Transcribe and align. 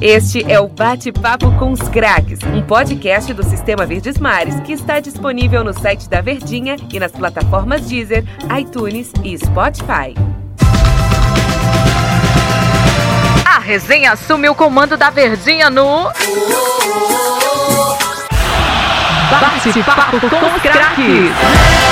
Este 0.00 0.48
é 0.48 0.60
o 0.60 0.68
Bate-Papo 0.68 1.50
com 1.58 1.72
os 1.72 1.80
Craques, 1.88 2.38
um 2.44 2.62
podcast 2.62 3.34
do 3.34 3.42
Sistema 3.42 3.84
Verdes 3.84 4.16
Mares 4.16 4.60
que 4.60 4.72
está 4.72 5.00
disponível 5.00 5.64
no 5.64 5.72
site 5.72 6.08
da 6.08 6.20
Verdinha 6.20 6.76
e 6.92 7.00
nas 7.00 7.10
plataformas 7.10 7.80
Deezer, 7.82 8.24
iTunes 8.56 9.12
e 9.24 9.36
Spotify. 9.36 10.14
A 13.44 13.58
resenha 13.58 14.12
assume 14.12 14.48
o 14.48 14.54
comando 14.54 14.96
da 14.96 15.10
Verdinha 15.10 15.68
no. 15.68 16.04
Bate-Papo 19.30 20.20
com 20.20 20.54
os 20.54 20.62
Craques. 20.62 21.87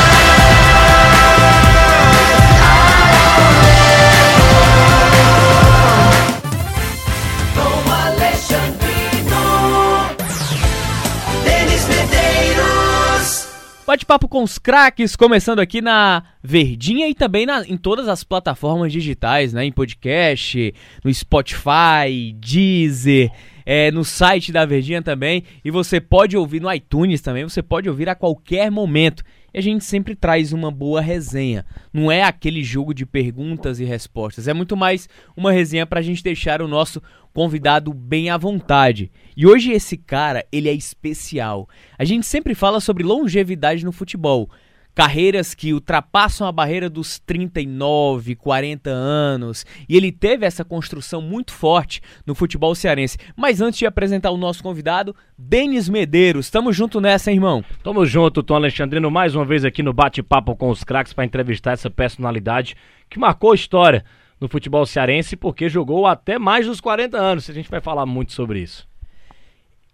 Bate-papo 13.87 14.27
com 14.27 14.43
os 14.43 14.59
craques, 14.59 15.15
começando 15.15 15.61
aqui 15.61 15.81
na 15.81 16.25
Verdinha 16.43 17.09
e 17.09 17.15
também 17.15 17.47
na, 17.47 17.65
em 17.65 17.77
todas 17.77 18.09
as 18.09 18.25
plataformas 18.25 18.93
digitais, 18.93 19.53
né? 19.53 19.65
Em 19.65 19.71
podcast, 19.71 20.75
no 21.05 21.15
Spotify, 21.15 22.33
Deezer, 22.35 23.31
é, 23.65 23.93
no 23.93 24.05
site 24.05 24.51
da 24.51 24.67
Verdinha 24.67 25.01
também. 25.03 25.45
E 25.65 25.71
você 25.71 26.01
pode 26.01 26.37
ouvir 26.37 26.61
no 26.61 26.73
iTunes 26.73 27.21
também, 27.21 27.45
você 27.45 27.63
pode 27.63 27.89
ouvir 27.89 28.09
a 28.09 28.17
qualquer 28.17 28.73
momento 28.73 29.23
e 29.57 29.59
a 29.59 29.63
gente 29.63 29.87
sempre 29.87 30.15
traz 30.15 30.53
uma 30.53 30.71
boa 30.71 31.01
resenha. 31.01 31.65
Não 31.91 32.13
é 32.13 32.23
aquele 32.23 32.63
jogo 32.63 32.93
de 32.93 33.07
perguntas 33.07 33.81
e 33.81 33.85
respostas, 33.85 34.47
é 34.47 34.53
muito 34.53 34.77
mais 34.77 35.09
uma 35.35 35.51
resenha 35.51 35.87
para 35.87 36.01
a 36.01 36.03
gente 36.03 36.23
deixar 36.23 36.61
o 36.61 36.69
nosso 36.69 37.03
convidado 37.33 37.95
bem 37.95 38.29
à 38.29 38.37
vontade. 38.37 39.11
E 39.35 39.47
hoje 39.47 39.73
esse 39.73 39.97
cara, 39.97 40.45
ele 40.53 40.69
é 40.69 40.75
especial. 40.75 41.67
A 41.99 42.05
gente 42.05 42.27
sempre 42.27 42.55
fala 42.55 42.81
sobre 42.81 43.03
longevidade 43.03 43.83
no 43.83 43.93
futebol, 43.93 44.51
carreiras 44.97 45.53
que 45.53 45.75
ultrapassam 45.75 46.47
a 46.47 46.51
barreira 46.51 46.89
dos 46.89 47.19
39, 47.19 48.35
40 48.35 48.89
anos, 48.89 49.67
e 49.87 49.95
ele 49.95 50.11
teve 50.11 50.47
essa 50.47 50.65
construção 50.65 51.21
muito 51.21 51.53
forte 51.53 52.01
no 52.25 52.35
futebol 52.35 52.75
cearense. 52.75 53.19
Mas 53.37 53.61
antes 53.61 53.79
de 53.79 53.85
apresentar 53.85 54.31
o 54.31 54.39
nosso 54.39 54.63
convidado, 54.63 55.15
Denis 55.37 55.87
Medeiros, 55.87 56.49
tamo 56.49 56.73
junto 56.73 56.99
nessa, 56.99 57.31
hein, 57.31 57.37
irmão? 57.37 57.63
Tamo 57.85 58.07
junto, 58.07 58.43
Tom 58.43 58.55
Alexandrino, 58.55 59.11
mais 59.11 59.35
uma 59.35 59.45
vez 59.45 59.67
aqui 59.67 59.83
no 59.83 59.93
Bate-Papo 59.93 60.57
com 60.57 60.71
os 60.71 60.83
Craques 60.83 61.13
para 61.13 61.27
entrevistar 61.27 61.73
essa 61.73 61.91
personalidade 61.91 62.75
que 63.11 63.19
marcou 63.19 63.53
história 63.53 64.03
no 64.41 64.49
futebol 64.49 64.87
cearense 64.87 65.37
porque 65.37 65.69
jogou 65.69 66.07
até 66.07 66.39
mais 66.39 66.65
dos 66.65 66.81
40 66.81 67.19
anos. 67.19 67.51
A 67.51 67.53
gente 67.53 67.69
vai 67.69 67.83
falar 67.83 68.07
muito 68.07 68.33
sobre 68.33 68.61
isso. 68.61 68.89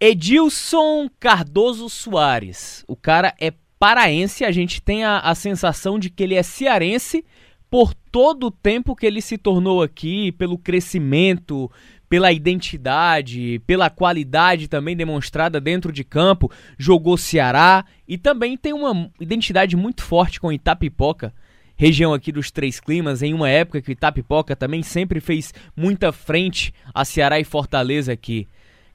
Edilson 0.04 1.08
Cardoso 1.18 1.88
Soares. 1.88 2.84
O 2.86 2.96
cara 2.96 3.34
é 3.40 3.52
paraense, 3.82 4.44
a 4.44 4.52
gente 4.52 4.80
tem 4.80 5.02
a, 5.02 5.18
a 5.18 5.34
sensação 5.34 5.98
de 5.98 6.08
que 6.08 6.22
ele 6.22 6.36
é 6.36 6.42
cearense 6.44 7.24
por 7.68 7.92
todo 7.92 8.46
o 8.46 8.50
tempo 8.52 8.94
que 8.94 9.04
ele 9.04 9.20
se 9.20 9.36
tornou 9.36 9.82
aqui, 9.82 10.30
pelo 10.30 10.56
crescimento, 10.56 11.68
pela 12.08 12.30
identidade, 12.30 13.60
pela 13.66 13.90
qualidade 13.90 14.68
também 14.68 14.96
demonstrada 14.96 15.60
dentro 15.60 15.90
de 15.90 16.04
campo, 16.04 16.48
jogou 16.78 17.16
Ceará 17.16 17.84
e 18.06 18.16
também 18.16 18.56
tem 18.56 18.72
uma 18.72 19.10
identidade 19.20 19.74
muito 19.76 20.04
forte 20.04 20.38
com 20.38 20.52
Itapipoca, 20.52 21.34
região 21.74 22.14
aqui 22.14 22.30
dos 22.30 22.52
Três 22.52 22.78
Climas, 22.78 23.20
em 23.20 23.34
uma 23.34 23.50
época 23.50 23.82
que 23.82 23.90
Itapipoca 23.90 24.54
também 24.54 24.84
sempre 24.84 25.18
fez 25.18 25.52
muita 25.74 26.12
frente 26.12 26.72
a 26.94 27.04
Ceará 27.04 27.40
e 27.40 27.44
Fortaleza 27.44 28.12
aqui. 28.12 28.46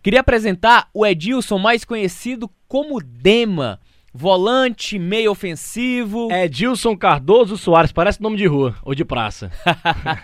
Queria 0.02 0.22
apresentar 0.22 0.88
o 0.94 1.06
Edilson, 1.06 1.58
mais 1.60 1.84
conhecido 1.84 2.50
como 2.70 3.04
Dema 3.04 3.82
volante, 4.18 4.98
meio 4.98 5.30
ofensivo. 5.30 6.32
É 6.32 6.48
Dilson 6.48 6.98
Cardoso 6.98 7.56
Soares, 7.56 7.92
parece 7.92 8.20
nome 8.20 8.36
de 8.36 8.48
rua 8.48 8.74
ou 8.84 8.96
de 8.96 9.06
praça. 9.06 9.52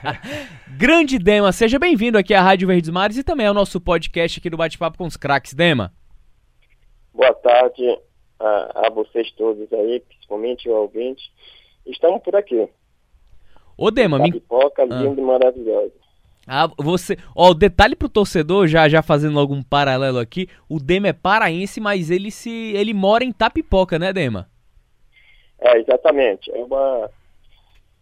Grande 0.75 1.19
Dema, 1.19 1.51
seja 1.51 1.77
bem-vindo 1.77 2.17
aqui 2.17 2.33
à 2.33 2.41
Rádio 2.41 2.67
Verdes 2.67 2.89
Mares 2.89 3.17
e 3.17 3.23
também 3.23 3.45
ao 3.45 3.53
nosso 3.53 3.79
podcast 3.79 4.39
aqui 4.39 4.49
do 4.49 4.57
Bate-Papo 4.57 4.97
com 4.97 5.05
os 5.05 5.15
Craques. 5.15 5.53
Dema. 5.53 5.93
Boa 7.13 7.35
tarde 7.35 7.83
a, 8.39 8.87
a, 8.87 8.89
vocês 8.89 9.31
todos 9.33 9.71
aí, 9.71 9.99
principalmente 9.99 10.67
o 10.67 10.73
ouvinte. 10.73 11.31
Estamos 11.85 12.19
por 12.23 12.35
aqui. 12.35 12.67
Ô 13.77 13.91
Dema, 13.91 14.17
me... 14.17 14.31
pipoca 14.31 14.81
ah. 14.81 14.85
linda 14.85 15.21
e 15.21 15.23
maravilhosa. 15.23 15.93
Ah, 16.45 16.69
você, 16.77 17.17
ó, 17.35 17.51
o 17.51 17.53
detalhe 17.53 17.95
pro 17.95 18.09
torcedor, 18.09 18.67
já 18.67 18.89
já 18.89 19.01
fazendo 19.01 19.39
algum 19.39 19.63
paralelo 19.63 20.19
aqui, 20.19 20.47
o 20.67 20.77
Dema 20.79 21.07
é 21.07 21.13
paraense, 21.13 21.79
mas 21.79 22.11
ele 22.11 22.31
se 22.31 22.73
ele 22.75 22.93
mora 22.93 23.23
em 23.23 23.31
Tapipoca, 23.31 23.97
né, 23.97 24.11
Dema? 24.11 24.49
É, 25.59 25.79
exatamente. 25.79 26.51
É 26.51 26.63
uma 26.63 27.09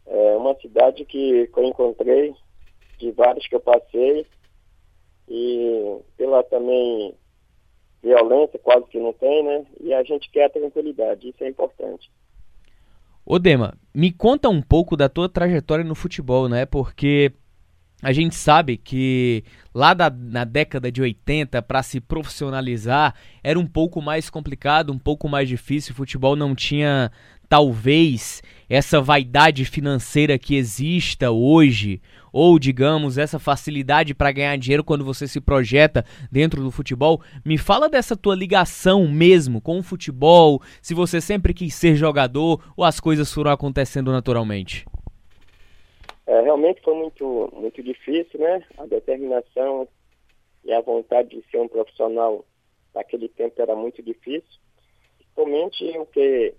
é 0.07 0.35
uma 0.35 0.56
cidade 0.56 1.06
que, 1.06 1.47
que 1.47 1.59
eu 1.59 1.63
encontrei 1.66 2.34
de 2.97 3.12
vários 3.12 3.47
que 3.47 3.56
eu 3.56 3.59
passei 3.59 4.25
e 5.28 6.00
pela 6.18 6.44
também 6.44 7.13
violência 8.02 8.59
quase 8.59 8.85
que 8.88 9.00
não 9.00 9.13
tem, 9.13 9.44
né? 9.44 9.66
E 9.79 9.94
a 9.94 10.03
gente 10.03 10.29
quer 10.31 10.46
a 10.46 10.50
tranquilidade, 10.50 11.29
isso 11.29 11.44
é 11.44 11.47
importante. 11.47 12.09
Ô 13.23 13.38
Dema, 13.38 13.75
me 13.94 14.12
conta 14.12 14.50
um 14.50 14.62
pouco 14.62 14.97
da 14.97 15.08
tua 15.08 15.29
trajetória 15.29 15.85
no 15.85 15.94
futebol, 15.94 16.50
né? 16.50 16.66
Porque 16.66 17.31
a 18.02 18.12
gente 18.12 18.36
sabe 18.36 18.78
que 18.78 19.44
lá 19.74 19.94
da, 19.94 20.10
na 20.10 20.44
década 20.44 20.92
de 20.92 21.02
80, 21.02 21.62
para 21.62 21.84
se 21.84 22.00
profissionalizar, 22.00 23.14
era 23.44 23.60
um 23.60 23.68
pouco 23.68 24.02
mais 24.02 24.30
complicado, 24.30 24.92
um 24.92 24.98
pouco 24.98 25.30
mais 25.30 25.48
difícil. 25.48 25.94
O 25.94 25.96
futebol 25.96 26.36
não 26.36 26.56
tinha, 26.56 27.12
talvez, 27.48 28.42
essa 28.68 29.00
vaidade 29.00 29.66
financeira 29.66 30.40
que 30.40 30.56
exista 30.56 31.30
hoje, 31.30 32.02
ou, 32.34 32.58
digamos, 32.58 33.18
essa 33.18 33.38
facilidade 33.38 34.14
para 34.14 34.32
ganhar 34.32 34.58
dinheiro 34.58 34.84
quando 34.84 35.06
você 35.06 35.28
se 35.28 35.40
projeta 35.40 36.04
dentro 36.32 36.64
do 36.64 36.72
futebol. 36.72 37.22
Me 37.46 37.58
fala 37.58 37.88
dessa 37.88 38.16
tua 38.16 38.36
ligação 38.36 39.08
mesmo 39.08 39.62
com 39.62 39.78
o 39.78 39.84
futebol, 39.84 40.62
se 40.82 40.94
você 40.94 41.22
sempre 41.22 41.54
quis 41.54 41.76
ser 41.76 41.96
jogador 41.96 42.64
ou 42.76 42.84
as 42.84 43.00
coisas 43.00 43.32
foram 43.32 43.52
acontecendo 43.52 44.12
naturalmente. 44.12 44.86
É, 46.31 46.40
realmente 46.40 46.81
foi 46.81 46.96
muito, 46.96 47.52
muito 47.53 47.84
difícil, 47.84 48.40
né? 48.40 48.66
A 48.78 48.86
determinação 48.86 49.86
e 50.64 50.72
a 50.72 50.80
vontade 50.80 51.28
de 51.28 51.46
ser 51.52 51.58
um 51.58 51.68
profissional 51.68 52.46
naquele 52.96 53.28
tempo 53.28 53.62
era 53.62 53.75
muito 53.75 54.02
difícil. 54.02 54.62
Principalmente 55.18 55.84
o 55.97 56.06
que 56.06 56.56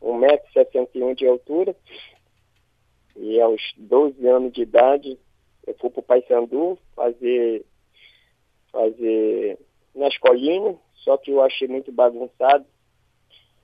1,61m 0.00 1.16
de 1.16 1.26
altura 1.26 1.74
e 3.16 3.40
aos 3.40 3.60
12 3.78 4.24
anos 4.28 4.52
de 4.52 4.62
idade 4.62 5.18
eu 5.66 5.74
fui 5.80 5.90
para 5.90 6.00
o 6.00 6.04
Paysandu 6.04 6.78
fazer, 6.94 7.66
fazer 8.70 9.58
na 9.92 10.06
escolinha, 10.06 10.78
só 10.94 11.16
que 11.16 11.32
eu 11.32 11.42
achei 11.42 11.66
muito 11.66 11.90
bagunçado 11.90 12.64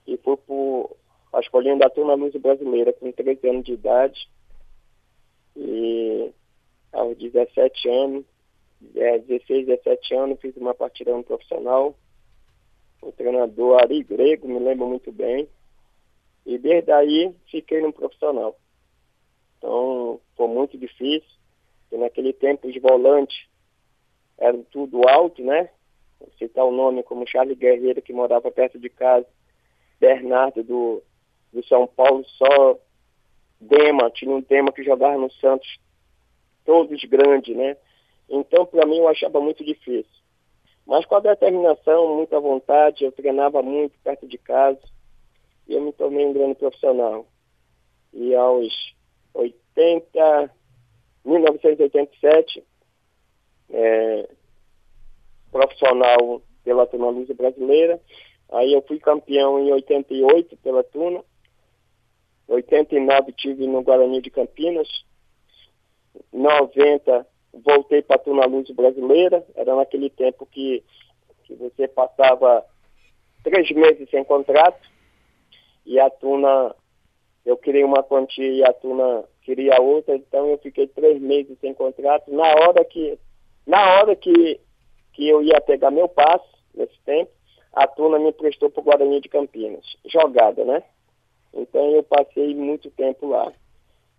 e 0.09 0.17
fui 0.17 0.37
para 0.39 1.39
a 1.39 1.41
escolinha 1.41 1.77
da 1.77 1.89
Turma 1.89 2.15
Luz 2.15 2.35
Brasileira 2.35 2.93
com 2.93 3.13
13 3.13 3.49
anos 3.49 3.65
de 3.65 3.75
idade 3.75 4.29
e 5.57 6.33
aos 6.93 7.17
17 7.17 7.89
anos, 7.89 8.25
é, 8.95 9.19
16, 9.19 9.67
17 9.67 10.15
anos, 10.15 10.41
fiz 10.41 10.57
uma 10.57 10.75
partida 10.75 11.13
no 11.13 11.25
profissional. 11.25 11.95
O 13.03 13.13
treinador 13.13 13.81
Ari 13.81 14.03
Grego, 14.03 14.49
me 14.49 14.59
lembro 14.59 14.87
muito 14.87 15.11
bem. 15.11 15.49
E 16.45 16.59
desde 16.59 16.93
aí 16.93 17.35
fiquei 17.51 17.81
no 17.81 17.93
profissional. 17.93 18.57
Então 19.59 20.21
foi 20.37 20.49
muito 20.49 20.79
difícil. 20.79 21.29
Porque 21.83 22.03
naquele 22.03 22.33
tempo 22.33 22.69
os 22.69 22.81
volantes 22.81 23.47
eram 24.39 24.63
tudo 24.65 25.09
alto, 25.09 25.43
né? 25.43 25.71
Vou 26.21 26.31
citar 26.39 26.65
o 26.65 26.71
nome 26.71 27.03
como 27.03 27.27
Charles 27.27 27.59
Guerreiro, 27.59 28.03
que 28.03 28.13
morava 28.13 28.51
perto 28.51 28.79
de 28.79 28.89
casa. 28.89 29.27
Bernardo 29.99 30.63
do, 30.63 31.03
do 31.53 31.65
São 31.67 31.87
Paulo, 31.87 32.25
só 32.27 32.79
Dema, 33.61 34.11
tinha 34.11 34.31
um 34.31 34.41
Dema 34.41 34.73
que 34.73 34.83
jogava 34.83 35.17
no 35.17 35.31
Santos, 35.33 35.79
todos 36.65 37.03
grandes, 37.05 37.57
né? 37.57 37.77
Então, 38.29 38.67
para 38.67 38.87
mim, 38.87 38.99
eu 38.99 39.09
achava 39.09 39.41
muito 39.41 39.65
difícil. 39.65 40.11
Mas 40.87 41.05
com 41.05 41.17
a 41.17 41.21
determinação, 41.21 42.17
muita 42.17 42.39
vontade, 42.39 43.05
eu 43.05 43.13
treinava 43.13 43.63
muito 43.63 43.99
perto 44.05 44.27
de 44.27 44.39
casa 44.39 44.81
e 45.67 45.75
eu 45.75 45.81
me 45.81 45.93
tornei 45.93 46.25
um 46.25 46.33
grande 46.33 46.55
profissional. 46.55 47.27
E 48.13 48.35
aos 48.35 48.95
80, 49.35 50.51
1987, 51.25 52.65
é, 53.71 54.29
profissional 55.51 56.41
pela 56.63 56.87
Tuna 56.87 57.09
Luz 57.09 57.29
Brasileira. 57.29 58.01
Aí 58.51 58.73
eu 58.73 58.83
fui 58.83 58.99
campeão 58.99 59.59
em 59.59 59.73
88 59.73 60.57
pela 60.59 60.85
Tuna 60.85 61.23
89 62.49 63.33
tive 63.33 63.67
no 63.67 63.83
Guarani 63.83 64.21
de 64.21 64.31
Campinas, 64.31 64.89
90 66.33 67.27
voltei 67.65 68.03
para 68.03 68.17
a 68.17 68.19
Tuna 68.19 68.47
Luz 68.47 68.71
Brasileira, 68.71 69.45
era 69.55 69.75
naquele 69.75 70.11
tempo 70.11 70.47
que, 70.47 70.83
que 71.45 71.55
você 71.55 71.89
passava 71.89 72.65
três 73.43 73.71
meses 73.71 74.09
sem 74.11 74.25
contrato, 74.25 74.89
e 75.85 75.99
a 76.01 76.11
Tuna, 76.11 76.75
eu 77.45 77.57
queria 77.57 77.87
uma 77.87 78.03
quantia 78.03 78.49
e 78.49 78.65
a 78.65 78.73
Tuna 78.73 79.25
queria 79.43 79.81
outra, 79.81 80.17
então 80.17 80.49
eu 80.49 80.59
fiquei 80.59 80.87
três 80.89 81.21
meses 81.21 81.57
sem 81.61 81.73
contrato. 81.73 82.33
Na 82.33 82.49
hora 82.57 82.85
que, 82.85 83.19
na 83.65 83.95
hora 83.95 84.17
que, 84.17 84.61
que 85.13 85.29
eu 85.29 85.43
ia 85.43 85.61
pegar 85.61 85.91
meu 85.91 86.09
passe, 86.09 86.45
nesse 86.75 86.99
tempo, 87.05 87.31
a 87.73 87.87
Tuna 87.87 88.19
me 88.19 88.33
prestou 88.33 88.69
para 88.69 88.81
o 88.81 88.85
Guarani 88.85 89.21
de 89.21 89.29
Campinas, 89.29 89.85
jogada, 90.05 90.65
né? 90.65 90.83
Então 91.53 91.91
eu 91.91 92.03
passei 92.03 92.55
muito 92.55 92.91
tempo 92.91 93.29
lá. 93.29 93.53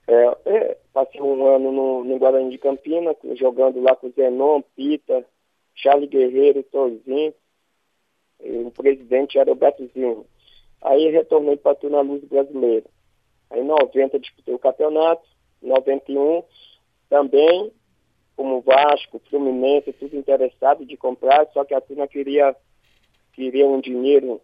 É, 0.08 0.38
é, 0.46 0.78
passei 0.94 1.22
um 1.22 1.46
ano 1.46 1.72
no, 1.72 2.04
no, 2.04 2.18
Guarani 2.18 2.50
de 2.50 2.58
Campinas, 2.58 3.18
jogando 3.36 3.82
lá 3.82 3.96
com 3.96 4.10
Zenon, 4.12 4.62
Pita, 4.76 5.26
Charles 5.76 6.10
Guerreiro, 6.10 6.64
Tozinho, 6.64 7.34
o 8.40 8.72
presidente 8.72 9.38
era 9.38 9.52
o 9.52 9.56
Betozinho. 9.56 10.26
Aí 10.82 11.10
retornei 11.10 11.58
para 11.58 11.78
a 11.98 12.02
Luz 12.02 12.24
Brasileira. 12.24 12.86
Aí 13.50 13.62
em 13.62 13.66
90 13.66 14.20
disputei 14.20 14.54
o 14.54 14.60
campeonato, 14.60 15.28
em 15.62 15.68
91 15.68 16.44
também, 17.10 17.72
como 18.36 18.62
Vasco, 18.62 19.22
Fluminense, 19.30 19.94
tudo 19.94 20.16
interessado 20.16 20.86
de 20.86 20.96
comprar, 20.96 21.48
só 21.52 21.66
que 21.66 21.74
a 21.74 21.82
Tuna 21.82 22.08
queria 22.08 22.56
queria 23.34 23.68
um 23.68 23.80
dinheiro 23.80 24.42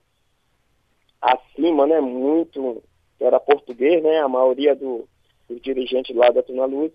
acima, 1.23 1.87
né, 1.87 2.01
muito, 2.01 2.83
era 3.19 3.39
português, 3.39 4.03
né, 4.03 4.19
a 4.19 4.27
maioria 4.27 4.75
do, 4.75 5.07
dos 5.47 5.61
dirigentes 5.61 6.13
lá 6.15 6.29
da 6.29 6.43
Tuna 6.43 6.65
Luz. 6.65 6.91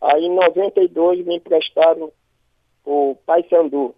Aí 0.00 0.26
em 0.26 0.34
92 0.34 1.24
me 1.24 1.36
emprestaram 1.36 2.12
o 2.84 3.16
Paysandu 3.26 3.94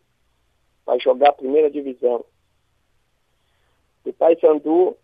para 0.85 0.99
jogar 0.99 1.31
a 1.31 1.35
primeira 1.35 1.71
divisão. 1.71 2.25
O 4.05 4.13
Paysandu, 4.13 4.97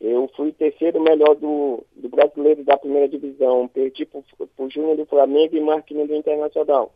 eu 0.00 0.30
fui 0.36 0.52
terceiro 0.52 1.00
melhor 1.00 1.34
do, 1.34 1.84
do 1.96 2.08
brasileiro 2.08 2.64
da 2.64 2.78
primeira 2.78 3.08
divisão. 3.08 3.68
Perdi 3.68 4.06
para 4.06 4.20
o 4.58 4.70
Júnior 4.70 4.96
do 4.96 5.06
Flamengo 5.06 5.56
e 5.56 5.60
Marquinhos 5.60 6.08
do 6.08 6.14
Internacional. 6.14 6.92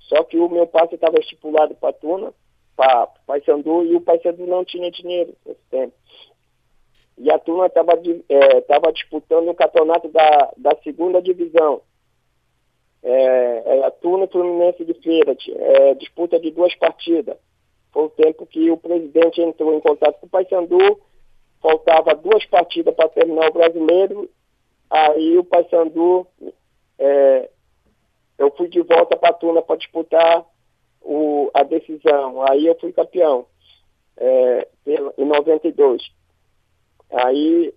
Só 0.00 0.24
que 0.24 0.38
o 0.38 0.48
meu 0.48 0.66
passe 0.66 0.96
estava 0.96 1.18
estipulado 1.18 1.74
para 1.74 1.92
Tuna, 1.92 2.32
para 2.76 3.06
Paysandu 3.26 3.84
e 3.84 3.94
o 3.94 4.00
Paysandu 4.00 4.46
não 4.46 4.64
tinha 4.64 4.90
dinheiro 4.90 5.34
nesse 5.46 5.60
tempo. 5.70 5.94
E 7.16 7.30
a 7.30 7.38
turma 7.38 7.66
estava 7.66 7.92
é, 8.28 8.60
tava 8.62 8.92
disputando 8.92 9.48
o 9.48 9.54
campeonato 9.54 10.08
da, 10.08 10.52
da 10.56 10.76
segunda 10.82 11.22
divisão. 11.22 11.80
É, 13.02 13.76
é 13.78 13.84
a 13.84 13.90
turma 13.90 14.26
Fluminense 14.26 14.84
de 14.84 14.94
Feira, 14.94 15.36
é, 15.48 15.94
disputa 15.94 16.40
de 16.40 16.50
duas 16.50 16.74
partidas. 16.74 17.36
Foi 17.92 18.04
o 18.04 18.10
tempo 18.10 18.46
que 18.46 18.70
o 18.70 18.76
presidente 18.76 19.40
entrou 19.40 19.74
em 19.74 19.80
contato 19.80 20.18
com 20.18 20.26
o 20.26 20.30
Paysandu, 20.30 21.00
faltava 21.62 22.14
duas 22.14 22.44
partidas 22.46 22.94
para 22.94 23.08
terminar 23.08 23.50
o 23.50 23.52
brasileiro, 23.52 24.28
aí 24.90 25.38
o 25.38 25.44
Paysandu, 25.44 26.26
é, 26.98 27.48
eu 28.38 28.50
fui 28.56 28.68
de 28.68 28.82
volta 28.82 29.16
para 29.16 29.30
a 29.30 29.34
turma 29.34 29.62
para 29.62 29.76
disputar 29.76 30.44
o, 31.04 31.50
a 31.54 31.62
decisão. 31.62 32.42
Aí 32.50 32.66
eu 32.66 32.74
fui 32.80 32.92
campeão 32.92 33.46
é, 34.16 34.68
em 35.18 35.24
92. 35.24 36.02
Aí, 37.12 37.72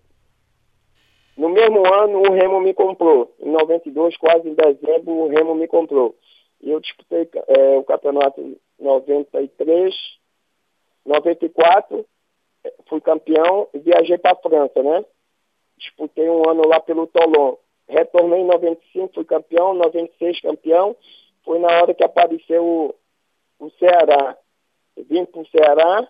no 1.38 1.50
mesmo 1.50 1.86
ano, 1.94 2.20
o 2.22 2.32
Remo 2.32 2.60
me 2.60 2.74
comprou. 2.74 3.36
Em 3.40 3.52
92, 3.52 4.18
quase 4.18 4.50
em 4.50 4.56
dezembro, 4.56 5.14
o 5.14 5.28
Remo 5.28 5.54
me 5.54 5.68
comprou. 5.68 6.16
E 6.62 6.72
eu 6.72 6.80
disputei 6.80 7.30
é, 7.48 7.78
o 7.78 7.84
campeonato 7.84 8.58
93, 8.80 9.94
94, 11.06 12.06
fui 12.88 13.02
campeão 13.02 13.68
e 13.74 13.80
viajei 13.80 14.18
para 14.18 14.32
a 14.32 14.42
França, 14.42 14.82
né? 14.82 15.06
Disputei 15.78 16.28
um 16.30 16.50
ano 16.50 16.68
lá 16.68 16.80
pelo 16.80 17.06
Tolon. 17.08 17.56
Retornei 17.88 18.42
em 18.42 18.46
95, 18.46 19.14
fui 19.14 19.26
campeão, 19.26 19.74
96 19.76 20.42
campeão. 20.42 20.96
Foi 21.46 21.60
na 21.60 21.68
hora 21.68 21.94
que 21.94 22.04
apareceu 22.04 22.96
o 23.60 23.70
Ceará. 23.72 24.38
vim 24.98 25.26
para 25.26 25.42
o 25.42 25.48
Ceará, 25.48 26.08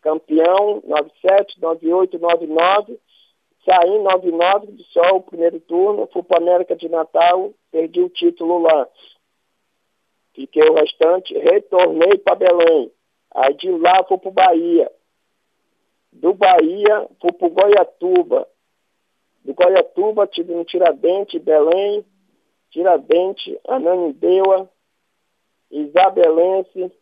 campeão, 0.00 0.82
97, 0.86 1.60
98, 1.60 2.18
99. 2.18 2.98
Saí 3.64 3.90
em 3.90 4.02
99 4.02 4.84
só 4.92 5.16
o 5.16 5.22
primeiro 5.22 5.58
turno, 5.60 6.08
fui 6.12 6.22
para 6.22 6.38
América 6.38 6.76
de 6.76 6.88
Natal, 6.88 7.52
perdi 7.72 8.00
o 8.00 8.08
título 8.08 8.62
lá. 8.62 8.88
Fiquei 10.34 10.62
o 10.62 10.74
restante, 10.74 11.36
retornei 11.36 12.18
para 12.18 12.36
Belém. 12.36 12.92
Aí 13.34 13.54
de 13.54 13.70
lá 13.70 14.04
fui 14.04 14.18
para 14.18 14.28
o 14.28 14.32
Bahia. 14.32 14.92
Do 16.12 16.32
Bahia 16.32 17.08
fui 17.20 17.32
para 17.32 17.46
o 17.46 17.50
Goiatuba. 17.50 18.48
Do 19.44 19.54
Goiatuba 19.54 20.26
tive 20.26 20.54
no 20.54 20.64
Tiradentes, 20.64 21.42
Belém, 21.42 22.04
Tiradentes, 22.70 23.56
Ananindeua, 23.66 24.70
Isabelense, 25.70 26.92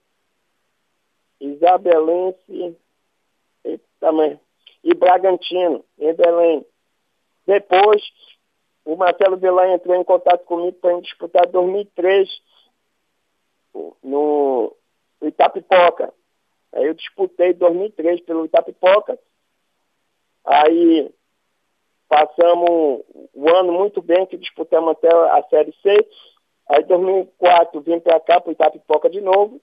Isabelense 1.41 2.77
também, 4.01 4.39
e 4.83 4.95
Bragantino, 4.95 5.85
em 5.99 6.13
Belém. 6.15 6.67
Depois, 7.47 8.03
o 8.85 8.97
Marcelo 8.97 9.37
Velar 9.37 9.71
entrou 9.71 9.97
em 9.97 10.05
contato 10.05 10.45
comigo 10.45 10.77
para 10.79 11.01
disputar 11.01 11.47
2003 11.47 12.29
no 14.03 14.77
Itapipoca. 15.23 16.13
Aí 16.73 16.85
eu 16.85 16.95
disputei 16.95 17.55
2003 17.55 18.21
pelo 18.23 18.45
Itapipoca. 18.45 19.19
Aí 20.45 21.11
passamos 22.09 23.03
um 23.35 23.49
ano 23.49 23.73
muito 23.73 24.03
bem, 24.03 24.27
que 24.27 24.37
disputamos 24.37 24.93
até 24.93 25.09
a 25.09 25.43
Série 25.49 25.75
C. 25.83 26.09
Aí, 26.69 26.83
em 26.83 26.87
2004, 26.87 27.81
vim 27.81 28.01
para 28.01 28.21
cá, 28.21 28.41
para 28.41 28.53
Itapipoca 28.53 29.11
de 29.11 29.21
novo. 29.21 29.61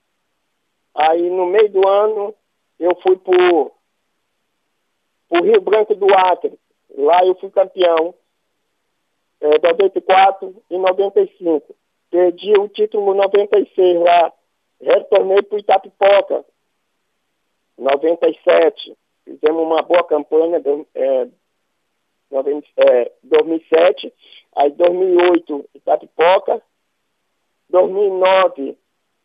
Aí, 0.93 1.29
no 1.29 1.45
meio 1.45 1.69
do 1.69 1.87
ano, 1.87 2.35
eu 2.79 2.95
fui 3.01 3.17
para 3.17 3.33
o 5.29 5.43
Rio 5.43 5.61
Branco 5.61 5.95
do 5.95 6.13
Acre. 6.13 6.59
Lá 6.97 7.25
eu 7.25 7.35
fui 7.35 7.49
campeão, 7.49 8.13
é, 9.39 9.59
94 9.59 10.63
e 10.69 10.77
95. 10.77 11.75
Perdi 12.09 12.53
o 12.59 12.67
título 12.67 13.13
96 13.13 13.99
lá. 14.01 14.33
Retornei 14.81 15.41
para 15.43 15.59
Itapipoca, 15.59 16.45
97. 17.77 18.97
Fizemos 19.23 19.63
uma 19.63 19.81
boa 19.81 20.03
campanha, 20.03 20.61
é, 20.95 21.27
é, 22.77 23.11
2007. 23.23 24.13
Aí, 24.55 24.71
2008, 24.71 25.69
Itapipoca. 25.75 26.61
2009, 27.71 28.77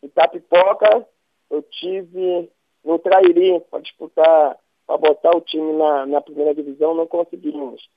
Itapipoca, 0.02 1.06
eu 1.50 1.62
tive 1.62 2.50
no 2.84 2.98
Trairi 2.98 3.60
para 3.68 3.80
disputar, 3.80 4.58
para 4.86 4.96
botar 4.96 5.36
o 5.36 5.40
time 5.40 5.72
na, 5.72 6.06
na 6.06 6.20
primeira 6.20 6.54
divisão, 6.54 6.94
não 6.94 7.06
conseguimos. 7.06 7.90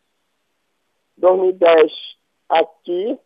2010, 1.17 1.91
aqui, 2.49 3.19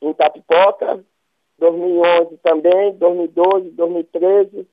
em 0.00 0.10
Itapipoca, 0.10 1.04
2011 1.58 2.38
também, 2.38 2.96
2012, 2.96 3.70
2013, 3.70 4.68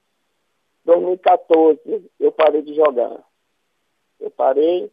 2014 0.85 2.11
eu 2.19 2.31
parei 2.31 2.61
de 2.61 2.73
jogar. 2.75 3.23
Eu 4.19 4.31
parei. 4.31 4.91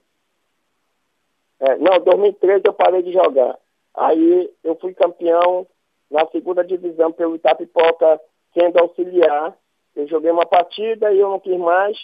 É, 1.61 1.77
não, 1.77 2.01
2013 2.01 2.63
eu 2.65 2.73
parei 2.73 3.03
de 3.03 3.13
jogar. 3.13 3.59
Aí 3.95 4.51
eu 4.65 4.77
fui 4.77 4.95
campeão 4.95 5.67
na 6.11 6.27
segunda 6.29 6.65
divisão 6.65 7.13
pelo 7.13 7.37
Itapipoca, 7.37 8.21
sendo 8.55 8.79
auxiliar. 8.79 9.57
Eu 9.95 10.07
joguei 10.09 10.31
uma 10.31 10.47
partida 10.47 11.13
e 11.13 11.19
eu 11.19 11.31
não 11.31 11.41
quis 11.41 11.59
mais, 11.59 11.99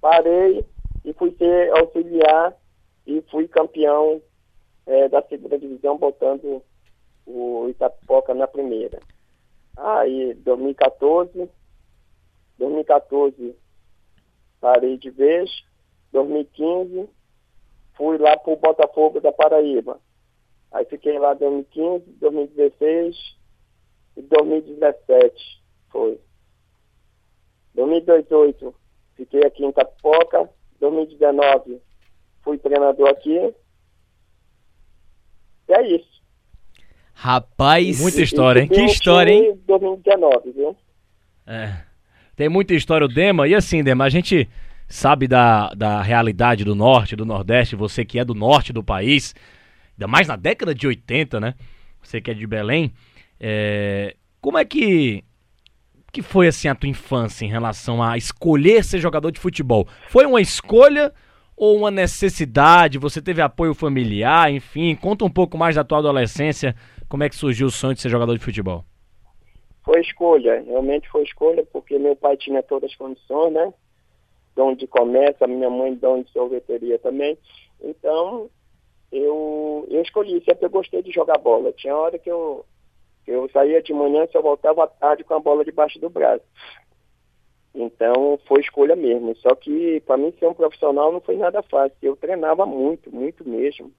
parei 0.00 0.64
e 1.04 1.12
fui 1.12 1.34
ser 1.36 1.70
auxiliar 1.76 2.54
e 3.06 3.22
fui 3.30 3.48
campeão 3.48 4.20
é, 4.86 5.08
da 5.08 5.22
segunda 5.22 5.58
divisão, 5.58 5.96
botando 5.96 6.62
o 7.26 7.68
Itapipoca 7.68 8.34
na 8.34 8.46
primeira. 8.46 9.00
Aí, 9.76 10.34
2014, 10.34 11.50
2014 12.58 13.56
parei 14.60 14.96
de 14.96 15.10
vez, 15.10 15.50
2015 16.12 17.08
fui 17.96 18.18
lá 18.18 18.36
para 18.36 18.52
o 18.52 18.56
Botafogo 18.56 19.20
da 19.20 19.32
Paraíba. 19.32 20.00
Aí 20.74 20.84
fiquei 20.86 21.16
lá 21.20 21.34
2015, 21.34 22.04
2016 22.20 23.16
e 24.16 24.22
2017 24.22 25.62
foi. 25.88 26.20
2018 27.76 28.74
fiquei 29.14 29.46
aqui 29.46 29.64
em 29.64 29.70
Tapipoca, 29.70 30.50
2019 30.80 31.80
fui 32.42 32.58
treinador 32.58 33.08
aqui. 33.08 33.54
E 35.68 35.72
é 35.72 35.94
isso. 35.94 36.22
Rapaz, 37.12 38.00
muita 38.00 38.20
história, 38.20 38.60
hein? 38.60 38.68
Que 38.68 38.84
história, 38.84 39.32
hein? 39.32 39.56
2019, 39.68 40.50
viu? 40.50 40.76
É. 41.46 41.84
Tem 42.34 42.48
muita 42.48 42.74
história 42.74 43.04
o 43.04 43.08
Dema. 43.08 43.46
E 43.46 43.54
assim, 43.54 43.84
Dema, 43.84 44.04
a 44.04 44.08
gente 44.08 44.48
sabe 44.88 45.28
da, 45.28 45.72
da 45.74 46.02
realidade 46.02 46.64
do 46.64 46.74
norte, 46.74 47.14
do 47.14 47.24
nordeste, 47.24 47.76
você 47.76 48.04
que 48.04 48.18
é 48.18 48.24
do 48.24 48.34
norte 48.34 48.72
do 48.72 48.82
país, 48.82 49.34
ainda 49.94 50.06
mais 50.06 50.28
na 50.28 50.36
década 50.36 50.74
de 50.74 50.86
80, 50.86 51.40
né? 51.40 51.54
Você 52.02 52.20
que 52.20 52.30
é 52.30 52.34
de 52.34 52.46
Belém. 52.46 52.92
É... 53.40 54.14
Como 54.40 54.58
é 54.58 54.64
que 54.64 55.24
que 56.12 56.22
foi 56.22 56.46
assim 56.46 56.68
a 56.68 56.76
tua 56.76 56.88
infância 56.88 57.44
em 57.44 57.48
relação 57.48 58.00
a 58.00 58.16
escolher 58.16 58.84
ser 58.84 59.00
jogador 59.00 59.32
de 59.32 59.40
futebol? 59.40 59.88
Foi 60.08 60.24
uma 60.24 60.40
escolha 60.40 61.12
ou 61.56 61.76
uma 61.76 61.90
necessidade? 61.90 62.98
Você 62.98 63.20
teve 63.20 63.42
apoio 63.42 63.74
familiar, 63.74 64.48
enfim, 64.52 64.94
conta 64.94 65.24
um 65.24 65.30
pouco 65.30 65.58
mais 65.58 65.74
da 65.74 65.82
tua 65.82 65.98
adolescência, 65.98 66.76
como 67.08 67.24
é 67.24 67.28
que 67.28 67.34
surgiu 67.34 67.66
o 67.66 67.70
sonho 67.70 67.94
de 67.94 68.00
ser 68.00 68.10
jogador 68.10 68.38
de 68.38 68.44
futebol? 68.44 68.84
Foi 69.84 70.00
escolha, 70.00 70.62
realmente 70.62 71.08
foi 71.08 71.24
escolha, 71.24 71.66
porque 71.72 71.98
meu 71.98 72.14
pai 72.14 72.36
tinha 72.36 72.62
todas 72.62 72.90
as 72.90 72.96
condições, 72.96 73.52
né? 73.52 73.74
De 74.76 74.86
comércio, 74.86 75.44
a 75.44 75.48
minha 75.48 75.68
mãe 75.68 75.94
de 75.94 76.30
sorveteria 76.32 76.96
também. 77.00 77.36
Então, 77.82 78.48
escolhi, 80.04 80.42
sempre 80.44 80.66
eu 80.66 80.70
gostei 80.70 81.02
de 81.02 81.10
jogar 81.10 81.38
bola. 81.38 81.72
Tinha 81.72 81.96
hora 81.96 82.18
que 82.18 82.30
eu 82.30 82.64
eu 83.26 83.48
saía 83.50 83.82
de 83.82 83.92
manhã, 83.92 84.26
só 84.30 84.40
voltava 84.42 84.84
à 84.84 84.86
tarde 84.86 85.24
com 85.24 85.34
a 85.34 85.40
bola 85.40 85.64
debaixo 85.64 85.98
do 85.98 86.10
braço. 86.10 86.44
Então 87.74 88.38
foi 88.46 88.60
escolha 88.60 88.94
mesmo. 88.94 89.34
Só 89.36 89.54
que 89.54 90.00
para 90.00 90.16
mim 90.16 90.32
ser 90.38 90.46
um 90.46 90.54
profissional 90.54 91.10
não 91.10 91.20
foi 91.20 91.36
nada 91.36 91.62
fácil. 91.62 91.96
Eu 92.02 92.16
treinava 92.16 92.66
muito, 92.66 93.10
muito 93.14 93.48
mesmo. 93.48 93.90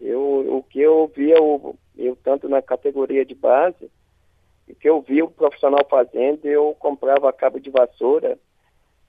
Eu, 0.00 0.20
o 0.56 0.62
que 0.64 0.80
eu 0.80 1.10
via, 1.14 1.36
eu, 1.36 1.76
eu 1.96 2.16
tanto 2.16 2.48
na 2.48 2.60
categoria 2.60 3.24
de 3.24 3.34
base, 3.34 3.90
o 4.68 4.74
que 4.74 4.88
eu 4.88 5.00
via 5.02 5.24
o 5.24 5.30
profissional 5.30 5.86
fazendo, 5.88 6.46
eu 6.46 6.74
comprava 6.78 7.32
cabo 7.32 7.60
de 7.60 7.70
vassoura, 7.70 8.38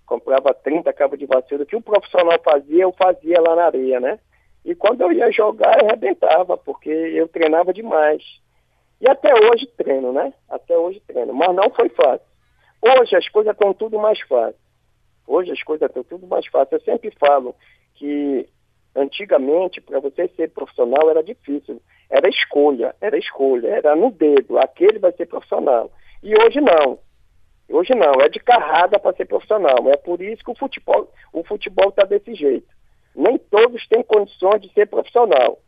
comprava 0.05 0.53
30 0.53 0.91
cabos 0.93 1.17
de 1.17 1.25
vassoura. 1.25 1.63
O 1.63 1.65
que 1.65 1.75
o 1.75 1.81
profissional 1.81 2.39
fazia, 2.43 2.83
eu 2.83 2.91
fazia 2.91 3.41
lá 3.41 3.55
na 3.55 3.65
areia, 3.65 3.99
né? 3.99 4.19
E 4.65 4.73
quando 4.75 5.01
eu 5.01 5.11
ia 5.11 5.31
jogar, 5.31 5.79
eu 5.79 5.87
arrebentava, 5.87 6.57
porque 6.57 6.89
eu 6.89 7.27
treinava 7.27 7.73
demais. 7.73 8.23
E 9.01 9.09
até 9.09 9.33
hoje 9.33 9.67
treino, 9.75 10.13
né? 10.13 10.33
Até 10.49 10.77
hoje 10.77 11.01
treino. 11.05 11.33
Mas 11.33 11.53
não 11.53 11.69
foi 11.71 11.89
fácil. 11.89 12.25
Hoje 12.81 13.15
as 13.15 13.27
coisas 13.29 13.53
estão 13.53 13.73
tudo 13.73 13.99
mais 13.99 14.19
fácil. 14.21 14.59
Hoje 15.27 15.51
as 15.51 15.61
coisas 15.63 15.87
estão 15.87 16.03
tudo 16.03 16.27
mais 16.27 16.47
fácil. 16.47 16.75
Eu 16.75 16.81
sempre 16.81 17.11
falo 17.19 17.55
que 17.95 18.47
antigamente, 18.95 19.81
para 19.81 19.99
você 19.99 20.27
ser 20.29 20.51
profissional, 20.51 21.09
era 21.09 21.23
difícil. 21.23 21.81
Era 22.09 22.29
escolha, 22.29 22.95
era 23.01 23.17
escolha, 23.17 23.67
era 23.67 23.95
no 23.95 24.11
dedo. 24.11 24.57
Aquele 24.57 24.99
vai 24.99 25.11
ser 25.13 25.25
profissional. 25.25 25.91
E 26.21 26.33
hoje 26.41 26.61
não. 26.61 26.99
Hoje 27.69 27.93
não, 27.95 28.21
é 28.21 28.29
de 28.29 28.39
carrada 28.39 28.99
para 28.99 29.15
ser 29.15 29.25
profissional. 29.25 29.89
É 29.89 29.97
por 29.97 30.21
isso 30.21 30.43
que 30.43 30.51
o 30.51 30.55
futebol 30.55 31.11
o 31.31 31.43
futebol 31.43 31.89
está 31.89 32.03
desse 32.03 32.33
jeito. 32.35 32.72
Nem 33.15 33.37
todos 33.37 33.85
têm 33.87 34.03
condições 34.03 34.61
de 34.61 34.71
ser 34.73 34.87
profissional 34.87 35.59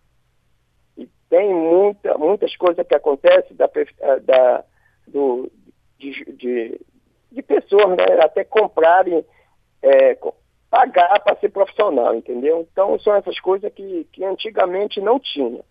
tem 1.30 1.54
muita, 1.54 2.18
muitas 2.18 2.56
coisas 2.56 2.86
que 2.88 2.96
acontecem 2.96 3.56
da, 3.56 3.70
eh, 3.76 4.20
da, 4.22 4.64
do, 5.08 5.52
de, 5.98 6.26
de, 6.38 6.82
de 7.32 7.42
pessoas, 7.42 7.90
né, 7.90 8.06
até 8.22 8.44
comprarem, 8.44 9.24
é, 9.82 10.18
pagar 10.70 11.20
para 11.20 11.36
ser 11.38 11.50
profissional, 11.50 12.16
entendeu? 12.16 12.68
Então 12.72 12.98
são 13.00 13.16
essas 13.16 13.40
coisas 13.40 13.72
que, 13.74 14.08
que 14.12 14.24
antigamente 14.24 15.02
não 15.02 15.20
tinha. 15.20 15.62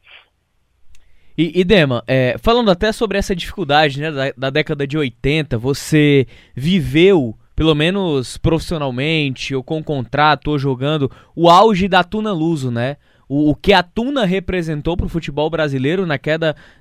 E, 1.36 1.60
e 1.60 1.64
Dema, 1.64 2.04
é, 2.06 2.36
falando 2.38 2.70
até 2.70 2.92
sobre 2.92 3.18
essa 3.18 3.34
dificuldade 3.34 4.00
né, 4.00 4.10
da, 4.10 4.32
da 4.36 4.50
década 4.50 4.86
de 4.86 4.96
80, 4.96 5.58
você 5.58 6.26
viveu 6.54 7.34
pelo 7.54 7.74
menos 7.74 8.36
profissionalmente 8.36 9.54
ou 9.54 9.62
com 9.62 9.82
contrato 9.82 10.50
ou 10.50 10.58
jogando, 10.58 11.10
o 11.34 11.48
auge 11.48 11.88
da 11.88 12.02
Tuna 12.02 12.32
Luso, 12.32 12.70
né? 12.70 12.96
O, 13.36 13.50
o 13.50 13.54
que 13.56 13.72
a 13.72 13.82
Tuna 13.82 14.24
representou 14.24 14.96
para 14.96 15.06
o 15.06 15.08
futebol 15.08 15.50
brasileiro 15.50 16.06
na 16.06 16.14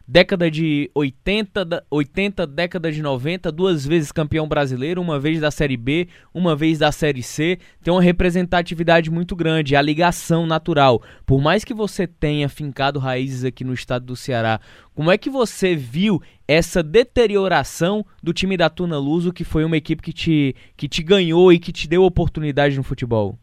década 0.08 0.52
de 0.52 0.88
80, 0.94 1.84
80, 1.90 2.46
década 2.46 2.92
de 2.92 3.02
90, 3.02 3.52
duas 3.52 3.84
vezes 3.84 4.12
campeão 4.12 4.48
brasileiro, 4.48 5.02
uma 5.02 5.20
vez 5.20 5.42
da 5.42 5.50
Série 5.50 5.76
B, 5.76 6.08
uma 6.32 6.56
vez 6.56 6.78
da 6.78 6.92
Série 6.92 7.24
C, 7.24 7.58
tem 7.82 7.92
uma 7.92 8.04
representatividade 8.04 9.10
muito 9.10 9.36
grande, 9.36 9.76
a 9.76 9.82
ligação 9.82 10.46
natural. 10.46 11.02
Por 11.26 11.42
mais 11.42 11.64
que 11.64 11.74
você 11.74 12.06
tenha 12.06 12.48
fincado 12.48 13.00
raízes 13.00 13.44
aqui 13.44 13.64
no 13.64 13.74
estado 13.74 14.06
do 14.06 14.16
Ceará, 14.16 14.62
como 14.94 15.10
é 15.10 15.18
que 15.18 15.32
você 15.32 15.76
viu 15.76 16.22
essa 16.48 16.84
deterioração 16.84 18.06
do 18.22 18.32
time 18.32 18.56
da 18.56 18.70
Tuna 18.70 19.00
Luso, 19.00 19.34
que 19.34 19.44
foi 19.44 19.66
uma 19.66 19.78
equipe 19.78 20.04
que 20.04 20.14
te, 20.14 20.56
que 20.78 20.88
te 20.88 21.02
ganhou 21.02 21.52
e 21.52 21.58
que 21.58 21.72
te 21.72 21.88
deu 21.88 22.04
oportunidade 22.04 22.78
no 22.78 22.84
futebol? 22.84 23.40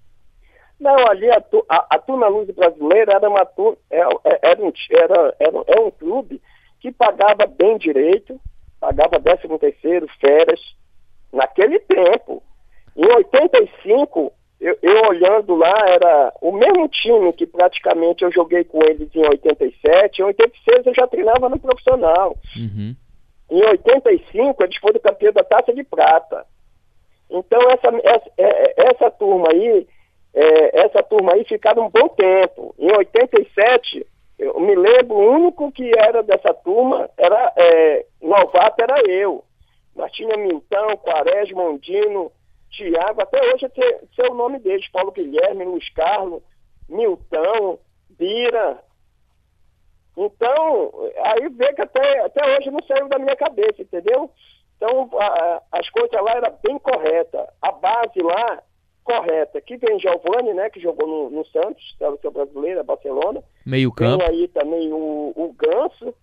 Não, 0.80 0.96
ali 1.08 1.30
a, 1.30 1.44
a, 1.68 1.86
a 1.90 1.98
Tuna 1.98 2.26
Luz 2.28 2.48
Brasileira 2.50 3.12
era, 3.12 3.28
uma, 3.28 3.46
é, 3.90 4.00
é, 4.00 4.38
era, 4.50 4.64
um, 4.64 4.72
era, 4.90 5.36
era, 5.38 5.64
era 5.66 5.82
um 5.82 5.90
clube 5.90 6.40
que 6.80 6.90
pagava 6.90 7.46
bem 7.46 7.76
direito, 7.76 8.40
pagava 8.80 9.20
13 9.20 9.58
terceiro, 9.58 10.06
férias, 10.18 10.60
naquele 11.30 11.78
tempo. 11.80 12.42
Em 12.96 13.06
85, 13.06 14.32
eu, 14.58 14.78
eu, 14.80 15.08
olhando 15.08 15.54
lá, 15.54 15.74
era 15.86 16.32
o 16.40 16.50
mesmo 16.50 16.88
time 16.88 17.30
que 17.34 17.46
praticamente 17.46 18.24
eu 18.24 18.32
joguei 18.32 18.64
com 18.64 18.82
eles 18.82 19.14
em 19.14 19.26
87, 19.26 20.20
em 20.20 20.24
86 20.24 20.86
eu 20.86 20.94
já 20.94 21.06
treinava 21.06 21.50
no 21.50 21.58
profissional. 21.58 22.36
Uhum. 22.56 22.96
Em 23.50 23.64
85, 23.66 24.64
eles 24.64 24.76
foram 24.76 25.00
campeão 25.00 25.32
da 25.32 25.44
Taça 25.44 25.74
de 25.74 25.84
Prata. 25.84 26.46
Então, 27.28 27.60
essa, 27.70 27.88
essa, 28.02 28.30
é, 28.38 28.90
essa 28.90 29.10
turma 29.10 29.48
aí 29.52 29.86
é, 30.34 30.80
essa 30.80 31.02
turma 31.02 31.32
aí 31.32 31.44
ficaram 31.44 31.86
um 31.86 31.90
bom 31.90 32.08
tempo. 32.08 32.74
Em 32.78 32.92
87, 32.96 34.06
eu 34.38 34.58
me 34.60 34.74
lembro, 34.74 35.16
o 35.16 35.30
único 35.32 35.70
que 35.72 35.90
era 35.98 36.22
dessa 36.22 36.54
turma, 36.54 37.10
era 37.16 37.52
é, 37.56 38.06
novato 38.22 38.82
era 38.82 39.00
eu. 39.10 39.44
Nós 39.94 40.10
tínhamos 40.12 40.38
Milton, 40.38 40.96
Quaresma, 40.98 41.62
Mondino, 41.62 42.32
Tiago, 42.70 43.20
até 43.20 43.52
hoje 43.52 43.66
é 43.66 43.68
sei 44.14 44.30
o 44.30 44.34
nome 44.34 44.58
deles, 44.60 44.88
Paulo 44.90 45.10
Guilherme, 45.10 45.64
Luiz 45.64 45.88
Carlos, 45.90 46.42
Milton, 46.88 47.78
Bira. 48.10 48.78
Então, 50.16 50.92
aí 51.24 51.48
vê 51.50 51.72
que 51.72 51.82
até, 51.82 52.20
até 52.20 52.56
hoje 52.56 52.70
não 52.70 52.82
saiu 52.86 53.08
da 53.08 53.18
minha 53.18 53.36
cabeça, 53.36 53.82
entendeu? 53.82 54.30
Então, 54.76 55.10
a, 55.18 55.62
as 55.72 55.90
coisas 55.90 56.22
lá 56.22 56.32
eram 56.32 56.58
bem 56.62 56.78
corretas. 56.78 57.46
A 57.60 57.72
base 57.72 58.20
lá 58.22 58.62
correta. 59.04 59.60
Que 59.60 59.76
vem 59.76 59.98
Giovanni, 59.98 60.54
né, 60.54 60.70
que 60.70 60.80
jogou 60.80 61.06
no, 61.06 61.30
no 61.30 61.46
Santos, 61.46 61.94
seleção 61.98 62.30
brasileira, 62.30 62.82
Barcelona. 62.82 63.42
Meio 63.64 63.92
campo. 63.92 64.24
Vem 64.24 64.28
aí 64.28 64.48
também 64.48 64.92
o, 64.92 65.32
o 65.34 65.54
Ganso. 65.56 66.14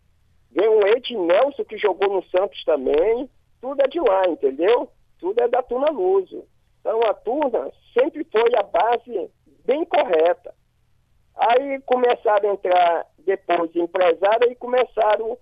Vem 0.52 0.68
o 0.68 0.88
Ed 0.88 1.16
Nelson, 1.16 1.64
que 1.66 1.78
jogou 1.78 2.10
no 2.14 2.24
Santos 2.30 2.64
também. 2.64 3.30
Tudo 3.62 3.82
é 3.82 3.88
de 3.88 4.00
lá, 4.00 4.28
entendeu? 4.28 4.90
Tudo 5.20 5.42
é 5.42 5.48
da 5.48 5.62
Tuna 5.62 5.90
Luso. 5.92 6.46
Então 6.80 7.02
a 7.02 7.14
Tuna 7.14 7.72
sempre 7.94 8.26
foi 8.32 8.56
a 8.56 8.64
base 8.64 9.30
bem 9.66 9.84
correta. 9.86 10.54
Aí 11.36 11.80
começaram 11.86 12.50
a 12.50 12.54
entrar 12.54 13.06
depois 13.20 13.76
empresários 13.76 14.52
e 14.52 14.56
começaram, 14.56 15.38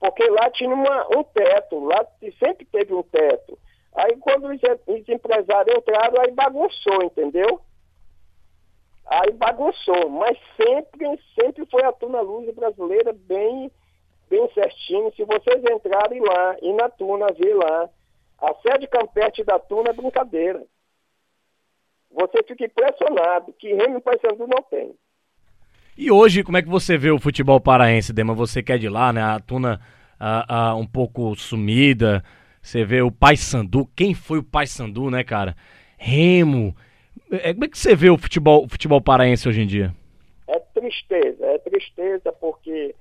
porque 0.00 0.28
lá 0.28 0.50
tinha 0.50 0.72
uma, 0.74 1.06
um 1.16 1.22
teto, 1.22 1.84
lá 1.84 2.04
sempre 2.42 2.64
teve 2.64 2.94
um 2.94 3.02
teto. 3.02 3.58
Aí 3.96 4.16
quando 4.18 4.48
os, 4.48 4.60
os 4.86 5.08
empresários 5.08 5.76
entraram, 5.76 6.20
aí 6.20 6.30
bagunçou, 6.30 7.02
entendeu? 7.02 7.60
Aí 9.06 9.32
bagunçou, 9.32 10.10
mas 10.10 10.36
sempre, 10.56 11.18
sempre 11.40 11.64
foi 11.66 11.82
a 11.84 11.92
Tuna 11.92 12.20
Luz 12.20 12.54
brasileira 12.54 13.12
bem, 13.12 13.70
bem 14.28 14.52
certinho. 14.52 15.12
Se 15.14 15.24
vocês 15.24 15.62
entrarem 15.64 16.20
lá 16.20 16.56
e 16.60 16.72
na 16.74 16.90
Tuna 16.90 17.26
ver 17.32 17.54
lá, 17.54 17.88
a 18.38 18.54
sede 18.56 18.86
campete 18.86 19.42
da 19.42 19.58
Tuna 19.58 19.90
é 19.90 19.92
brincadeira. 19.94 20.62
Você 22.10 22.42
fica 22.42 22.64
impressionado 22.64 23.52
que 23.54 23.72
Remy 23.72 24.00
Paysandu 24.00 24.46
não 24.46 24.62
tem. 24.62 24.94
E 25.96 26.10
hoje, 26.10 26.42
como 26.42 26.58
é 26.58 26.62
que 26.62 26.68
você 26.68 26.98
vê 26.98 27.10
o 27.10 27.18
futebol 27.18 27.60
paraense, 27.60 28.12
Dema? 28.12 28.34
Você 28.34 28.62
quer 28.62 28.74
é 28.74 28.78
de 28.78 28.88
lá, 28.88 29.12
né? 29.12 29.22
A 29.22 29.40
Tuna 29.40 29.80
a, 30.20 30.70
a, 30.70 30.74
um 30.74 30.86
pouco 30.86 31.34
sumida, 31.36 32.22
você 32.66 32.84
vê 32.84 33.00
o 33.00 33.12
Pai 33.12 33.36
Sandu, 33.36 33.88
quem 33.94 34.12
foi 34.12 34.38
o 34.38 34.42
Pai 34.42 34.66
Sandu, 34.66 35.08
né, 35.08 35.22
cara? 35.22 35.54
Remo. 35.96 36.74
É, 37.30 37.52
como 37.52 37.64
é 37.64 37.68
que 37.68 37.78
você 37.78 37.94
vê 37.94 38.10
o 38.10 38.18
futebol, 38.18 38.64
o 38.64 38.68
futebol 38.68 39.00
paraense 39.00 39.48
hoje 39.48 39.62
em 39.62 39.66
dia? 39.66 39.94
É 40.48 40.58
tristeza, 40.58 41.46
é 41.46 41.58
tristeza 41.58 42.32
porque 42.32 42.92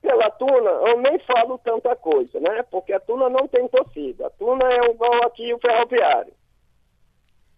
pela 0.00 0.30
Tuna 0.30 0.70
eu 0.88 1.00
nem 1.00 1.18
falo 1.20 1.58
tanta 1.58 1.96
coisa, 1.96 2.38
né? 2.38 2.62
Porque 2.70 2.92
a 2.92 3.00
Tuna 3.00 3.28
não 3.28 3.48
tem 3.48 3.66
torcida. 3.66 4.28
A 4.28 4.30
Tuna 4.30 4.64
é 4.72 4.90
igual 4.90 5.26
aqui 5.26 5.52
o 5.52 5.58
ferroviário. 5.58 6.32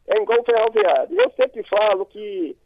É 0.08 0.22
igual 0.22 0.40
o 0.40 0.44
ferroviário. 0.44 1.20
Eu 1.20 1.30
sempre 1.32 1.62
falo 1.64 2.06
que, 2.06 2.56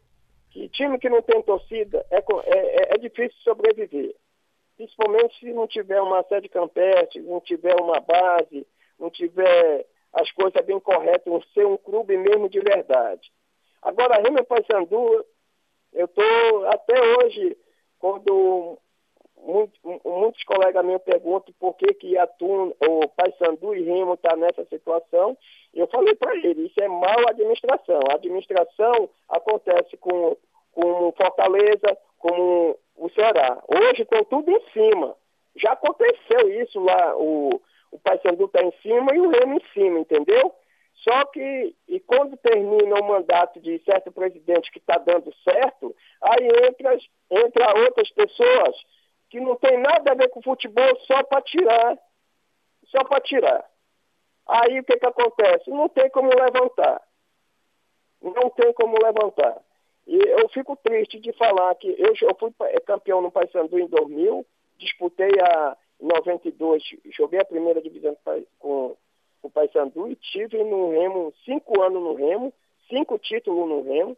que 0.51 0.69
time 0.69 0.97
que 0.97 1.09
não 1.09 1.21
tem 1.21 1.41
torcida 1.41 2.05
é, 2.09 2.19
é, 2.19 2.95
é 2.95 2.97
difícil 2.97 3.37
sobreviver. 3.43 4.15
principalmente 4.77 5.37
se 5.39 5.51
não 5.51 5.67
tiver 5.67 6.01
uma 6.01 6.23
sede 6.23 6.47
campestre, 6.47 7.19
não 7.19 7.41
tiver 7.41 7.75
uma 7.81 7.99
base, 7.99 8.65
não 8.99 9.09
tiver 9.09 9.85
as 10.13 10.31
coisas 10.31 10.65
bem 10.65 10.79
corretas, 10.79 11.31
não 11.31 11.41
ser 11.53 11.65
um 11.65 11.77
clube 11.77 12.17
mesmo 12.17 12.49
de 12.49 12.59
verdade. 12.59 13.31
Agora, 13.81 14.21
Remo 14.21 14.43
Paysandu, 14.43 15.25
eu 15.93 16.05
estou 16.05 16.67
até 16.67 16.99
hoje, 17.17 17.57
quando 17.99 18.77
muitos, 19.37 19.79
muitos 20.03 20.43
colegas 20.43 20.85
meus 20.85 21.01
perguntam 21.01 21.53
por 21.59 21.75
que, 21.75 21.93
que 21.93 22.17
Atum, 22.17 22.73
o 22.87 23.07
Paysandu 23.09 23.75
e 23.75 23.83
Remo 23.83 24.15
estão 24.15 24.31
tá 24.31 24.37
nessa 24.37 24.65
situação, 24.65 25.37
eu 25.73 25.87
falei 25.87 26.15
para 26.15 26.35
ele, 26.35 26.65
isso 26.67 26.79
é 26.81 26.87
mal 26.87 27.29
administração. 27.29 27.99
A 28.09 28.15
administração 28.15 29.09
acontece 29.29 29.95
com, 29.97 30.35
com 30.71 31.11
Fortaleza, 31.11 31.97
com 32.17 32.75
o 32.95 33.09
Ceará. 33.11 33.63
Hoje 33.67 34.01
estão 34.01 34.23
tudo 34.25 34.51
em 34.51 34.61
cima. 34.71 35.15
Já 35.55 35.71
aconteceu 35.71 36.49
isso 36.61 36.79
lá, 36.79 37.15
o, 37.17 37.61
o 37.97 37.99
Paysandu 37.99 38.45
está 38.45 38.63
em 38.63 38.71
cima 38.81 39.15
e 39.15 39.19
o 39.19 39.29
Remo 39.29 39.57
em 39.57 39.73
cima, 39.73 39.99
entendeu? 39.99 40.53
Só 40.93 41.25
que, 41.25 41.75
e 41.87 41.99
quando 41.99 42.37
termina 42.37 42.99
o 42.99 43.07
mandato 43.07 43.59
de 43.59 43.79
certo 43.83 44.11
presidente 44.11 44.71
que 44.71 44.79
está 44.79 44.97
dando 44.97 45.31
certo, 45.43 45.95
aí 46.21 46.47
entra, 46.67 46.97
entra 47.29 47.79
outras 47.79 48.09
pessoas 48.11 48.75
que 49.29 49.39
não 49.39 49.55
tem 49.57 49.77
nada 49.77 50.11
a 50.11 50.15
ver 50.15 50.29
com 50.29 50.41
futebol 50.41 50.95
só 51.01 51.21
para 51.23 51.41
tirar. 51.41 51.97
Só 52.87 53.03
para 53.03 53.21
tirar. 53.21 53.65
Aí 54.47 54.79
o 54.79 54.83
que, 54.83 54.97
que 54.97 55.05
acontece? 55.05 55.69
Não 55.69 55.89
tem 55.89 56.09
como 56.09 56.29
levantar. 56.29 57.01
Não 58.21 58.49
tem 58.51 58.73
como 58.73 58.97
levantar. 59.03 59.61
E 60.07 60.15
eu 60.15 60.47
fico 60.49 60.75
triste 60.77 61.19
de 61.19 61.33
falar 61.33 61.75
que 61.75 61.89
eu, 61.89 62.13
eu 62.21 62.35
fui 62.39 62.51
campeão 62.85 63.21
no 63.21 63.29
Paysandu 63.29 63.77
em 63.77 63.87
2000, 63.87 64.45
disputei 64.77 65.31
a 65.41 65.77
92, 65.99 66.83
joguei 67.17 67.39
a 67.39 67.45
primeira 67.45 67.81
divisão 67.81 68.15
com 68.59 68.95
o 69.41 69.49
Paysandu 69.49 70.11
e 70.11 70.15
tive 70.15 70.63
no 70.63 70.91
Remo 70.91 71.33
cinco 71.45 71.81
anos 71.81 72.01
no 72.01 72.13
Remo, 72.13 72.53
cinco 72.89 73.17
títulos 73.17 73.67
no 73.67 73.81
Remo. 73.83 74.17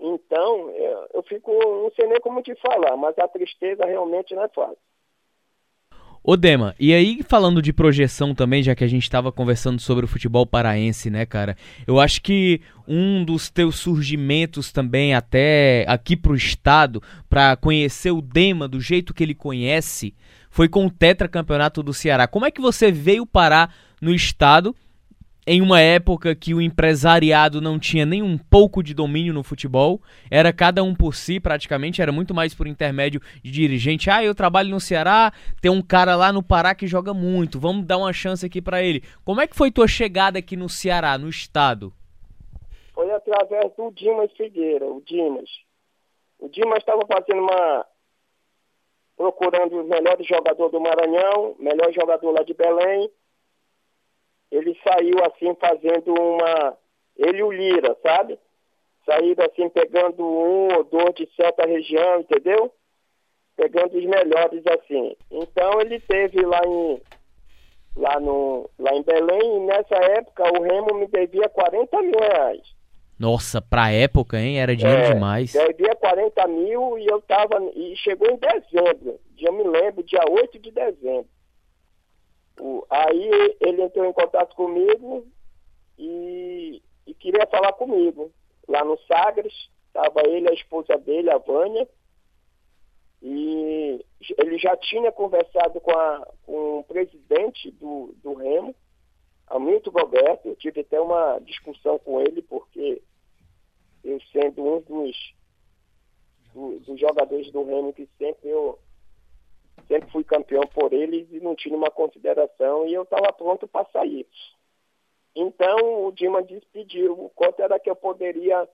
Então, 0.00 0.70
é, 0.70 1.08
eu 1.14 1.22
fico, 1.22 1.52
não 1.52 1.90
sei 1.94 2.06
nem 2.06 2.20
como 2.20 2.42
te 2.42 2.54
falar, 2.56 2.96
mas 2.96 3.18
a 3.18 3.28
tristeza 3.28 3.84
realmente 3.84 4.34
não 4.34 4.44
é 4.44 4.48
fácil. 4.48 4.78
Ô 6.22 6.36
Dema, 6.36 6.74
e 6.78 6.92
aí 6.92 7.22
falando 7.22 7.62
de 7.62 7.72
projeção 7.72 8.34
também, 8.34 8.62
já 8.62 8.74
que 8.74 8.84
a 8.84 8.86
gente 8.86 9.04
estava 9.04 9.32
conversando 9.32 9.80
sobre 9.80 10.04
o 10.04 10.08
futebol 10.08 10.44
paraense, 10.44 11.08
né, 11.08 11.24
cara? 11.24 11.56
Eu 11.86 11.98
acho 11.98 12.20
que 12.20 12.60
um 12.86 13.24
dos 13.24 13.48
teus 13.48 13.76
surgimentos 13.76 14.70
também 14.70 15.14
até 15.14 15.86
aqui 15.88 16.18
pro 16.18 16.34
estado, 16.34 17.02
para 17.28 17.56
conhecer 17.56 18.10
o 18.10 18.20
Dema 18.20 18.68
do 18.68 18.82
jeito 18.82 19.14
que 19.14 19.22
ele 19.22 19.34
conhece, 19.34 20.14
foi 20.50 20.68
com 20.68 20.84
o 20.84 20.90
tetracampeonato 20.90 21.82
do 21.82 21.94
Ceará. 21.94 22.26
Como 22.26 22.44
é 22.44 22.50
que 22.50 22.60
você 22.60 22.90
veio 22.92 23.24
parar 23.24 23.74
no 24.02 24.12
estado 24.12 24.74
em 25.46 25.60
uma 25.62 25.80
época 25.80 26.34
que 26.34 26.52
o 26.52 26.60
empresariado 26.60 27.60
não 27.60 27.78
tinha 27.78 28.04
nem 28.04 28.22
um 28.22 28.36
pouco 28.36 28.82
de 28.82 28.92
domínio 28.92 29.32
no 29.32 29.42
futebol, 29.42 30.00
era 30.30 30.52
cada 30.52 30.82
um 30.82 30.94
por 30.94 31.14
si 31.14 31.40
praticamente, 31.40 32.02
era 32.02 32.12
muito 32.12 32.34
mais 32.34 32.54
por 32.54 32.66
intermédio 32.66 33.20
de 33.42 33.50
dirigente. 33.50 34.10
Ah, 34.10 34.22
eu 34.22 34.34
trabalho 34.34 34.70
no 34.70 34.80
Ceará, 34.80 35.32
tem 35.60 35.70
um 35.70 35.82
cara 35.82 36.14
lá 36.14 36.32
no 36.32 36.42
Pará 36.42 36.74
que 36.74 36.86
joga 36.86 37.14
muito, 37.14 37.58
vamos 37.58 37.86
dar 37.86 37.98
uma 37.98 38.12
chance 38.12 38.44
aqui 38.44 38.60
para 38.60 38.82
ele. 38.82 39.02
Como 39.24 39.40
é 39.40 39.46
que 39.46 39.56
foi 39.56 39.70
tua 39.70 39.88
chegada 39.88 40.38
aqui 40.38 40.56
no 40.56 40.68
Ceará, 40.68 41.16
no 41.16 41.28
estado? 41.28 41.92
Foi 42.92 43.10
através 43.10 43.72
do 43.76 43.90
Dimas 43.92 44.30
Figueira, 44.36 44.84
o 44.84 45.02
Dimas. 45.06 45.48
O 46.38 46.48
Dimas 46.48 46.78
estava 46.78 47.02
fazendo 47.06 47.42
uma 47.42 47.86
procurando 49.20 49.78
os 49.78 49.86
melhores 49.86 50.26
jogadores 50.26 50.72
do 50.72 50.80
Maranhão, 50.80 51.54
melhor 51.58 51.92
jogador 51.92 52.30
lá 52.30 52.42
de 52.42 52.54
Belém, 52.54 53.10
ele 54.50 54.74
saiu 54.82 55.22
assim 55.26 55.54
fazendo 55.56 56.14
uma. 56.14 56.78
Ele 57.18 57.40
e 57.40 57.42
o 57.42 57.52
Lira, 57.52 57.94
sabe? 58.02 58.38
Saíram 59.04 59.44
assim 59.44 59.68
pegando 59.68 60.24
um 60.24 60.74
ou 60.74 60.84
dois 60.84 61.14
de 61.16 61.28
certa 61.36 61.66
região, 61.66 62.20
entendeu? 62.20 62.72
Pegando 63.56 63.98
os 63.98 64.04
melhores 64.06 64.64
assim. 64.66 65.14
Então 65.30 65.82
ele 65.82 66.00
teve 66.00 66.40
lá 66.40 66.62
em 66.64 67.02
lá, 67.96 68.18
no, 68.18 68.70
lá 68.78 68.94
em 68.94 69.02
Belém 69.02 69.56
e 69.56 69.60
nessa 69.66 69.96
época 69.96 70.44
o 70.44 70.62
Remo 70.62 70.94
me 70.94 71.06
devia 71.08 71.46
40 71.50 72.00
mil 72.00 72.18
reais. 72.18 72.74
Nossa, 73.20 73.60
pra 73.60 73.92
época, 73.92 74.40
hein? 74.40 74.58
Era 74.58 74.74
dinheiro 74.74 75.02
é, 75.02 75.12
demais. 75.12 75.52
Devia 75.52 75.94
40 75.94 76.48
mil 76.48 76.98
e 76.98 77.06
eu 77.06 77.20
tava. 77.20 77.62
E 77.76 77.94
chegou 77.98 78.26
em 78.30 78.36
dezembro. 78.38 79.20
Eu 79.38 79.52
me 79.52 79.62
lembro, 79.62 80.02
dia 80.02 80.24
8 80.26 80.58
de 80.58 80.70
dezembro. 80.70 81.28
O, 82.58 82.82
aí 82.88 83.30
ele 83.60 83.82
entrou 83.82 84.06
em 84.06 84.12
contato 84.14 84.56
comigo 84.56 85.26
e, 85.98 86.82
e 87.06 87.12
queria 87.12 87.46
falar 87.46 87.74
comigo. 87.74 88.32
Lá 88.66 88.82
no 88.82 88.98
Sagres, 89.00 89.52
estava 89.88 90.26
ele 90.26 90.48
a 90.48 90.54
esposa 90.54 90.96
dele, 90.96 91.30
a 91.30 91.36
Vânia, 91.36 91.86
e 93.20 94.02
ele 94.38 94.56
já 94.56 94.74
tinha 94.78 95.12
conversado 95.12 95.78
com, 95.80 95.90
a, 95.90 96.26
com 96.46 96.78
o 96.78 96.84
presidente 96.84 97.70
do, 97.72 98.14
do 98.22 98.32
Remo, 98.32 98.74
Hamilton 99.46 99.90
Roberto. 99.90 100.46
Eu 100.46 100.56
tive 100.56 100.80
até 100.80 100.98
uma 100.98 101.38
discussão 101.40 101.98
com 101.98 102.18
ele, 102.22 102.40
porque 102.40 103.02
eu 104.04 104.20
sendo 104.32 104.62
um 104.62 104.80
dos, 104.80 105.34
do, 106.52 106.80
dos 106.80 107.00
jogadores 107.00 107.50
do 107.50 107.64
Remo 107.64 107.92
que 107.92 108.08
sempre 108.18 108.48
eu 108.48 108.78
sempre 109.88 110.10
fui 110.12 110.22
campeão 110.22 110.62
por 110.68 110.92
eles 110.92 111.26
e 111.32 111.40
não 111.40 111.54
tinha 111.54 111.76
uma 111.76 111.90
consideração 111.90 112.86
e 112.86 112.94
eu 112.94 113.02
estava 113.02 113.32
pronto 113.32 113.66
para 113.66 113.88
sair. 113.90 114.26
Então 115.34 116.04
o 116.06 116.12
Dima 116.12 116.42
despediu, 116.42 117.12
o 117.12 117.30
quanto 117.30 117.60
era 117.60 117.78
que 117.78 117.90
eu 117.90 117.96
poderia 117.96 118.68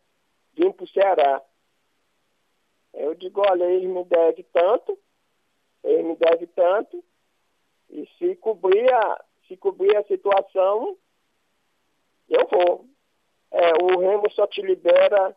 vir 0.55 0.73
para 0.73 0.85
o 0.85 0.89
Ceará. 0.89 1.43
Eu 2.93 3.15
digo, 3.15 3.41
olha, 3.41 3.65
ele 3.65 3.87
me 3.89 4.05
deve 4.05 4.43
tanto, 4.45 4.99
ele 5.85 6.03
me 6.03 6.17
deve 6.17 6.47
tanto, 6.49 7.05
e 7.91 8.07
se 8.19 8.35
cobrir 8.37 8.93
a, 8.93 9.25
se 9.47 9.57
cobrir 9.57 9.97
a 9.97 10.05
situação, 10.05 10.97
eu 12.29 12.47
vou. 12.49 12.87
É, 13.57 13.73
o 13.83 13.99
Remo 13.99 14.31
só 14.33 14.47
te 14.47 14.61
libera 14.61 15.35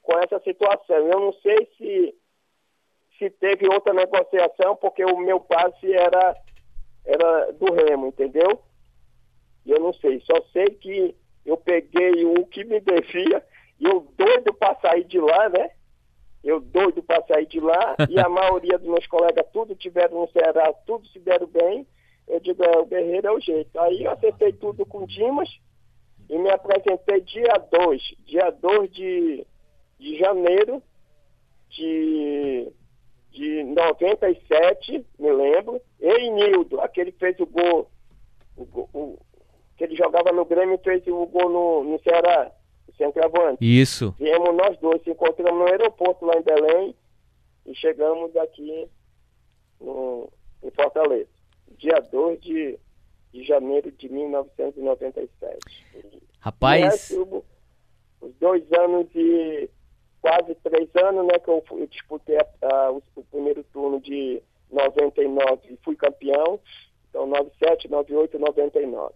com 0.00 0.16
essa 0.20 0.38
situação. 0.38 0.96
Eu 0.96 1.20
não 1.20 1.32
sei 1.32 1.68
se 1.76 2.14
se 3.18 3.30
teve 3.30 3.66
outra 3.66 3.94
negociação, 3.94 4.76
porque 4.76 5.02
o 5.02 5.18
meu 5.18 5.40
passe 5.40 5.90
era, 5.90 6.36
era 7.04 7.50
do 7.52 7.72
Remo, 7.72 8.08
entendeu? 8.08 8.60
Eu 9.64 9.80
não 9.80 9.92
sei, 9.94 10.20
só 10.20 10.40
sei 10.52 10.66
que 10.66 11.16
eu 11.44 11.56
peguei 11.56 12.26
o 12.26 12.46
que 12.46 12.62
me 12.62 12.78
devia 12.78 13.42
e 13.80 13.86
eu 13.86 14.06
doido 14.16 14.52
para 14.52 14.78
sair 14.80 15.04
de 15.04 15.18
lá, 15.18 15.48
né? 15.48 15.70
Eu 16.44 16.60
doido 16.60 17.02
para 17.02 17.24
sair 17.26 17.46
de 17.46 17.58
lá 17.58 17.96
e 18.08 18.20
a 18.20 18.28
maioria 18.28 18.78
dos 18.78 18.86
meus 18.86 19.06
colegas 19.06 19.46
tudo 19.52 19.74
tiveram 19.74 20.20
no 20.20 20.28
Ceará, 20.28 20.72
tudo 20.86 21.06
se 21.08 21.18
deram 21.18 21.46
bem. 21.46 21.86
Eu 22.28 22.38
digo, 22.40 22.62
é, 22.62 22.78
o 22.78 22.84
Guerreiro 22.86 23.28
é 23.28 23.32
o 23.32 23.40
jeito. 23.40 23.80
Aí 23.80 24.04
eu 24.04 24.10
acertei 24.10 24.52
tudo 24.52 24.84
com 24.84 24.98
o 24.98 25.06
Dimas 25.06 25.48
e 26.28 26.38
me 26.38 26.50
apresentei 26.50 27.20
dia 27.20 27.54
2, 27.70 28.02
dia 28.26 28.50
2 28.50 28.92
de, 28.92 29.46
de 29.98 30.18
janeiro 30.18 30.82
de 31.70 32.72
de 33.36 33.62
97, 33.64 35.06
me 35.18 35.30
lembro. 35.30 35.80
e 36.00 36.30
Nildo, 36.30 36.80
aquele 36.80 37.12
que 37.12 37.18
fez 37.18 37.38
o 37.38 37.46
gol, 37.46 37.90
o, 38.56 38.62
o, 38.62 39.18
que 39.76 39.84
ele 39.84 39.94
jogava 39.94 40.32
no 40.32 40.46
Grêmio 40.46 40.76
e 40.76 40.84
fez 40.84 41.06
o 41.06 41.26
gol 41.26 41.50
no, 41.50 41.84
no 41.84 42.00
Ceará, 42.00 42.50
o 42.88 42.94
centroavante. 42.94 43.58
Isso. 43.60 44.14
Viemos 44.18 44.54
nós 44.54 44.78
dois, 44.78 45.02
se 45.02 45.10
encontramos 45.10 45.60
no 45.60 45.66
aeroporto 45.66 46.24
lá 46.24 46.38
em 46.38 46.42
Belém 46.42 46.94
e 47.66 47.74
chegamos 47.74 48.34
aqui 48.36 48.88
no, 49.80 50.30
em 50.62 50.70
Fortaleza, 50.70 51.28
dia 51.76 52.00
2 52.10 52.40
de, 52.40 52.78
de 53.36 53.44
janeiro 53.44 53.92
de 53.92 54.08
1997. 54.08 55.58
Rapaz. 56.40 57.10
E, 57.10 57.16
os 57.18 58.34
dois 58.40 58.64
anos 58.72 59.06
de 59.12 59.68
quase 60.22 60.54
três 60.56 60.88
anos, 60.96 61.26
né, 61.26 61.38
que 61.38 61.50
eu, 61.50 61.62
eu 61.72 61.86
disputei 61.86 62.38
o, 62.90 63.02
o, 63.14 63.24
primeiro 63.24 63.62
turno 63.64 64.00
de 64.00 64.42
99 64.72 65.60
e 65.70 65.78
fui 65.84 65.94
campeão. 65.96 66.58
Então, 67.10 67.26
97, 67.26 67.90
98 67.90 68.38
99. 68.38 69.14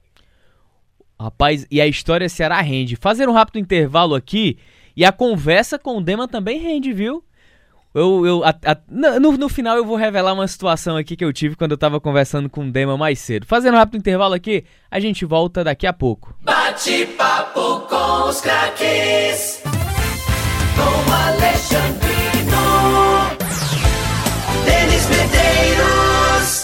Rapaz, 1.19 1.67
e 1.71 1.81
a 1.81 1.87
história 1.87 2.29
será 2.29 2.61
rende. 2.61 2.97
Fazer 2.97 3.29
um 3.29 3.33
rápido 3.33 3.59
intervalo 3.59 4.15
aqui 4.15 4.59
e 4.97 5.05
a 5.05 5.13
conversa 5.13 5.79
com 5.79 5.97
o 5.97 6.01
Dema 6.03 6.29
também 6.29 6.59
rende, 6.59 6.93
viu? 6.93 7.25
Eu, 7.93 8.25
eu, 8.25 8.45
a, 8.45 8.51
a, 8.51 8.77
no, 8.89 9.33
no 9.33 9.49
final 9.49 9.77
eu 9.77 9.85
vou 9.85 9.97
revelar 9.97 10.33
uma 10.33 10.47
situação 10.47 10.97
aqui 10.97 11.17
que 11.17 11.25
eu 11.25 11.33
tive 11.33 11.57
quando 11.57 11.73
eu 11.73 11.79
tava 11.79 12.01
conversando 12.01 12.49
com 12.49 12.65
o 12.65 12.71
Dema 12.71 12.97
mais 12.97 13.19
cedo. 13.19 13.47
Fazendo 13.47 13.75
um 13.75 13.79
rápido 13.79 13.99
intervalo 13.99 14.33
aqui, 14.33 14.65
a 14.89 15.01
gente 15.01 15.25
volta 15.25 15.65
daqui 15.65 15.89
a 15.89 15.93
pouco. 15.93 16.33
Bate 16.41 17.07
papo 17.19 17.81
com 17.89 18.29
os 18.29 18.41
craques 18.41 19.61
com 20.77 21.13
Alexandrino. 21.13 22.11
Denis 24.65 25.09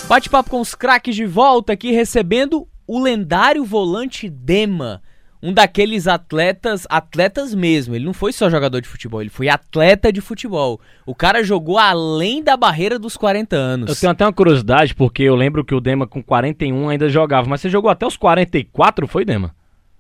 Bate-papo 0.06 0.50
com 0.50 0.60
os 0.60 0.76
craques 0.76 1.16
de 1.16 1.26
volta 1.26 1.72
aqui, 1.72 1.90
recebendo 1.90 2.68
o 2.86 3.00
lendário 3.00 3.64
volante 3.64 4.30
Dema. 4.30 5.02
Um 5.46 5.52
daqueles 5.52 6.08
atletas, 6.08 6.88
atletas 6.90 7.54
mesmo. 7.54 7.94
Ele 7.94 8.04
não 8.04 8.12
foi 8.12 8.32
só 8.32 8.50
jogador 8.50 8.80
de 8.80 8.88
futebol, 8.88 9.20
ele 9.20 9.30
foi 9.30 9.48
atleta 9.48 10.12
de 10.12 10.20
futebol. 10.20 10.80
O 11.06 11.14
cara 11.14 11.44
jogou 11.44 11.78
além 11.78 12.42
da 12.42 12.56
barreira 12.56 12.98
dos 12.98 13.16
40 13.16 13.54
anos. 13.54 13.88
Eu 13.88 13.94
tenho 13.94 14.10
até 14.10 14.24
uma 14.24 14.32
curiosidade, 14.32 14.92
porque 14.92 15.22
eu 15.22 15.36
lembro 15.36 15.64
que 15.64 15.72
o 15.72 15.80
Dema 15.80 16.04
com 16.04 16.20
41 16.20 16.88
ainda 16.88 17.08
jogava, 17.08 17.48
mas 17.48 17.60
você 17.60 17.68
jogou 17.68 17.88
até 17.88 18.04
os 18.04 18.16
44, 18.16 19.06
foi, 19.06 19.24
Dema? 19.24 19.54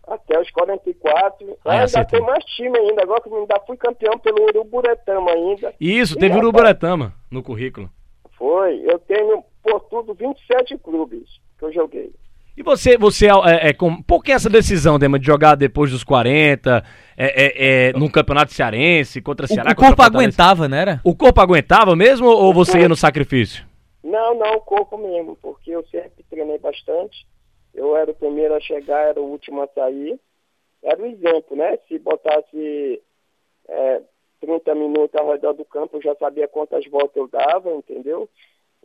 Até 0.08 0.40
os 0.40 0.50
44. 0.50 1.58
Ah, 1.64 1.80
ainda 1.82 2.04
tem 2.04 2.20
mais 2.22 2.44
time 2.44 2.76
ainda. 2.76 3.04
Agora 3.04 3.20
que 3.20 3.32
ainda 3.32 3.60
fui 3.64 3.76
campeão 3.76 4.18
pelo 4.18 4.42
Uruburetama 4.46 5.30
ainda. 5.30 5.72
Isso, 5.80 6.16
teve 6.16 6.36
Uruburetama 6.36 7.14
no 7.30 7.40
currículo. 7.40 7.88
Foi. 8.36 8.80
Eu 8.84 8.98
tenho 8.98 9.44
por 9.62 9.78
tudo 9.82 10.12
27 10.12 10.76
clubes 10.78 11.22
que 11.56 11.64
eu 11.66 11.72
joguei. 11.72 12.12
E 12.56 12.62
você, 12.62 12.96
você 12.96 13.26
é, 13.26 13.68
é, 13.68 13.72
com, 13.74 14.02
por 14.02 14.22
que 14.24 14.32
essa 14.32 14.48
decisão, 14.48 14.98
Dema, 14.98 15.18
de 15.18 15.26
jogar 15.26 15.56
depois 15.56 15.90
dos 15.90 16.02
40, 16.02 16.82
é, 17.16 17.26
é, 17.26 17.88
é, 17.88 17.92
num 17.92 18.08
campeonato 18.08 18.52
cearense, 18.52 19.20
contra 19.20 19.46
Ceará? 19.46 19.70
O, 19.70 19.72
o 19.72 19.76
corpo 19.76 20.02
aguentava, 20.02 20.66
não 20.66 20.76
era? 20.76 21.00
O 21.04 21.14
corpo 21.14 21.40
aguentava 21.40 21.94
mesmo 21.94 22.28
ou 22.28 22.54
você 22.54 22.72
corpo... 22.72 22.82
ia 22.82 22.88
no 22.88 22.96
sacrifício? 22.96 23.66
Não, 24.02 24.34
não, 24.38 24.54
o 24.54 24.60
corpo 24.60 24.96
mesmo, 24.96 25.36
porque 25.42 25.70
eu 25.70 25.84
sempre 25.88 26.24
treinei 26.30 26.58
bastante. 26.58 27.26
Eu 27.74 27.94
era 27.96 28.10
o 28.10 28.14
primeiro 28.14 28.54
a 28.54 28.60
chegar, 28.60 29.08
era 29.08 29.20
o 29.20 29.30
último 29.30 29.62
a 29.62 29.68
sair. 29.68 30.18
Era 30.82 31.02
o 31.02 31.06
exemplo, 31.06 31.56
né? 31.56 31.76
Se 31.88 31.98
botasse 31.98 33.02
é, 33.68 34.00
30 34.40 34.74
minutos 34.74 35.14
ao 35.20 35.30
redor 35.30 35.52
do 35.52 35.64
campo, 35.64 35.96
eu 35.96 36.02
já 36.02 36.14
sabia 36.14 36.48
quantas 36.48 36.86
voltas 36.86 37.16
eu 37.16 37.28
dava, 37.28 37.70
entendeu? 37.72 38.28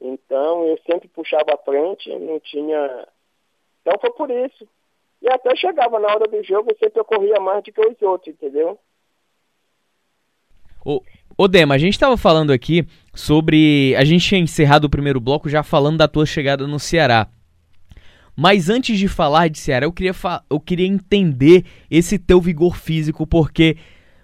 Então 0.02 0.66
eu 0.66 0.78
sempre 0.90 1.08
puxava 1.08 1.54
a 1.54 1.58
frente, 1.58 2.10
não 2.18 2.40
tinha. 2.40 3.08
Então 3.82 3.98
foi 4.00 4.12
por 4.12 4.30
isso. 4.30 4.68
E 5.22 5.30
até 5.30 5.56
chegava 5.56 6.00
na 6.00 6.08
hora 6.08 6.28
do 6.28 6.44
jogo, 6.44 6.72
eu 6.72 6.78
sempre 6.78 7.04
corria 7.04 7.40
mais 7.40 7.64
do 7.64 7.72
que 7.72 7.80
os 7.80 8.02
outros, 8.02 8.34
entendeu? 8.34 8.80
Ô, 10.84 11.04
ô 11.38 11.48
Dema, 11.48 11.76
a 11.76 11.78
gente 11.78 11.94
estava 11.94 12.18
falando 12.18 12.52
aqui 12.52 12.88
sobre. 13.14 13.96
A 13.98 14.04
gente 14.04 14.28
tinha 14.28 14.42
encerrado 14.42 14.86
o 14.86 14.90
primeiro 14.90 15.20
bloco 15.20 15.48
já 15.48 15.62
falando 15.62 15.98
da 15.98 16.08
tua 16.08 16.26
chegada 16.26 16.66
no 16.66 16.80
Ceará. 16.80 17.28
Mas 18.36 18.70
antes 18.70 18.98
de 18.98 19.08
falar 19.08 19.50
de 19.50 19.60
Ceará, 19.60 19.86
eu 19.86 19.92
queria, 19.92 20.14
eu 20.50 20.60
queria 20.60 20.88
entender 20.88 21.66
esse 21.90 22.18
teu 22.18 22.42
vigor 22.42 22.76
físico, 22.76 23.28
porque 23.28 23.78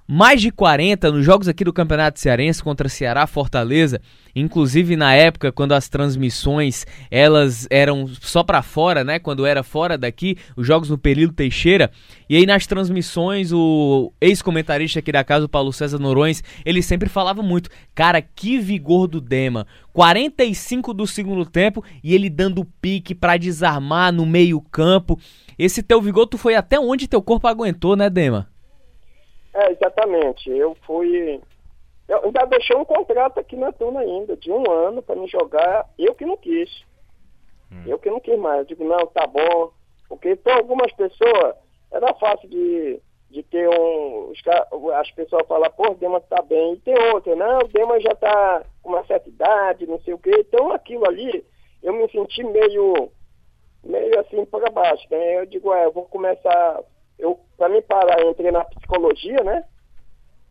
mais 0.08 0.42
de 0.42 0.52
40 0.52 1.12
nos 1.12 1.26
jogos 1.26 1.50
aqui 1.50 1.66
do 1.66 1.74
Campeonato 1.74 2.18
Cearense 2.18 2.64
contra 2.64 2.88
Ceará, 2.88 3.28
Fortaleza, 3.28 4.00
inclusive 4.34 4.96
na 4.96 5.14
época 5.14 5.52
quando 5.52 5.74
as 5.74 5.90
transmissões 5.90 6.86
elas 7.12 7.68
eram 7.70 8.08
só 8.22 8.42
para 8.42 8.62
fora, 8.62 9.04
né, 9.04 9.20
quando 9.20 9.46
era 9.46 9.64
fora 9.64 9.98
daqui, 9.98 10.38
os 10.56 10.66
jogos 10.66 10.90
no 10.90 10.98
Período 10.98 11.34
Teixeira, 11.34 11.92
e 12.30 12.38
aí 12.38 12.46
nas 12.46 12.66
transmissões 12.66 13.52
o 13.52 14.14
ex-comentarista 14.22 15.00
aqui 15.00 15.12
da 15.12 15.26
casa, 15.26 15.46
o 15.46 15.50
Paulo 15.50 15.74
César 15.74 16.00
Norões, 16.00 16.42
ele 16.66 16.82
sempre 16.82 17.10
falava 17.10 17.44
muito, 17.44 17.70
cara, 17.94 18.22
que 18.22 18.58
vigor 18.60 19.08
do 19.08 19.20
Dema, 19.20 19.68
45 19.92 20.94
do 20.94 21.06
segundo 21.06 21.46
tempo 21.46 21.84
e 22.02 22.16
ele 22.16 22.30
dando 22.30 22.64
pique 22.80 23.14
para 23.14 23.36
desarmar 23.36 24.14
no 24.14 24.26
meio-campo. 24.26 25.20
Esse 25.60 25.84
teu 25.84 26.02
vigor 26.02 26.28
tu 26.28 26.38
foi 26.38 26.56
até 26.56 26.80
onde 26.80 27.08
teu 27.08 27.22
corpo 27.22 27.48
aguentou, 27.48 27.96
né, 27.96 28.10
Dema? 28.10 28.48
É, 29.58 29.72
exatamente. 29.72 30.52
Eu 30.52 30.76
fui. 30.86 31.42
Eu 32.08 32.26
ainda 32.26 32.46
deixei 32.46 32.76
um 32.76 32.86
contrato 32.86 33.40
aqui 33.40 33.56
na 33.56 33.72
turma 33.72 34.02
ainda, 34.02 34.38
de 34.38 34.52
um 34.52 34.70
ano, 34.72 35.02
para 35.02 35.16
me 35.16 35.28
jogar. 35.28 35.90
Eu 35.98 36.14
que 36.14 36.26
não 36.26 36.38
quis. 36.38 36.70
Hum. 37.72 37.84
Eu 37.88 37.98
que 37.98 38.10
não 38.10 38.20
quis 38.20 38.38
mais. 38.38 38.60
Eu 38.60 38.66
digo, 38.66 38.84
não, 38.84 39.08
tá 39.08 39.26
bom. 39.26 39.72
Porque 40.08 40.36
para 40.36 40.58
algumas 40.58 40.94
pessoas 40.94 41.56
era 41.92 42.14
fácil 42.14 42.48
de, 42.48 43.02
de 43.32 43.42
ter 43.44 43.68
um. 43.68 44.32
As 44.94 45.10
pessoas 45.12 45.48
falam, 45.48 45.72
pô, 45.72 45.92
o 45.92 45.96
Dema 45.96 46.22
tá 46.22 46.42
bem. 46.44 46.74
E 46.74 46.80
tem 46.80 46.96
outra, 47.12 47.36
não, 47.36 47.60
o 47.60 47.68
Dema 47.68 48.00
já 48.00 48.14
tá 48.14 48.64
com 48.84 48.90
uma 48.90 49.04
certa 49.06 49.28
idade, 49.28 49.88
não 49.88 50.00
sei 50.02 50.14
o 50.14 50.20
quê. 50.20 50.32
Então 50.38 50.72
aquilo 50.72 51.06
ali, 51.08 51.44
eu 51.82 51.94
me 51.94 52.08
senti 52.12 52.44
meio. 52.44 53.12
meio 53.84 54.20
assim 54.20 54.46
para 54.46 54.70
baixo. 54.70 55.06
Né? 55.10 55.40
Eu 55.40 55.48
digo, 55.48 55.74
é, 55.74 55.86
eu 55.86 55.92
vou 55.92 56.06
começar 56.06 56.84
eu, 57.18 57.40
para 57.58 57.70
mim 57.70 57.82
parar, 57.82 58.24
entrei 58.26 58.52
na 58.52 58.64
psicologia, 58.64 59.44
né? 59.44 59.64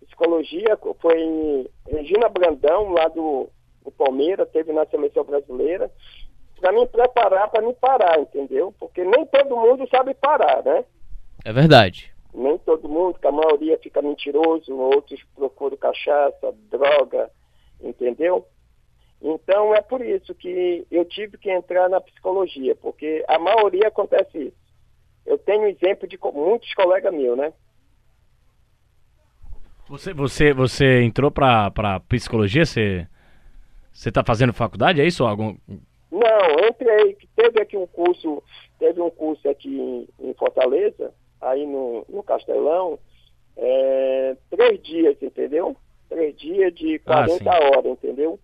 Psicologia, 0.06 0.78
foi 1.00 1.20
em 1.20 1.68
Regina 1.88 2.28
Brandão, 2.28 2.90
lá 2.90 3.08
do, 3.08 3.48
do 3.84 3.90
Palmeiras, 3.90 4.48
teve 4.50 4.72
na 4.72 4.86
seleção 4.86 5.24
brasileira, 5.24 5.90
para 6.60 6.72
me 6.72 6.86
preparar 6.86 7.50
para 7.50 7.62
me 7.62 7.74
parar, 7.74 8.18
entendeu? 8.18 8.74
Porque 8.78 9.04
nem 9.04 9.26
todo 9.26 9.56
mundo 9.56 9.86
sabe 9.88 10.14
parar, 10.14 10.62
né? 10.64 10.84
É 11.44 11.52
verdade. 11.52 12.12
Nem 12.32 12.58
todo 12.58 12.88
mundo, 12.88 13.18
que 13.18 13.26
a 13.26 13.32
maioria 13.32 13.78
fica 13.78 14.02
mentiroso, 14.02 14.76
outros 14.76 15.22
procuram 15.34 15.76
cachaça, 15.76 16.54
droga, 16.70 17.30
entendeu? 17.80 18.46
Então 19.20 19.74
é 19.74 19.80
por 19.80 20.02
isso 20.02 20.34
que 20.34 20.86
eu 20.90 21.04
tive 21.04 21.38
que 21.38 21.50
entrar 21.50 21.88
na 21.88 22.00
psicologia, 22.00 22.74
porque 22.76 23.24
a 23.28 23.38
maioria 23.38 23.88
acontece 23.88 24.38
isso 24.38 24.65
eu 25.26 25.38
tenho 25.38 25.66
exemplo 25.66 26.08
de 26.08 26.18
muitos 26.34 26.72
colegas 26.74 27.12
meus, 27.12 27.36
né? 27.36 27.52
Você, 29.88 30.12
você, 30.12 30.52
você 30.52 31.02
entrou 31.02 31.30
para 31.30 32.00
psicologia? 32.08 32.64
Você 32.64 33.06
você 33.96 34.10
está 34.10 34.22
fazendo 34.22 34.52
faculdade? 34.52 35.00
É 35.00 35.06
isso? 35.06 35.24
Algum... 35.24 35.56
Não, 36.12 36.68
entrei. 36.68 37.16
Teve 37.34 37.62
aqui 37.62 37.78
um 37.78 37.86
curso, 37.86 38.42
teve 38.78 39.00
um 39.00 39.10
curso 39.10 39.48
aqui 39.48 39.74
em, 39.74 40.06
em 40.20 40.34
Fortaleza, 40.34 41.14
aí 41.40 41.64
no, 41.64 42.04
no 42.06 42.22
Castelão, 42.22 42.98
é, 43.56 44.36
três 44.50 44.82
dias, 44.82 45.16
entendeu? 45.22 45.74
Três 46.10 46.36
dias 46.36 46.74
de 46.74 46.98
40 46.98 47.50
ah, 47.50 47.58
horas, 47.58 47.86
entendeu? 47.92 48.38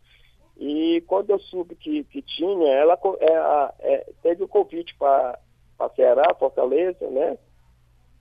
E 0.57 1.03
quando 1.07 1.29
eu 1.29 1.39
soube 1.39 1.75
que, 1.75 2.03
que 2.05 2.23
tinha, 2.23 2.73
ela 2.73 2.99
é, 3.21 3.95
é, 3.95 4.07
teve 4.23 4.45
o 4.45 4.49
convite 4.49 4.95
para 4.99 5.39
para 5.83 5.95
Ceará, 5.95 6.35
Fortaleza, 6.39 7.09
né? 7.11 7.37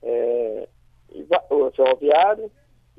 É, 0.02 0.68
o 1.50 1.70
ferroviário, 1.70 2.50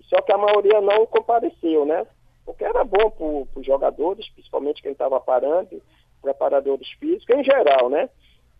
só 0.03 0.21
que 0.21 0.31
a 0.31 0.37
maioria 0.37 0.79
não 0.79 1.05
compareceu, 1.05 1.85
né? 1.85 2.07
Porque 2.45 2.63
era 2.63 2.83
bom 2.83 3.09
para 3.09 3.59
os 3.59 3.65
jogadores, 3.65 4.29
principalmente 4.29 4.81
quem 4.81 4.91
estava 4.91 5.19
parando, 5.19 5.81
preparadores 6.21 6.89
físicos, 6.99 7.35
em 7.35 7.43
geral, 7.43 7.89
né? 7.89 8.09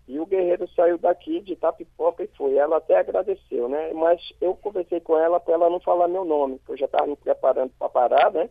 E 0.05 0.19
o 0.19 0.25
Guerreiro 0.25 0.67
saiu 0.75 0.97
daqui 0.97 1.39
de 1.39 1.55
Tapipoca 1.55 2.23
e 2.23 2.27
foi. 2.35 2.57
Ela 2.57 2.77
até 2.77 2.97
agradeceu, 2.97 3.69
né? 3.69 3.93
Mas 3.93 4.21
eu 4.41 4.53
conversei 4.55 4.99
com 4.99 5.17
ela 5.17 5.39
para 5.39 5.53
ela 5.53 5.69
não 5.69 5.79
falar 5.79 6.09
meu 6.09 6.25
nome, 6.25 6.57
porque 6.57 6.73
eu 6.73 6.77
já 6.77 6.85
estava 6.85 7.07
me 7.07 7.15
preparando 7.15 7.71
para 7.79 7.87
parar, 7.87 8.31
né? 8.31 8.49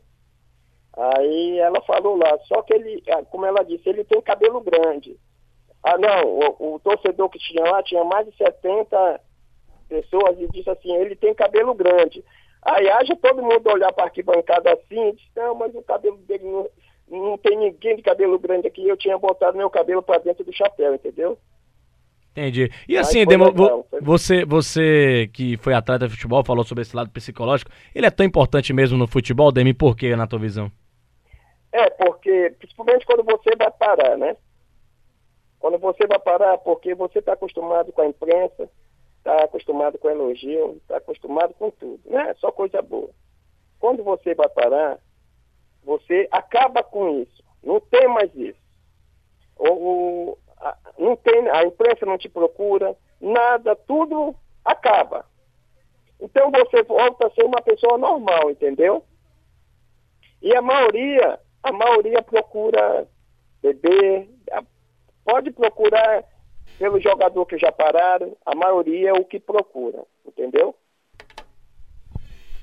Aí 0.95 1.59
ela 1.59 1.81
falou 1.83 2.17
lá, 2.17 2.39
só 2.47 2.63
que 2.63 2.73
ele, 2.73 3.03
ah, 3.11 3.23
como 3.25 3.45
ela 3.45 3.63
disse, 3.63 3.87
ele 3.89 4.05
tem 4.05 4.21
cabelo 4.23 4.61
grande. 4.61 5.19
Ah, 5.85 5.99
não, 5.99 6.25
o, 6.27 6.75
o, 6.75 6.81
torcedor 6.81 7.29
que 7.29 7.39
tinha 7.39 7.65
lá 7.65 7.83
tinha 7.83 8.05
mais 8.05 8.27
de 8.27 8.37
70 8.37 9.21
pessoas 9.89 10.39
e 10.39 10.47
disse 10.49 10.71
assim, 10.71 10.95
ele 10.95 11.17
tem 11.17 11.35
cabelo 11.35 11.75
grande. 11.75 12.25
Aí 12.63 12.89
haja 12.89 13.17
todo 13.17 13.43
mundo 13.43 13.69
olhar 13.69 13.93
para 13.93 14.05
a 14.05 14.07
arquibancada 14.07 14.73
assim 14.73 15.09
e 15.09 15.13
disse, 15.13 15.29
não, 15.35 15.55
mas 15.55 15.75
o 15.75 15.83
cabelo 15.83 16.17
dele 16.19 16.45
não, 16.45 16.69
não 17.09 17.39
tem 17.39 17.59
ninguém 17.59 17.97
de 17.97 18.03
cabelo 18.03 18.39
grande 18.39 18.69
aqui, 18.69 18.89
eu 18.89 18.97
tinha 18.97 19.19
botado 19.19 19.57
meu 19.57 19.69
cabelo 19.69 20.03
para 20.03 20.19
dentro 20.19 20.45
do 20.45 20.53
chapéu, 20.53 20.95
entendeu? 20.95 21.37
Entendi. 22.31 22.71
E 22.89 22.97
assim, 22.97 23.27
Demo, 23.27 23.47
legal, 23.47 23.87
você, 24.01 24.45
você 24.45 25.29
que 25.35 25.59
foi 25.59 25.75
atleta 25.75 26.07
de 26.07 26.15
futebol, 26.15 26.43
falou 26.43 26.65
sobre 26.65 26.83
esse 26.83 26.97
lado 26.97 27.11
psicológico, 27.11 27.71
ele 27.95 28.07
é 28.07 28.11
tão 28.11 28.25
importante 28.25 28.73
mesmo 28.73 28.97
no 28.97 29.07
futebol, 29.07 29.53
Demi, 29.53 29.75
por 29.75 29.95
quê, 29.95 30.17
na 30.17 30.27
tua 30.27 30.39
visão? 30.39 30.73
É, 31.73 31.91
porque, 31.91 32.55
principalmente 32.59 33.05
quando 33.05 33.25
você 33.25 33.55
vai 33.57 33.71
parar, 33.73 34.17
né? 34.17 34.37
Quando 35.63 35.79
você 35.79 36.09
vai 36.09 36.19
parar, 36.19 36.59
porque 36.59 36.93
você 36.93 37.21
está 37.21 37.35
acostumado 37.35 37.93
com 37.93 38.03
a 38.03 38.07
imprensa, 38.09 38.69
está 39.19 39.45
acostumado 39.45 39.97
com 39.97 40.11
elogio, 40.11 40.79
está 40.79 40.97
acostumado 40.97 41.55
com 41.55 41.71
tudo, 41.71 42.01
né? 42.05 42.35
Só 42.41 42.51
coisa 42.51 42.83
boa. 42.83 43.11
Quando 43.79 44.03
você 44.03 44.35
vai 44.35 44.49
parar, 44.49 44.99
você 45.85 46.27
acaba 46.33 46.83
com 46.83 47.21
isso. 47.21 47.45
Não 47.63 47.79
tem 47.79 48.09
mais 48.09 48.35
isso. 48.35 48.59
Ou, 49.57 50.37
a, 50.59 50.77
não 50.99 51.15
tem, 51.15 51.49
a 51.49 51.63
imprensa 51.63 52.05
não 52.05 52.19
te 52.19 52.29
procura, 52.29 52.97
nada, 53.21 53.77
tudo 53.77 54.35
acaba. 54.65 55.25
Então 56.21 56.51
você 56.51 56.83
volta 56.83 57.29
a 57.29 57.31
ser 57.31 57.45
uma 57.45 57.63
pessoa 57.63 57.97
normal, 57.97 58.51
entendeu? 58.51 59.05
E 60.43 60.57
a 60.57 60.61
maioria, 60.61 61.39
a 61.63 61.71
maioria 61.71 62.21
procura 62.21 63.07
beber, 63.63 64.29
Pode 65.25 65.51
procurar 65.51 66.25
pelo 66.79 67.01
jogador 67.01 67.47
que 67.47 67.59
já 67.59 67.71
pararam, 67.71 68.37
a 68.45 68.55
maioria 68.55 69.11
é 69.11 69.13
o 69.13 69.25
que 69.25 69.39
procura, 69.39 69.99
entendeu? 70.27 70.75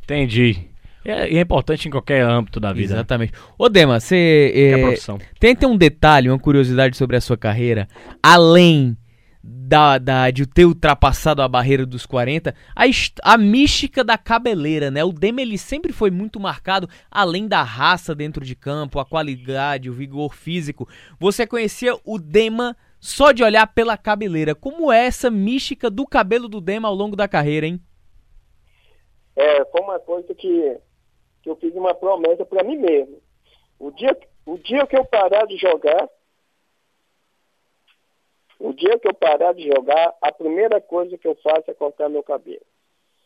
Entendi. 0.03 0.69
É, 1.05 1.31
e 1.31 1.37
é 1.37 1.41
importante 1.41 1.87
em 1.87 1.91
qualquer 1.91 2.21
âmbito 2.21 2.59
da 2.59 2.73
vida. 2.73 2.93
Exatamente. 2.93 3.33
Ô 3.57 3.69
Dema, 3.69 3.99
você 3.99 4.51
é, 4.53 5.55
tem 5.55 5.69
um 5.69 5.77
detalhe, 5.77 6.29
uma 6.29 6.39
curiosidade 6.39 6.97
sobre 6.97 7.15
a 7.15 7.21
sua 7.21 7.37
carreira, 7.37 7.87
além 8.21 8.97
da, 9.41 9.97
da, 9.97 10.29
de 10.31 10.45
ter 10.45 10.65
ultrapassado 10.65 11.41
a 11.41 11.47
barreira 11.47 11.85
dos 11.85 12.05
40, 12.05 12.53
a, 12.75 12.83
a 13.33 13.37
mística 13.37 14.03
da 14.03 14.17
cabeleira, 14.17 14.91
né? 14.91 15.03
O 15.03 15.13
Dema 15.13 15.41
ele 15.41 15.57
sempre 15.57 15.93
foi 15.93 16.11
muito 16.11 16.39
marcado, 16.39 16.89
além 17.09 17.47
da 17.47 17.63
raça 17.63 18.13
dentro 18.13 18.43
de 18.43 18.55
campo, 18.55 18.99
a 18.99 19.05
qualidade, 19.05 19.89
o 19.89 19.93
vigor 19.93 20.33
físico. 20.33 20.87
Você 21.19 21.47
conhecia 21.47 21.97
o 22.03 22.19
Dema 22.19 22.75
só 22.99 23.31
de 23.31 23.43
olhar 23.43 23.65
pela 23.67 23.97
cabeleira. 23.97 24.53
Como 24.53 24.91
é 24.91 25.05
essa 25.05 25.29
mística 25.29 25.89
do 25.89 26.05
cabelo 26.05 26.49
do 26.49 26.59
Dema 26.59 26.87
ao 26.87 26.95
longo 26.95 27.15
da 27.15 27.27
carreira, 27.27 27.65
hein? 27.65 27.79
É, 29.35 29.63
foi 29.65 29.81
uma 29.81 29.99
coisa 29.99 30.35
que, 30.35 30.77
que 31.41 31.49
eu 31.49 31.55
fiz 31.55 31.73
uma 31.73 31.95
promessa 31.95 32.45
para 32.45 32.63
mim 32.63 32.77
mesmo. 32.77 33.21
O 33.79 33.89
dia, 33.91 34.17
o 34.45 34.57
dia 34.57 34.85
que 34.85 34.97
eu 34.97 35.05
parar 35.05 35.45
de 35.45 35.55
jogar, 35.55 36.09
o 38.59 38.73
dia 38.73 38.99
que 38.99 39.07
eu 39.07 39.13
parar 39.13 39.53
de 39.53 39.65
jogar, 39.67 40.13
a 40.21 40.31
primeira 40.31 40.79
coisa 40.81 41.17
que 41.17 41.27
eu 41.27 41.35
faço 41.35 41.69
é 41.71 41.73
cortar 41.73 42.09
meu 42.09 42.21
cabelo. 42.23 42.61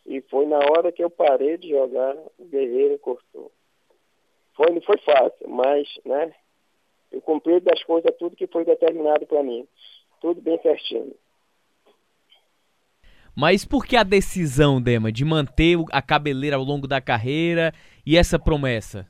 E 0.06 0.22
foi 0.30 0.46
na 0.46 0.58
hora 0.60 0.92
que 0.92 1.04
eu 1.04 1.10
parei 1.10 1.58
de 1.58 1.70
jogar, 1.70 2.16
o 2.38 2.46
Guerreiro 2.46 3.00
cortou. 3.00 3.52
Foi, 4.56 4.70
não 4.72 4.82
foi 4.82 4.98
fácil, 5.00 5.48
mas, 5.50 5.88
né, 6.06 6.32
eu 7.12 7.22
cumpri 7.22 7.60
das 7.60 7.82
coisas 7.84 8.12
tudo 8.20 8.36
que 8.36 8.46
foi 8.48 8.64
determinado 8.66 9.26
para 9.26 9.42
mim. 9.42 9.68
Tudo 10.22 10.42
bem 10.42 10.62
certinho. 10.62 11.14
Mas 13.36 13.66
por 13.66 13.86
que 13.86 13.96
a 13.98 14.04
decisão, 14.04 14.80
Dema, 14.82 15.12
de 15.12 15.26
manter 15.26 15.78
a 15.92 16.02
cabeleira 16.02 16.56
ao 16.56 16.64
longo 16.64 16.88
da 16.88 17.02
carreira 17.02 17.74
e 18.06 18.16
essa 18.16 18.38
promessa? 18.38 19.08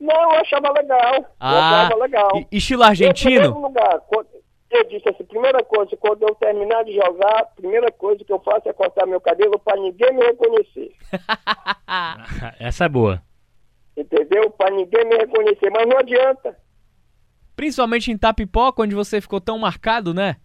Não, 0.00 0.14
eu 0.14 0.40
achava 0.40 0.72
legal. 0.72 1.14
eu 1.14 1.24
Ah, 1.38 1.86
achava 1.86 2.02
legal. 2.02 2.30
e- 2.50 2.56
estilo 2.56 2.82
Em 2.82 2.86
argentino? 2.86 3.30
primeiro 3.40 3.60
lugar, 3.60 4.00
eu 4.70 4.84
disse 4.84 5.08
assim, 5.08 5.24
primeira 5.24 5.64
coisa, 5.64 5.96
quando 5.96 6.22
eu 6.22 6.34
terminar 6.34 6.84
de 6.84 6.94
jogar, 6.94 7.40
a 7.40 7.46
primeira 7.46 7.90
coisa 7.90 8.22
que 8.24 8.32
eu 8.32 8.38
faço 8.40 8.68
é 8.68 8.72
cortar 8.72 9.06
meu 9.06 9.20
cabelo 9.20 9.58
para 9.58 9.80
ninguém 9.80 10.12
me 10.12 10.24
reconhecer. 10.24 10.94
Essa 12.60 12.84
é 12.84 12.88
boa. 12.88 13.22
Entendeu? 13.96 14.50
Para 14.50 14.74
ninguém 14.74 15.04
me 15.06 15.16
reconhecer, 15.16 15.70
mas 15.70 15.88
não 15.88 15.98
adianta. 15.98 16.56
Principalmente 17.56 18.12
em 18.12 18.18
Tapipó, 18.18 18.72
onde 18.78 18.94
você 18.94 19.20
ficou 19.20 19.40
tão 19.40 19.58
marcado, 19.58 20.12
né? 20.12 20.36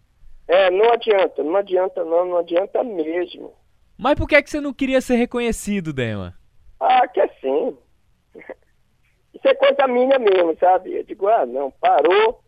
É, 0.48 0.72
não 0.72 0.92
adianta, 0.92 1.44
não 1.44 1.56
adianta 1.56 2.04
não, 2.04 2.26
não 2.26 2.38
adianta 2.38 2.84
mesmo. 2.84 3.54
Mas 3.98 4.16
por 4.16 4.28
que, 4.28 4.36
é 4.36 4.42
que 4.42 4.50
você 4.50 4.60
não 4.60 4.74
queria 4.74 5.00
ser 5.02 5.16
reconhecido, 5.16 5.94
Dema? 5.94 6.34
Ah, 6.80 7.08
que 7.08 7.20
assim. 7.22 7.78
Isso 9.34 9.48
é 9.48 9.54
coisa 9.54 9.88
minha 9.88 10.18
mesmo, 10.18 10.58
sabe? 10.60 10.94
Eu 10.94 11.04
digo, 11.04 11.28
ah, 11.28 11.46
não, 11.46 11.72
parou. 11.72 12.43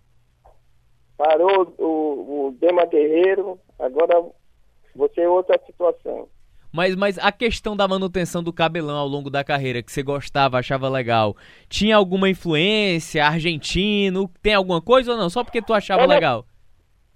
Parou 1.17 1.73
o, 1.77 2.47
o 2.47 2.51
Dema 2.59 2.85
Guerreiro, 2.85 3.59
agora 3.79 4.23
você 4.95 5.21
é 5.21 5.29
outra 5.29 5.59
situação. 5.65 6.27
Mas, 6.71 6.93
mas 6.93 7.17
a 7.17 7.31
questão 7.31 7.75
da 7.75 7.87
manutenção 7.87 8.43
do 8.43 8.51
cabelão 8.51 8.97
ao 8.97 9.07
longo 9.07 9.29
da 9.29 9.45
carreira, 9.45 9.81
que 9.81 9.89
você 9.89 10.03
gostava, 10.03 10.59
achava 10.59 10.89
legal, 10.89 11.37
tinha 11.69 11.95
alguma 11.95 12.27
influência? 12.29 13.25
Argentino? 13.25 14.29
Tem 14.41 14.53
alguma 14.53 14.81
coisa 14.81 15.13
ou 15.13 15.17
não? 15.17 15.29
Só 15.29 15.41
porque 15.41 15.61
tu 15.61 15.73
achava 15.73 16.03
É, 16.03 16.07
legal? 16.07 16.45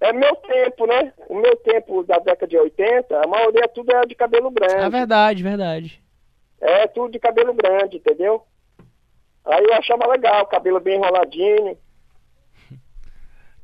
É 0.00 0.14
meu 0.14 0.34
tempo, 0.36 0.86
né? 0.86 1.12
O 1.28 1.34
meu 1.34 1.54
tempo 1.56 2.02
da 2.04 2.16
década 2.18 2.46
de 2.46 2.56
80, 2.56 3.22
a 3.22 3.26
maioria 3.26 3.68
tudo 3.68 3.94
era 3.94 4.06
de 4.06 4.14
cabelo 4.14 4.50
grande. 4.50 4.76
É 4.76 4.88
verdade, 4.88 5.42
verdade. 5.42 6.02
É 6.58 6.86
tudo 6.86 7.12
de 7.12 7.18
cabelo 7.18 7.52
grande, 7.52 7.98
entendeu? 7.98 8.42
Aí 9.44 9.62
eu 9.62 9.74
achava 9.74 10.06
legal, 10.06 10.46
cabelo 10.46 10.80
bem 10.80 10.96
enroladinho. 10.96 11.76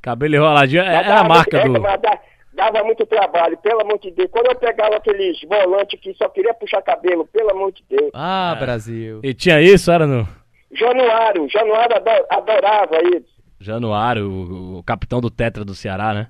Cabelo 0.01 0.35
enroladinho 0.35 0.81
é, 0.83 0.85
é 0.93 0.97
a 0.97 1.01
dava 1.03 1.27
marca 1.29 1.57
muito- 1.65 1.79
do. 1.81 1.87
é, 1.87 1.91
mas 1.91 2.01
dá- 2.01 2.19
dava 2.53 2.83
muito 2.83 3.05
trabalho, 3.05 3.57
pelo 3.57 3.81
amor 3.81 3.99
de 3.99 4.11
Deus. 4.11 4.29
Quando 4.31 4.47
eu 4.47 4.55
pegava 4.55 4.95
aqueles 4.95 5.37
volantes 5.41 5.99
que 5.99 6.13
só 6.15 6.27
queria 6.29 6.53
puxar 6.53 6.81
cabelo, 6.81 7.27
pelo 7.27 7.51
amor 7.51 7.71
de 7.71 7.83
Deus. 7.89 8.09
Ah, 8.13 8.53
É. 8.57 8.59
Brasil. 8.59 9.19
E 9.23 9.33
tinha 9.33 9.61
isso, 9.61 9.91
era 9.91 10.05
no 10.07 10.27
Januário, 10.71 11.47
Januário 11.49 11.95
ado- 11.95 12.25
adorava 12.29 12.97
isso. 13.15 13.37
Januário, 13.59 14.29
o, 14.29 14.77
o 14.79 14.83
capitão 14.83 15.19
do 15.19 15.29
Tetra 15.31 15.65
do 15.65 15.73
Ceará, 15.73 16.13
né? 16.13 16.27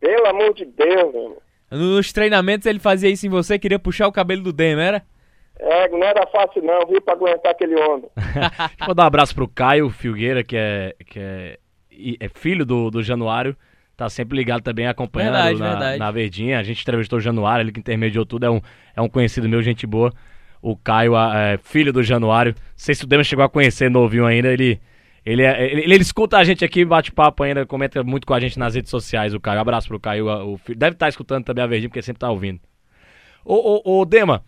Pelo 0.00 0.26
amor 0.28 0.54
de 0.54 0.64
Deus, 0.64 1.12
mano. 1.14 1.36
Nos 1.70 2.12
treinamentos 2.12 2.66
ele 2.66 2.78
fazia 2.78 3.08
isso 3.10 3.26
em 3.26 3.30
você, 3.30 3.58
queria 3.58 3.78
puxar 3.78 4.06
o 4.08 4.12
cabelo 4.12 4.42
do 4.42 4.52
Dema, 4.52 4.82
era? 4.82 5.02
É, 5.58 5.88
não 5.88 6.02
era 6.02 6.26
fácil 6.28 6.62
não, 6.62 6.86
viu, 6.86 7.00
pra 7.02 7.14
aguentar 7.14 7.52
aquele 7.52 7.74
homem. 7.80 8.08
Deixa 8.16 8.68
eu 8.80 8.86
mandar 8.88 9.02
um 9.02 9.06
abraço 9.06 9.34
pro 9.34 9.46
Caio 9.48 9.90
Filgueira, 9.90 10.42
que 10.42 10.56
é, 10.56 10.94
que 11.06 11.18
é, 11.20 11.58
é 12.20 12.28
filho 12.28 12.64
do, 12.64 12.90
do 12.90 13.02
Januário. 13.02 13.56
Tá 13.96 14.08
sempre 14.08 14.36
ligado 14.38 14.62
também, 14.62 14.86
acompanhando 14.86 15.34
Verdade, 15.34 15.58
na, 15.58 15.70
verdade. 15.70 15.98
na 15.98 16.10
Verdinha. 16.10 16.58
A 16.58 16.62
gente 16.62 16.80
entrevistou 16.80 17.18
o 17.18 17.20
Januário, 17.20 17.64
ele 17.64 17.72
que 17.72 17.80
intermediou 17.80 18.24
tudo. 18.24 18.46
É 18.46 18.50
um, 18.50 18.60
é 18.96 19.00
um 19.02 19.08
conhecido 19.08 19.46
meu, 19.48 19.60
gente 19.62 19.86
boa. 19.86 20.10
O 20.62 20.74
Caio, 20.74 21.14
é, 21.16 21.58
filho 21.62 21.92
do 21.92 22.02
Januário. 22.02 22.54
Não 22.56 22.62
sei 22.76 22.94
se 22.94 23.04
o 23.04 23.06
Dema 23.06 23.22
chegou 23.22 23.44
a 23.44 23.48
conhecer 23.48 23.90
novinho 23.90 24.24
ainda. 24.24 24.48
Ele, 24.48 24.80
ele, 25.24 25.42
é- 25.42 25.70
ele, 25.70 25.82
ele 25.82 25.96
escuta 25.96 26.38
a 26.38 26.44
gente 26.44 26.64
aqui, 26.64 26.82
bate 26.82 27.12
papo 27.12 27.42
ainda, 27.42 27.66
comenta 27.66 28.02
muito 28.02 28.26
com 28.26 28.32
a 28.32 28.40
gente 28.40 28.58
nas 28.58 28.74
redes 28.74 28.90
sociais. 28.90 29.34
O 29.34 29.40
Caio, 29.40 29.60
abraço 29.60 29.88
pro 29.88 30.00
Caio. 30.00 30.26
O, 30.26 30.56
filho. 30.56 30.78
Deve 30.78 30.94
estar 30.94 31.08
escutando 31.08 31.44
também 31.44 31.62
a 31.62 31.66
Verdinha, 31.66 31.90
porque 31.90 32.00
sempre 32.00 32.20
tá 32.20 32.30
ouvindo. 32.30 32.60
Ô, 33.44 33.82
ô, 33.84 34.00
ô 34.00 34.04
Dema, 34.06 34.42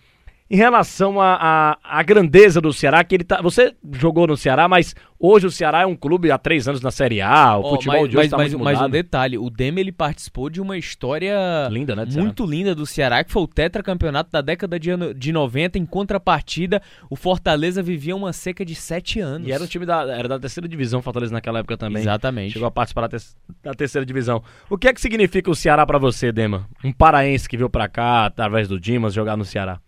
em 0.53 0.57
relação 0.57 1.19
à 1.19 2.03
grandeza 2.05 2.61
do 2.61 2.73
Ceará, 2.75 3.03
que 3.03 3.15
ele 3.15 3.25
tá. 3.25 3.41
Você 3.41 3.75
jogou 3.93 4.27
no 4.27 4.37
Ceará, 4.37 4.69
mas 4.69 4.95
hoje 5.19 5.47
o 5.47 5.51
Ceará 5.51 5.81
é 5.81 5.87
um 5.87 5.97
clube 5.97 6.31
há 6.31 6.37
três 6.37 6.69
anos 6.69 6.83
na 6.83 6.91
Série 6.91 7.23
A. 7.23 7.57
O 7.57 7.62
Ó, 7.62 7.71
futebol 7.71 8.01
mas, 8.03 8.11
de 8.11 8.17
hoje 8.19 8.25
mas, 8.25 8.31
tá 8.31 8.37
mas, 8.37 8.53
muito 8.53 8.65
mas 8.65 8.75
um 8.75 8.81
mudado. 8.83 8.93
detalhe, 8.93 9.38
o 9.38 9.49
Dema 9.49 9.81
ele 9.81 9.91
participou 9.91 10.51
de 10.51 10.61
uma 10.61 10.77
história 10.77 11.35
Linda, 11.71 11.97
né, 11.97 12.05
muito 12.11 12.45
linda 12.45 12.75
do 12.75 12.85
Ceará, 12.85 13.25
que 13.25 13.33
foi 13.33 13.43
o 13.43 13.47
tetracampeonato 13.47 14.31
da 14.31 14.43
década 14.43 14.79
de, 14.79 14.91
ano- 14.91 15.15
de 15.15 15.33
90. 15.33 15.79
Em 15.79 15.87
contrapartida, 15.87 16.83
o 17.09 17.17
Fortaleza 17.17 17.83
vivia 17.83 18.15
uma 18.15 18.33
seca 18.35 18.62
de 18.62 18.75
sete 18.75 19.21
anos. 19.21 19.49
E 19.49 19.53
era 19.53 19.65
um 19.65 19.67
time 19.67 19.87
da, 19.87 20.03
era 20.15 20.29
da 20.29 20.38
terceira 20.38 20.69
divisão, 20.69 21.01
Fortaleza 21.01 21.33
naquela 21.33 21.61
época 21.61 21.79
também. 21.79 22.03
Exatamente. 22.03 22.53
Chegou 22.53 22.69
a 22.69 22.71
participar 22.71 23.03
da, 23.03 23.09
ter- 23.09 23.23
da 23.62 23.73
terceira 23.73 24.05
divisão. 24.05 24.43
O 24.69 24.77
que 24.77 24.87
é 24.88 24.93
que 24.93 25.01
significa 25.01 25.51
o 25.51 25.55
Ceará 25.55 25.87
pra 25.87 25.99
você, 25.99 26.31
Dema? 26.31 26.69
Um 26.85 26.93
paraense 26.93 27.49
que 27.49 27.57
veio 27.57 27.71
pra 27.71 27.88
cá, 27.88 28.27
através 28.27 28.69
do 28.69 28.79
Dimas, 28.79 29.15
jogar 29.15 29.35
no 29.35 29.47
Ceará. 29.47 29.81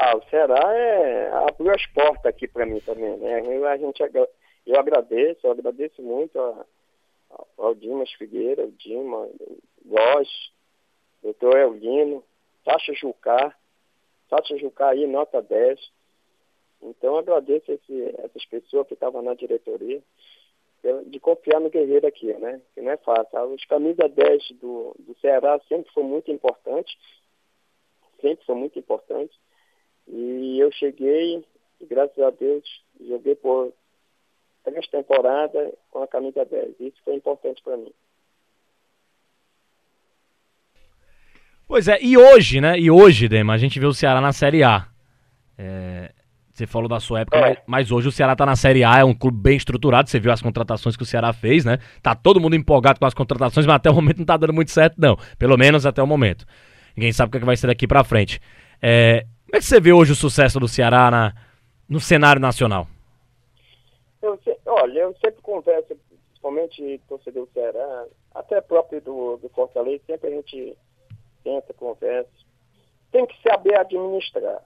Ah, 0.00 0.16
o 0.16 0.22
Ceará 0.30 0.72
é, 0.76 1.28
abriu 1.48 1.72
as 1.74 1.84
portas 1.88 2.26
aqui 2.26 2.46
para 2.46 2.64
mim 2.64 2.78
também, 2.80 3.16
né? 3.16 3.40
Eu, 3.44 3.66
a 3.66 3.76
gente, 3.76 4.00
eu 4.64 4.78
agradeço, 4.78 5.44
eu 5.44 5.50
agradeço 5.50 6.00
muito 6.00 6.38
a- 6.38 6.64
ao- 7.30 7.48
ao 7.58 7.74
Dimas 7.74 8.08
Figueira, 8.12 8.64
o 8.64 8.70
Dima, 8.70 9.28
Góes, 9.84 10.28
doutor 11.20 11.56
Eulino, 11.58 12.22
Sacha 12.64 12.92
Jucá, 12.94 13.52
Sacha 14.30 14.56
Jucá 14.56 14.90
aí, 14.90 15.04
nota 15.04 15.42
10. 15.42 15.80
Então 16.80 17.14
eu 17.14 17.18
agradeço 17.18 17.72
esse, 17.72 18.14
essas 18.18 18.44
pessoas 18.44 18.86
que 18.86 18.94
estavam 18.94 19.20
na 19.20 19.34
diretoria 19.34 20.00
de 21.06 21.18
confiar 21.18 21.58
no 21.60 21.70
Guerreiro 21.70 22.06
aqui, 22.06 22.32
né? 22.34 22.62
Que 22.72 22.80
não 22.80 22.92
é 22.92 22.96
fácil. 22.98 23.36
Ah, 23.36 23.44
Os 23.46 23.64
camisa 23.64 24.08
10 24.08 24.48
do, 24.60 24.94
do 25.00 25.18
Ceará 25.20 25.58
sempre 25.68 25.90
foi 25.92 26.04
muito 26.04 26.30
importante, 26.30 26.96
sempre 28.20 28.46
foi 28.46 28.54
muito 28.54 28.78
importante. 28.78 29.36
E 30.10 30.58
eu 30.58 30.70
cheguei, 30.72 31.44
e 31.80 31.86
graças 31.86 32.18
a 32.18 32.30
Deus, 32.30 32.64
joguei 33.06 33.34
por 33.34 33.72
três 34.64 34.86
temporadas 34.88 35.72
com 35.90 36.02
a 36.02 36.08
camisa 36.08 36.44
10. 36.44 36.80
Isso 36.80 36.96
foi 37.04 37.14
importante 37.14 37.62
para 37.62 37.76
mim. 37.76 37.92
Pois 41.66 41.86
é, 41.86 41.98
e 42.02 42.16
hoje, 42.16 42.60
né? 42.60 42.78
E 42.78 42.90
hoje, 42.90 43.28
Dema, 43.28 43.52
a 43.52 43.58
gente 43.58 43.78
vê 43.78 43.84
o 43.86 43.92
Ceará 43.92 44.20
na 44.20 44.32
Série 44.32 44.62
A. 44.64 44.86
É, 45.58 46.12
você 46.50 46.66
falou 46.66 46.88
da 46.88 46.98
sua 46.98 47.20
época, 47.20 47.36
É. 47.36 47.40
mas, 47.40 47.58
mas 47.66 47.92
hoje 47.92 48.08
o 48.08 48.12
Ceará 48.12 48.34
tá 48.34 48.46
na 48.46 48.56
Série 48.56 48.82
A, 48.82 48.98
é 49.00 49.04
um 49.04 49.14
clube 49.14 49.38
bem 49.38 49.56
estruturado. 49.56 50.08
Você 50.08 50.18
viu 50.18 50.32
as 50.32 50.40
contratações 50.40 50.96
que 50.96 51.02
o 51.02 51.06
Ceará 51.06 51.32
fez, 51.32 51.66
né? 51.66 51.78
Tá 52.02 52.14
todo 52.14 52.40
mundo 52.40 52.56
empolgado 52.56 52.98
com 52.98 53.04
as 53.04 53.12
contratações, 53.12 53.66
mas 53.66 53.76
até 53.76 53.90
o 53.90 53.94
momento 53.94 54.18
não 54.18 54.24
tá 54.24 54.36
dando 54.38 54.54
muito 54.54 54.70
certo, 54.70 54.96
não. 54.98 55.16
Pelo 55.38 55.58
menos 55.58 55.84
até 55.84 56.02
o 56.02 56.06
momento. 56.06 56.46
Ninguém 56.96 57.12
sabe 57.12 57.28
o 57.28 57.30
que 57.32 57.36
é 57.36 57.46
vai 57.46 57.56
ser 57.56 57.66
daqui 57.66 57.86
pra 57.86 58.02
frente. 58.02 58.40
É, 58.80 59.26
como 59.48 59.56
é 59.56 59.60
que 59.60 59.64
você 59.64 59.80
vê 59.80 59.94
hoje 59.94 60.12
o 60.12 60.14
sucesso 60.14 60.60
do 60.60 60.68
Ceará 60.68 61.10
na, 61.10 61.34
no 61.88 61.98
cenário 61.98 62.40
nacional? 62.40 62.86
Eu 64.20 64.38
olha, 64.66 65.00
eu 65.00 65.16
sempre 65.24 65.40
converso, 65.40 65.96
principalmente 66.28 67.00
torcedor 67.08 67.46
do 67.46 67.52
Ceará, 67.52 68.04
até 68.34 68.60
próprio 68.60 69.00
do, 69.00 69.38
do 69.38 69.48
Fortaleza, 69.48 70.02
sempre 70.06 70.28
a 70.28 70.34
gente 70.34 70.76
tenta, 71.42 71.72
conversa. 71.72 72.30
Tem 73.10 73.24
que 73.26 73.40
saber 73.40 73.78
administrar. 73.78 74.62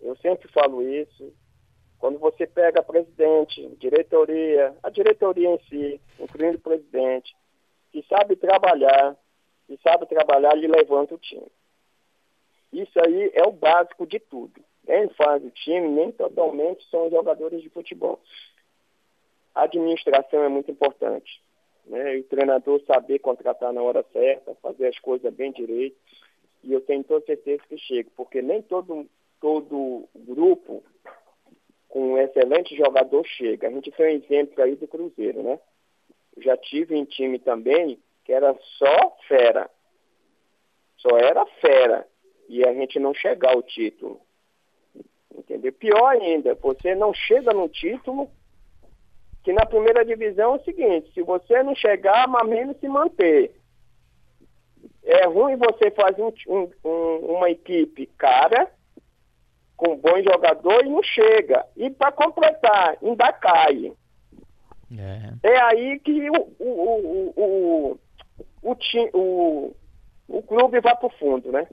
Eu 0.00 0.16
sempre 0.16 0.48
falo 0.48 0.82
isso. 0.82 1.32
Quando 2.00 2.18
você 2.18 2.48
pega 2.48 2.82
presidente, 2.82 3.76
diretoria, 3.78 4.76
a 4.82 4.90
diretoria 4.90 5.50
em 5.50 5.58
si, 5.68 6.00
incluindo 6.18 6.58
o 6.58 6.60
presidente, 6.60 7.32
que 7.92 8.04
sabe 8.08 8.34
trabalhar, 8.34 9.16
que 9.68 9.78
sabe 9.84 10.04
trabalhar, 10.06 10.56
ele 10.56 10.66
levanta 10.66 11.14
o 11.14 11.18
time. 11.18 11.46
Isso 12.72 12.98
aí 13.04 13.30
é 13.34 13.46
o 13.46 13.52
básico 13.52 14.06
de 14.06 14.18
tudo. 14.18 14.60
quem 14.84 15.08
faz 15.10 15.44
o 15.44 15.50
time 15.50 15.88
nem 15.88 16.12
totalmente 16.12 16.88
são 16.90 17.10
jogadores 17.10 17.62
de 17.62 17.70
futebol. 17.70 18.20
A 19.54 19.62
administração 19.62 20.42
é 20.42 20.48
muito 20.48 20.70
importante. 20.70 21.40
Né? 21.86 22.16
E 22.16 22.20
o 22.20 22.24
treinador 22.24 22.80
saber 22.86 23.20
contratar 23.20 23.72
na 23.72 23.82
hora 23.82 24.04
certa, 24.12 24.54
fazer 24.56 24.88
as 24.88 24.98
coisas 24.98 25.32
bem 25.32 25.52
direito. 25.52 25.96
E 26.62 26.72
eu 26.72 26.80
tenho 26.80 27.04
toda 27.04 27.24
certeza 27.24 27.62
que 27.68 27.78
chega, 27.78 28.10
porque 28.16 28.42
nem 28.42 28.60
todo, 28.60 29.08
todo 29.40 30.08
grupo 30.14 30.82
com 31.88 32.12
um 32.12 32.18
excelente 32.18 32.76
jogador 32.76 33.24
chega. 33.24 33.68
A 33.68 33.70
gente 33.70 33.90
tem 33.92 34.06
um 34.06 34.22
exemplo 34.22 34.62
aí 34.62 34.74
do 34.74 34.88
Cruzeiro, 34.88 35.42
né? 35.42 35.60
Já 36.38 36.56
tive 36.56 36.96
em 36.96 37.04
time 37.04 37.38
também 37.38 37.98
que 38.24 38.32
era 38.32 38.54
só 38.76 39.16
fera. 39.28 39.70
Só 40.98 41.16
era 41.16 41.46
fera. 41.60 42.06
E 42.48 42.64
a 42.64 42.72
gente 42.72 42.98
não 42.98 43.14
chegar 43.14 43.52
ao 43.54 43.62
título. 43.62 44.20
Entendeu? 45.36 45.72
Pior 45.72 46.08
ainda, 46.08 46.54
você 46.54 46.94
não 46.94 47.12
chega 47.12 47.52
no 47.52 47.68
título, 47.68 48.30
que 49.44 49.52
na 49.52 49.66
primeira 49.66 50.04
divisão 50.04 50.54
é 50.54 50.56
o 50.56 50.64
seguinte, 50.64 51.12
se 51.12 51.22
você 51.22 51.62
não 51.62 51.74
chegar, 51.74 52.26
mas 52.26 52.48
menos 52.48 52.76
se 52.78 52.88
manter. 52.88 53.54
É 55.04 55.26
ruim 55.26 55.56
você 55.56 55.90
fazer 55.90 56.22
um, 56.22 56.32
um, 56.84 57.36
uma 57.36 57.50
equipe 57.50 58.06
cara 58.18 58.68
com 59.76 59.92
um 59.92 59.96
bom 59.96 60.20
jogador 60.22 60.84
e 60.84 60.88
não 60.88 61.02
chega. 61.02 61.64
E 61.76 61.90
para 61.90 62.10
completar, 62.10 62.96
ainda 63.02 63.32
cai. 63.34 63.92
É. 64.98 65.48
é 65.48 65.60
aí 65.60 66.00
que 66.00 66.30
o, 66.30 66.54
o, 66.58 66.68
o, 66.68 67.34
o, 67.36 67.98
o, 68.62 68.76
o, 69.12 69.76
o 70.28 70.42
clube 70.42 70.80
vai 70.80 70.96
para 70.96 71.06
o 71.06 71.18
fundo, 71.18 71.52
né? 71.52 71.68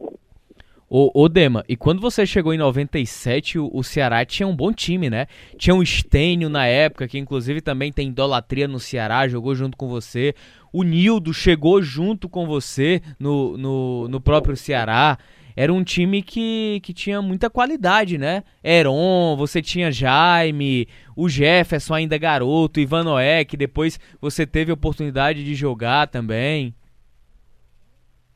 Ô, 0.96 1.10
ô, 1.16 1.28
Dema, 1.28 1.66
e 1.68 1.76
quando 1.76 2.00
você 2.00 2.24
chegou 2.24 2.54
em 2.54 2.58
97, 2.60 3.58
o, 3.58 3.68
o 3.74 3.84
Ceará 3.84 4.24
tinha 4.24 4.46
um 4.46 4.56
bom 4.56 4.72
time, 4.72 5.10
né? 5.10 5.26
Tinha 5.58 5.74
um 5.74 5.84
Stênio 5.84 6.50
na 6.50 6.68
época, 6.68 7.08
que 7.08 7.18
inclusive 7.18 7.62
também 7.62 7.92
tem 7.92 8.10
idolatria 8.10 8.68
no 8.68 8.80
Ceará, 8.80 9.28
jogou 9.28 9.56
junto 9.56 9.76
com 9.76 9.88
você. 9.88 10.36
O 10.72 10.84
Nildo 10.84 11.34
chegou 11.34 11.82
junto 11.82 12.30
com 12.30 12.46
você 12.46 13.02
no, 13.20 13.58
no, 13.58 14.08
no 14.08 14.22
próprio 14.22 14.56
Ceará 14.56 15.18
era 15.56 15.74
um 15.74 15.84
time 15.84 16.22
que, 16.22 16.80
que 16.84 16.94
tinha 16.94 17.24
muita 17.24 17.50
qualidade, 17.50 18.20
né? 18.20 18.44
Heron, 18.64 19.36
você 19.36 19.64
tinha 19.64 19.92
Jaime, 19.92 20.88
o 21.16 21.28
Jefferson 21.28 21.96
ainda 21.96 22.18
garoto, 22.20 22.80
Ivan 22.80 23.04
Noé, 23.04 23.44
que 23.44 23.58
depois 23.58 24.00
você 24.22 24.46
teve 24.46 24.70
a 24.70 24.76
oportunidade 24.76 25.44
de 25.44 25.56
jogar 25.56 26.08
também. 26.08 26.74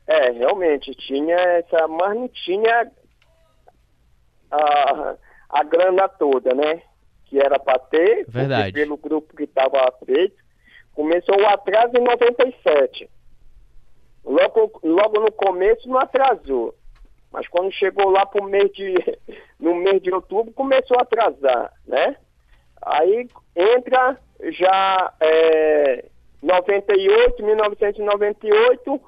É, 0.08 0.30
realmente, 0.30 0.94
tinha 0.94 1.36
essa, 1.36 1.86
mas 1.86 2.14
não 2.16 2.28
tinha 2.28 2.90
a, 4.50 5.16
a 5.50 5.62
grana 5.62 6.08
toda, 6.08 6.54
né? 6.54 6.82
Que 7.26 7.38
era 7.38 7.58
para 7.58 7.78
ter, 7.78 8.24
Verdade. 8.26 8.72
pelo 8.72 8.96
grupo 8.96 9.36
que 9.36 9.44
estava 9.44 9.92
feito. 10.06 10.34
Começou 10.94 11.38
o 11.38 11.46
atraso 11.46 11.92
em 11.94 12.02
97. 12.02 13.10
Logo, 14.24 14.80
logo 14.82 15.20
no 15.20 15.30
começo 15.30 15.86
não 15.86 15.98
atrasou. 15.98 16.74
Mas 17.30 17.46
quando 17.48 17.70
chegou 17.72 18.08
lá 18.08 18.24
pro 18.24 18.44
mês 18.44 18.72
de, 18.72 18.94
no 19.60 19.74
mês 19.74 20.00
de 20.00 20.10
outubro, 20.10 20.54
começou 20.54 20.96
a 20.98 21.02
atrasar, 21.02 21.70
né? 21.86 22.16
Aí 22.80 23.28
entra 23.54 24.18
já 24.52 25.12
é, 25.20 26.06
98, 26.42 27.44
1998, 27.44 29.00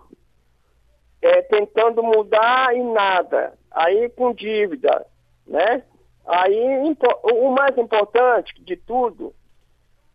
é, 1.23 1.43
tentando 1.43 2.03
mudar 2.03 2.75
e 2.75 2.83
nada. 2.83 3.55
Aí 3.71 4.09
com 4.11 4.33
dívida, 4.33 5.07
né? 5.47 5.83
Aí 6.27 6.95
o 7.23 7.51
mais 7.51 7.77
importante 7.77 8.53
de 8.63 8.77
tudo 8.77 9.35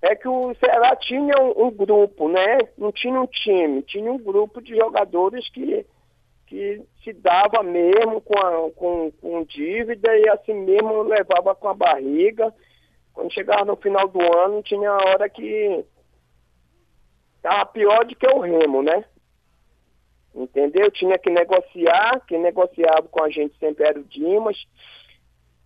é 0.01 0.15
que 0.15 0.27
o 0.27 0.53
Ceará 0.55 0.95
tinha 0.95 1.33
um, 1.41 1.65
um 1.65 1.71
grupo, 1.71 2.29
né? 2.29 2.59
Não 2.77 2.91
tinha 2.91 3.19
um 3.19 3.27
time, 3.27 3.81
tinha 3.81 4.11
um 4.11 4.17
grupo 4.17 4.61
de 4.61 4.75
jogadores 4.75 5.49
que 5.49 5.85
que 6.47 6.83
se 7.03 7.11
dava 7.11 7.63
mesmo 7.63 8.21
com, 8.21 8.37
a, 8.37 8.71
com, 8.71 9.11
com 9.19 9.43
dívida 9.45 10.15
e 10.15 10.29
assim 10.29 10.53
mesmo 10.53 11.01
levava 11.01 11.55
com 11.55 11.67
a 11.67 11.73
barriga. 11.73 12.53
Quando 13.13 13.33
chegava 13.33 13.65
no 13.65 13.75
final 13.75 14.07
do 14.07 14.21
ano, 14.21 14.61
tinha 14.61 14.91
hora 14.91 15.27
que 15.27 15.83
estava 17.37 17.65
pior 17.65 18.05
do 18.05 18.15
que 18.15 18.27
o 18.27 18.39
remo, 18.39 18.83
né? 18.83 19.05
Entendeu? 20.35 20.91
Tinha 20.91 21.17
que 21.17 21.29
negociar, 21.29 22.19
quem 22.27 22.41
negociava 22.41 23.03
com 23.03 23.23
a 23.23 23.29
gente 23.29 23.57
sempre 23.57 23.87
era 23.87 23.97
o 23.97 24.03
Dimas. 24.03 24.57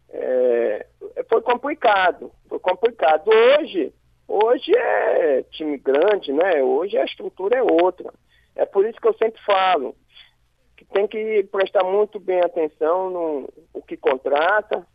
É, 0.10 0.86
foi 1.28 1.42
complicado, 1.42 2.32
foi 2.48 2.60
complicado. 2.60 3.28
Hoje, 3.28 3.92
hoje 4.28 4.72
é 4.76 5.42
time 5.52 5.76
grande, 5.80 6.32
né? 6.32 6.62
Hoje 6.62 6.98
a 7.00 7.04
estrutura 7.04 7.58
é 7.58 7.64
outra. 7.64 8.14
É 8.56 8.64
por 8.64 8.86
isso 8.86 9.02
que 9.02 9.08
eu 9.08 9.14
sempre 9.16 9.42
falo, 9.44 9.96
que 10.78 10.86
tem 10.86 11.08
que 11.08 11.44
prestar 11.52 11.84
muito 11.84 12.20
bem 12.20 12.40
atenção 12.42 13.10
no 13.10 13.50
o 13.74 13.82
que 13.82 13.98
contrata, 13.98 14.86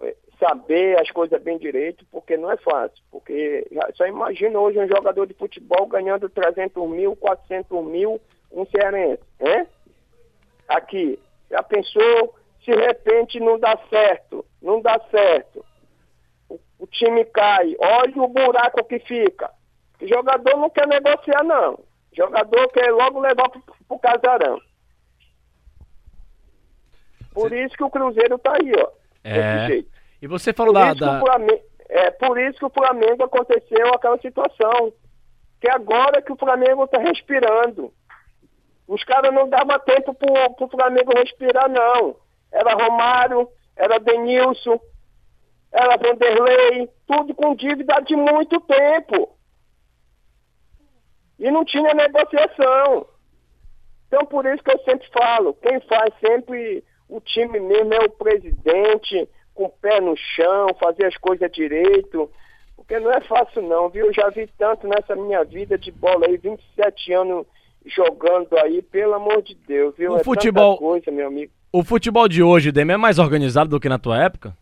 é, 0.00 0.16
saber 0.38 0.98
as 0.98 1.10
coisas 1.10 1.42
bem 1.42 1.58
direito, 1.58 2.06
porque 2.10 2.38
não 2.38 2.50
é 2.50 2.56
fácil. 2.56 3.02
Porque 3.10 3.66
só 3.94 4.06
imagina 4.06 4.58
hoje 4.58 4.78
um 4.78 4.88
jogador 4.88 5.26
de 5.26 5.34
futebol 5.34 5.86
ganhando 5.86 6.30
300 6.30 6.88
mil, 6.88 7.14
400 7.14 7.84
mil, 7.84 8.18
um 8.52 8.66
cearense, 8.66 9.22
né? 9.38 9.66
Aqui, 10.68 11.18
já 11.50 11.62
pensou 11.62 12.34
se 12.64 12.70
de 12.70 12.76
repente 12.76 13.40
não 13.40 13.58
dá 13.58 13.78
certo, 13.88 14.44
não 14.62 14.80
dá 14.80 15.00
certo, 15.10 15.64
o, 16.48 16.58
o 16.78 16.86
time 16.86 17.24
cai, 17.26 17.74
olha 17.78 18.22
o 18.22 18.28
buraco 18.28 18.84
que 18.84 18.98
fica. 19.00 19.50
O 20.00 20.06
jogador 20.06 20.56
não 20.56 20.70
quer 20.70 20.86
negociar, 20.86 21.42
não. 21.42 21.74
O 21.74 22.16
jogador 22.16 22.68
quer 22.68 22.90
logo 22.90 23.20
levar 23.20 23.48
para 23.48 23.62
o 23.88 23.98
casarão. 23.98 24.60
Por 27.32 27.52
isso 27.52 27.76
que 27.76 27.84
o 27.84 27.90
Cruzeiro 27.90 28.38
tá 28.38 28.52
aí, 28.60 28.72
ó. 28.76 28.90
É. 29.22 29.84
E 30.20 30.26
você 30.26 30.52
falou 30.52 30.72
da. 30.72 30.94
da... 30.94 31.20
Flamengo, 31.20 31.62
é 31.88 32.10
por 32.10 32.38
isso 32.38 32.58
que 32.58 32.66
o 32.66 32.70
Flamengo 32.70 33.24
aconteceu 33.24 33.88
aquela 33.94 34.18
situação. 34.18 34.92
Que 35.60 35.70
agora 35.70 36.22
que 36.22 36.32
o 36.32 36.36
Flamengo 36.36 36.86
tá 36.86 36.98
respirando. 36.98 37.92
Os 38.90 39.04
caras 39.04 39.32
não 39.32 39.48
davam 39.48 39.78
tempo 39.78 40.12
pro, 40.12 40.50
pro 40.56 40.68
Flamengo 40.68 41.16
respirar, 41.16 41.70
não. 41.70 42.16
Era 42.50 42.74
Romário, 42.74 43.48
era 43.76 44.00
Denilson, 44.00 44.80
era 45.70 45.96
Vanderlei, 45.96 46.90
tudo 47.06 47.32
com 47.32 47.54
dívida 47.54 48.00
de 48.00 48.16
muito 48.16 48.60
tempo. 48.62 49.38
E 51.38 51.48
não 51.52 51.64
tinha 51.64 51.94
negociação. 51.94 53.06
Então, 54.08 54.26
por 54.26 54.44
isso 54.44 54.64
que 54.64 54.72
eu 54.72 54.80
sempre 54.80 55.08
falo, 55.12 55.54
quem 55.54 55.78
faz 55.82 56.12
sempre 56.18 56.82
o 57.08 57.20
time 57.20 57.60
mesmo 57.60 57.94
é 57.94 58.04
o 58.06 58.10
presidente, 58.10 59.28
com 59.54 59.66
o 59.66 59.70
pé 59.70 60.00
no 60.00 60.16
chão, 60.16 60.66
fazer 60.80 61.06
as 61.06 61.16
coisas 61.16 61.48
direito. 61.52 62.28
Porque 62.74 62.98
não 62.98 63.12
é 63.12 63.20
fácil 63.20 63.62
não, 63.62 63.88
viu? 63.88 64.06
Eu 64.06 64.12
já 64.12 64.28
vi 64.30 64.48
tanto 64.58 64.88
nessa 64.88 65.14
minha 65.14 65.44
vida 65.44 65.78
de 65.78 65.92
bola 65.92 66.26
aí, 66.26 66.36
27 66.36 67.12
anos 67.12 67.46
jogando 67.86 68.56
aí, 68.58 68.82
pelo 68.82 69.14
amor 69.14 69.42
de 69.42 69.54
Deus, 69.54 69.94
viu? 69.96 70.12
O 70.12 70.16
é 70.18 70.24
futebol, 70.24 70.78
coisa, 70.78 71.10
meu 71.10 71.26
amigo. 71.26 71.52
O 71.72 71.84
futebol 71.84 72.28
de 72.28 72.42
hoje, 72.42 72.72
Demi, 72.72 72.92
é 72.92 72.96
mais 72.96 73.18
organizado 73.18 73.70
do 73.70 73.80
que 73.80 73.88
na 73.88 73.98
tua 73.98 74.22
época? 74.22 74.56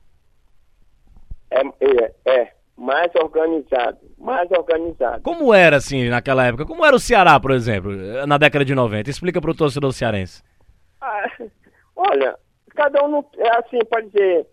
É, 1.50 1.60
é, 1.60 2.14
é, 2.26 2.52
mais 2.76 3.10
organizado, 3.14 3.98
mais 4.18 4.50
organizado. 4.50 5.22
Como 5.22 5.54
era 5.54 5.76
assim 5.76 6.08
naquela 6.08 6.46
época? 6.46 6.66
Como 6.66 6.84
era 6.84 6.94
o 6.94 7.00
Ceará, 7.00 7.40
por 7.40 7.50
exemplo, 7.50 7.92
na 8.26 8.36
década 8.36 8.64
de 8.64 8.74
90? 8.74 9.08
Explica 9.08 9.40
para 9.40 9.50
o 9.50 9.56
torcedor 9.56 9.92
cearense. 9.92 10.42
Ah, 11.00 11.30
Olha, 11.98 12.38
cada 12.76 13.04
um, 13.04 13.24
é 13.36 13.58
assim, 13.58 13.80
pode 13.90 14.06
dizer, 14.06 14.46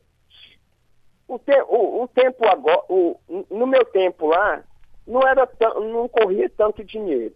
o, 1.28 1.38
te, 1.38 1.56
o, 1.68 2.04
o 2.04 2.08
tempo 2.08 2.44
agora, 2.48 2.82
o, 2.90 3.20
no 3.52 3.68
meu 3.68 3.86
tempo 3.86 4.28
lá, 4.28 4.64
não, 5.06 5.22
era 5.22 5.48
não 5.92 6.08
corria 6.10 6.50
tanto 6.50 6.84
dinheiro. 6.84 7.36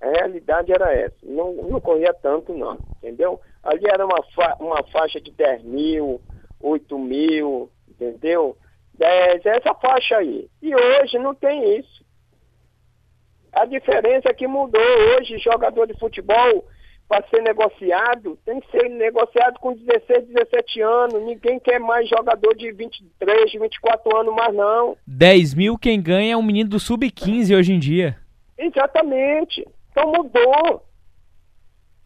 A 0.00 0.08
realidade 0.08 0.72
era 0.72 0.92
essa, 0.94 1.16
não, 1.22 1.52
não 1.54 1.80
corria 1.80 2.14
tanto 2.14 2.54
não, 2.54 2.78
entendeu? 2.98 3.40
Ali 3.62 3.84
era 3.86 4.04
uma, 4.04 4.22
fa, 4.34 4.56
uma 4.60 4.82
faixa 4.92 5.20
de 5.20 5.32
10 5.32 5.64
mil, 5.64 6.20
8 6.60 6.98
mil, 6.98 7.70
entendeu? 7.88 8.56
10, 8.94 9.46
essa 9.46 9.74
faixa 9.74 10.18
aí. 10.18 10.48
E 10.62 10.74
hoje 10.74 11.18
não 11.18 11.34
tem 11.34 11.78
isso. 11.78 12.04
A 13.52 13.64
diferença 13.64 14.28
é 14.28 14.34
que 14.34 14.46
mudou. 14.46 14.80
Hoje, 15.16 15.38
jogador 15.38 15.86
de 15.86 15.98
futebol 15.98 16.64
para 17.08 17.26
ser 17.28 17.42
negociado, 17.42 18.38
tem 18.44 18.60
que 18.60 18.70
ser 18.70 18.88
negociado 18.90 19.58
com 19.60 19.72
16, 19.72 20.26
17 20.26 20.80
anos. 20.82 21.22
Ninguém 21.24 21.58
quer 21.58 21.80
mais 21.80 22.06
jogador 22.08 22.54
de 22.54 22.70
23, 22.70 23.52
24 23.52 24.16
anos 24.16 24.34
mais 24.34 24.54
não. 24.54 24.96
10 25.06 25.54
mil 25.54 25.78
quem 25.78 26.00
ganha 26.02 26.34
é 26.34 26.36
um 26.36 26.42
menino 26.42 26.68
do 26.68 26.78
sub-15 26.78 27.56
hoje 27.56 27.72
em 27.72 27.78
dia. 27.78 28.18
Exatamente. 28.58 29.66
Então 29.98 30.12
mudou. 30.12 30.84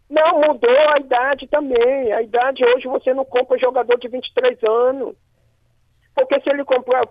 Não, 0.09 0.41
mudou 0.41 0.79
a 0.95 0.99
idade 0.99 1.47
também. 1.47 2.13
A 2.13 2.23
idade 2.23 2.65
hoje 2.65 2.89
você 2.89 3.13
não 3.13 3.25
compra 3.25 3.59
jogador 3.59 3.99
de 3.99 4.09
23 4.09 4.59
anos. 4.65 5.15
Porque 6.15 6.41
se 6.41 6.51
ele 6.51 6.65
comprar, 6.65 7.03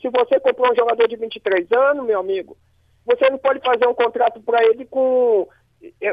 se 0.00 0.08
você 0.08 0.40
comprar 0.40 0.72
um 0.72 0.76
jogador 0.76 1.06
de 1.08 1.16
23 1.16 1.70
anos, 1.72 2.04
meu 2.04 2.20
amigo, 2.20 2.56
você 3.04 3.28
não 3.30 3.38
pode 3.38 3.60
fazer 3.60 3.86
um 3.86 3.94
contrato 3.94 4.40
para 4.40 4.64
ele 4.64 4.84
com 4.86 5.48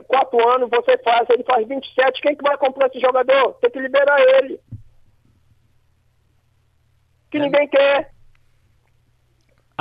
4 0.07 0.39
é, 0.39 0.55
anos, 0.55 0.69
você 0.69 0.97
faz, 0.99 1.27
ele 1.29 1.43
faz 1.43 1.67
27, 1.67 2.21
quem 2.21 2.35
que 2.35 2.43
vai 2.43 2.57
comprar 2.57 2.87
esse 2.87 2.99
jogador? 2.99 3.53
Tem 3.53 3.71
que 3.71 3.79
liberar 3.79 4.19
ele. 4.19 4.59
Que 7.31 7.37
é. 7.37 7.41
ninguém 7.41 7.67
quer. 7.67 8.11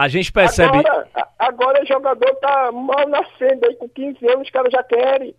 A 0.01 0.09
gente 0.09 0.33
percebe. 0.33 0.79
Agora, 0.79 1.09
agora 1.39 1.83
o 1.83 1.87
jogador 1.87 2.35
tá 2.37 2.73
mal 2.73 3.07
nascendo 3.07 3.67
aí, 3.67 3.77
com 3.77 3.87
15 3.87 4.27
anos, 4.29 4.47
os 4.47 4.51
caras 4.51 4.73
já 4.73 4.83
querem 4.83 5.35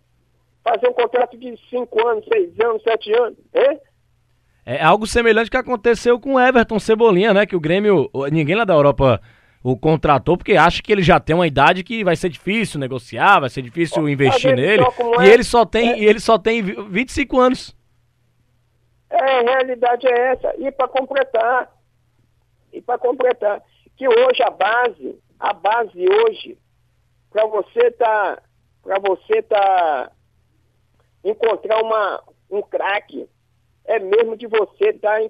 fazer 0.62 0.88
um 0.88 0.92
contrato 0.92 1.36
de 1.36 1.58
5 1.68 2.08
anos, 2.08 2.24
6 2.32 2.60
anos, 2.60 2.82
7 2.84 3.12
anos. 3.12 3.38
É? 3.52 3.80
É 4.64 4.84
algo 4.84 5.04
semelhante 5.04 5.50
que 5.50 5.56
aconteceu 5.56 6.20
com 6.20 6.34
o 6.34 6.40
Everton 6.40 6.78
Cebolinha, 6.78 7.34
né? 7.34 7.44
Que 7.44 7.56
o 7.56 7.60
Grêmio, 7.60 8.08
ninguém 8.30 8.54
lá 8.54 8.64
da 8.64 8.74
Europa 8.74 9.20
o 9.64 9.76
contratou 9.76 10.36
porque 10.36 10.56
acha 10.56 10.80
que 10.80 10.92
ele 10.92 11.02
já 11.02 11.18
tem 11.18 11.34
uma 11.34 11.46
idade 11.46 11.82
que 11.82 12.04
vai 12.04 12.14
ser 12.14 12.28
difícil 12.28 12.78
negociar, 12.78 13.40
vai 13.40 13.50
ser 13.50 13.62
difícil 13.62 14.08
investir 14.08 14.54
nele. 14.54 14.84
E 15.20 15.24
é, 15.24 15.34
ele 15.34 15.42
só 15.42 15.64
tem, 15.64 15.90
é, 15.90 16.04
ele 16.04 16.20
só 16.20 16.38
tem 16.38 16.62
25 16.62 17.40
anos. 17.40 17.76
É, 19.10 19.40
a 19.40 19.42
realidade 19.42 20.06
é 20.06 20.32
essa. 20.32 20.54
E 20.56 20.70
para 20.70 20.86
completar, 20.86 21.68
e 22.72 22.80
para 22.80 22.96
completar, 22.96 23.60
que 24.02 24.08
hoje 24.08 24.42
a 24.42 24.50
base, 24.50 25.16
a 25.38 25.52
base 25.52 26.04
hoje, 26.08 26.58
para 27.30 27.46
você 27.46 27.88
tá, 27.92 28.42
para 28.82 28.98
você 28.98 29.40
tá 29.42 30.10
encontrar 31.22 31.80
uma, 31.80 32.20
um 32.50 32.60
craque, 32.62 33.28
é 33.84 34.00
mesmo 34.00 34.36
de 34.36 34.48
você 34.48 34.92
tá, 34.94 35.20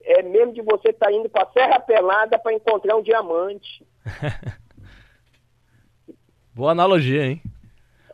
é 0.00 0.22
mesmo 0.22 0.54
de 0.54 0.62
você 0.62 0.90
tá 0.90 1.12
indo 1.12 1.28
para 1.28 1.50
Serra 1.52 1.78
Pelada 1.80 2.38
para 2.38 2.54
encontrar 2.54 2.96
um 2.96 3.02
diamante. 3.02 3.86
Boa 6.54 6.70
analogia, 6.70 7.26
hein? 7.26 7.42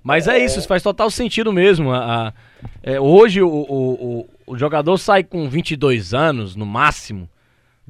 Mas 0.02 0.26
é, 0.26 0.38
é 0.38 0.44
isso, 0.44 0.58
isso 0.58 0.66
faz 0.66 0.82
total 0.82 1.08
sentido 1.08 1.52
mesmo. 1.52 1.92
A, 1.92 2.28
a 2.28 2.34
é, 2.82 2.98
hoje 2.98 3.42
o, 3.42 3.48
o, 3.48 3.92
o, 3.92 4.28
o, 4.44 4.58
jogador 4.58 4.98
sai 4.98 5.22
com 5.22 5.48
22 5.48 6.14
anos, 6.14 6.56
no 6.56 6.66
máximo, 6.66 7.28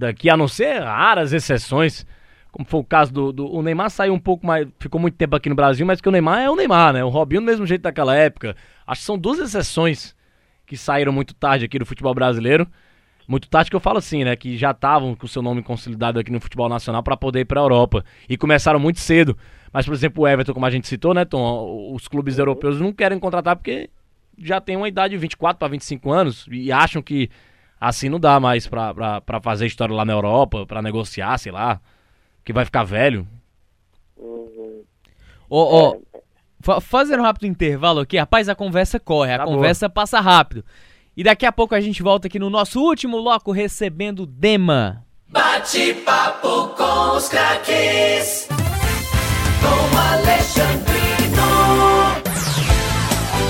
daqui, 0.01 0.29
a 0.29 0.37
não 0.37 0.49
ser 0.49 0.81
raras 0.83 1.33
exceções, 1.33 2.07
como 2.51 2.67
foi 2.67 2.81
o 2.81 2.85
caso 2.85 3.13
do, 3.13 3.33
do, 3.33 3.53
O 3.53 3.63
Neymar 3.63 3.91
saiu 3.91 4.13
um 4.13 4.19
pouco 4.19 4.47
mais. 4.47 4.67
Ficou 4.79 5.01
muito 5.01 5.17
tempo 5.17 5.37
aqui 5.37 5.49
no 5.49 5.55
Brasil, 5.55 5.87
mas 5.87 6.01
que 6.01 6.09
o 6.09 6.13
Neymar 6.13 6.41
é 6.41 6.51
o 6.51 6.57
Neymar, 6.57 6.93
né? 6.93 7.05
O 7.05 7.09
Robinho 7.09 7.41
do 7.41 7.45
mesmo 7.45 7.67
jeito 7.67 7.83
daquela 7.83 8.15
época. 8.17 8.57
Acho 8.87 9.01
que 9.01 9.07
são 9.07 9.17
duas 9.17 9.39
exceções 9.39 10.17
que 10.67 10.77
saíram 10.77 11.13
muito 11.13 11.35
tarde 11.35 11.65
aqui 11.65 11.79
do 11.79 11.87
futebol 11.87 12.15
brasileiro. 12.15 12.67
Muito 13.29 13.49
tarde 13.49 13.71
que 13.71 13.77
eu 13.77 13.81
falo 13.81 13.99
assim, 13.99 14.25
né? 14.25 14.35
Que 14.35 14.57
já 14.57 14.73
estavam 14.73 15.15
com 15.15 15.27
o 15.27 15.29
seu 15.29 15.43
nome 15.43 15.63
consolidado 15.63 16.19
aqui 16.19 16.33
no 16.33 16.41
futebol 16.41 16.69
nacional 16.69 17.03
para 17.03 17.17
poder 17.17 17.41
ir 17.41 17.45
para 17.45 17.61
a 17.61 17.63
Europa. 17.63 18.05
E 18.29 18.37
começaram 18.37 18.81
muito 18.81 18.99
cedo. 18.99 19.39
Mas, 19.73 19.87
por 19.87 19.95
exemplo, 19.95 20.25
o 20.25 20.29
Everton, 20.29 20.53
como 20.53 20.67
a 20.67 20.71
gente 20.71 20.89
citou, 20.89 21.15
né, 21.15 21.25
Tom? 21.25 21.93
Os 21.95 22.09
clubes 22.09 22.39
europeus 22.39 22.81
não 22.81 22.93
querem 22.93 23.21
contratar 23.21 23.55
porque 23.55 23.89
já 24.37 24.61
tem 24.61 24.77
uma 24.77 24.89
idade 24.89 25.13
de 25.13 25.19
24 25.19 25.59
para 25.59 25.69
25 25.69 26.11
anos 26.11 26.47
e 26.51 26.73
acham 26.73 27.01
que 27.01 27.31
assim 27.81 28.09
não 28.09 28.21
dá 28.21 28.39
mais 28.39 28.67
para 28.67 29.41
fazer 29.43 29.67
história 29.67 29.95
lá 29.95 30.05
na 30.05 30.13
Europa, 30.13 30.67
para 30.67 30.83
negociar, 30.83 31.39
sei 31.39 31.51
lá, 31.51 31.81
que 32.45 32.53
vai 32.53 32.65
ficar 32.65 32.85
velho. 32.85 33.27
Uhum. 34.17 34.83
Ó, 35.49 35.97
oh, 35.97 36.81
fazendo 36.81 37.21
um 37.21 37.25
rápido 37.25 37.47
intervalo 37.47 38.01
aqui, 38.01 38.19
rapaz, 38.19 38.49
a 38.49 38.55
conversa 38.55 39.01
corre, 39.01 39.33
a 39.33 39.39
tá 39.39 39.45
conversa 39.45 39.89
boa. 39.89 39.95
passa 39.95 40.21
rápido. 40.21 40.65
E 41.17 41.25
daqui 41.25 41.47
a 41.47 41.53
pouco 41.53 41.75
a 41.75 41.81
gente 41.81 42.03
volta 42.03 42.29
aqui 42.29 42.39
no 42.39 42.51
nosso 42.51 42.81
último 42.81 43.23
bloco 43.23 43.51
recebendo 43.51 44.27
Dema. 44.27 45.05
Bate 45.29 45.95
papo 45.95 46.69
com 46.77 47.17
os 47.17 47.29
craques, 47.29 48.49
com 49.61 49.99
Alexandrino, 49.99 51.43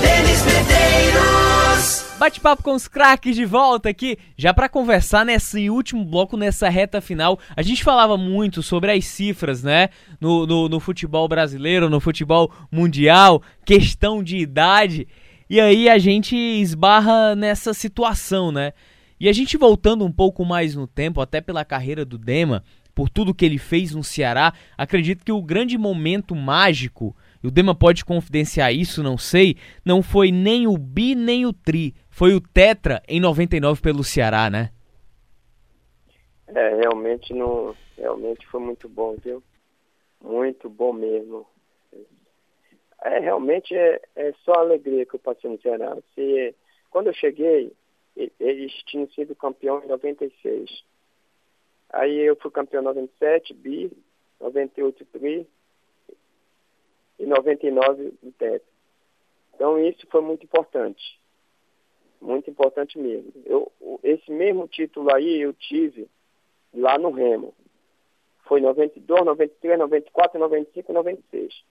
Denis 0.01 0.45
Medeiros. 0.45 0.80
Bate-papo 2.21 2.61
com 2.61 2.75
os 2.75 2.87
craques 2.87 3.35
de 3.35 3.45
volta 3.45 3.89
aqui, 3.89 4.15
já 4.37 4.53
para 4.53 4.69
conversar 4.69 5.25
nesse 5.25 5.71
último 5.71 6.05
bloco, 6.05 6.37
nessa 6.37 6.69
reta 6.69 7.01
final. 7.01 7.39
A 7.57 7.63
gente 7.63 7.83
falava 7.83 8.15
muito 8.15 8.61
sobre 8.61 8.91
as 8.91 9.05
cifras, 9.05 9.63
né? 9.63 9.89
No, 10.19 10.45
no, 10.45 10.69
no 10.69 10.79
futebol 10.79 11.27
brasileiro, 11.27 11.89
no 11.89 11.99
futebol 11.99 12.53
mundial, 12.71 13.41
questão 13.65 14.21
de 14.21 14.37
idade. 14.37 15.07
E 15.49 15.59
aí 15.59 15.89
a 15.89 15.97
gente 15.97 16.35
esbarra 16.35 17.35
nessa 17.35 17.73
situação, 17.73 18.51
né? 18.51 18.73
E 19.19 19.27
a 19.27 19.33
gente 19.33 19.57
voltando 19.57 20.05
um 20.05 20.11
pouco 20.11 20.45
mais 20.45 20.75
no 20.75 20.85
tempo, 20.85 21.21
até 21.21 21.41
pela 21.41 21.65
carreira 21.65 22.05
do 22.05 22.19
Dema, 22.19 22.63
por 22.93 23.09
tudo 23.09 23.33
que 23.33 23.45
ele 23.45 23.57
fez 23.57 23.95
no 23.95 24.03
Ceará, 24.03 24.53
acredito 24.77 25.25
que 25.25 25.31
o 25.31 25.41
grande 25.41 25.75
momento 25.75 26.35
mágico, 26.35 27.15
e 27.43 27.47
o 27.47 27.51
Dema 27.51 27.73
pode 27.73 28.05
confidenciar 28.05 28.71
isso, 28.71 29.01
não 29.01 29.17
sei, 29.17 29.55
não 29.83 30.03
foi 30.03 30.31
nem 30.31 30.67
o 30.67 30.77
bi 30.77 31.15
nem 31.15 31.47
o 31.47 31.53
tri, 31.53 31.95
foi 32.11 32.35
o 32.35 32.41
tetra 32.41 33.01
em 33.07 33.19
99 33.19 33.81
pelo 33.81 34.03
Ceará, 34.03 34.49
né? 34.49 34.71
É, 36.47 36.75
realmente 36.75 37.33
não, 37.33 37.75
realmente 37.97 38.45
foi 38.47 38.59
muito 38.59 38.87
bom, 38.89 39.15
viu? 39.15 39.41
Muito 40.21 40.69
bom 40.69 40.91
mesmo. 40.93 41.47
É, 43.03 43.17
realmente 43.19 43.73
é, 43.73 43.99
é 44.15 44.33
só 44.43 44.53
alegria 44.53 45.05
que 45.05 45.15
eu 45.15 45.19
passei 45.19 45.49
no 45.49 45.59
Ceará. 45.61 45.97
Se, 46.13 46.53
quando 46.91 47.07
eu 47.07 47.13
cheguei, 47.13 47.73
eles 48.39 48.71
tinham 48.85 49.09
sido 49.11 49.33
campeão 49.33 49.81
em 49.83 49.87
96. 49.87 50.83
Aí 51.89 52.19
eu 52.19 52.35
fui 52.35 52.51
campeão 52.51 52.81
em 52.81 52.85
97, 52.85 53.53
bi, 53.53 53.91
98 54.39 55.05
tri 55.05 55.47
e 57.17 57.25
99 57.25 58.13
o 58.21 58.31
teto. 58.33 58.65
Então 59.55 59.79
isso 59.79 60.05
foi 60.11 60.21
muito 60.21 60.43
importante. 60.43 61.20
Muito 62.21 62.49
importante 62.49 62.99
mesmo. 62.99 63.31
Eu, 63.45 63.71
esse 64.03 64.31
mesmo 64.31 64.67
título 64.67 65.13
aí 65.13 65.41
eu 65.41 65.53
tive 65.53 66.07
lá 66.73 66.97
no 66.97 67.09
Remo. 67.09 67.53
Foi 68.45 68.61
92, 68.61 69.25
93, 69.25 69.79
94, 69.79 70.39
95 70.39 70.91
e 70.91 70.93
96. 70.93 71.63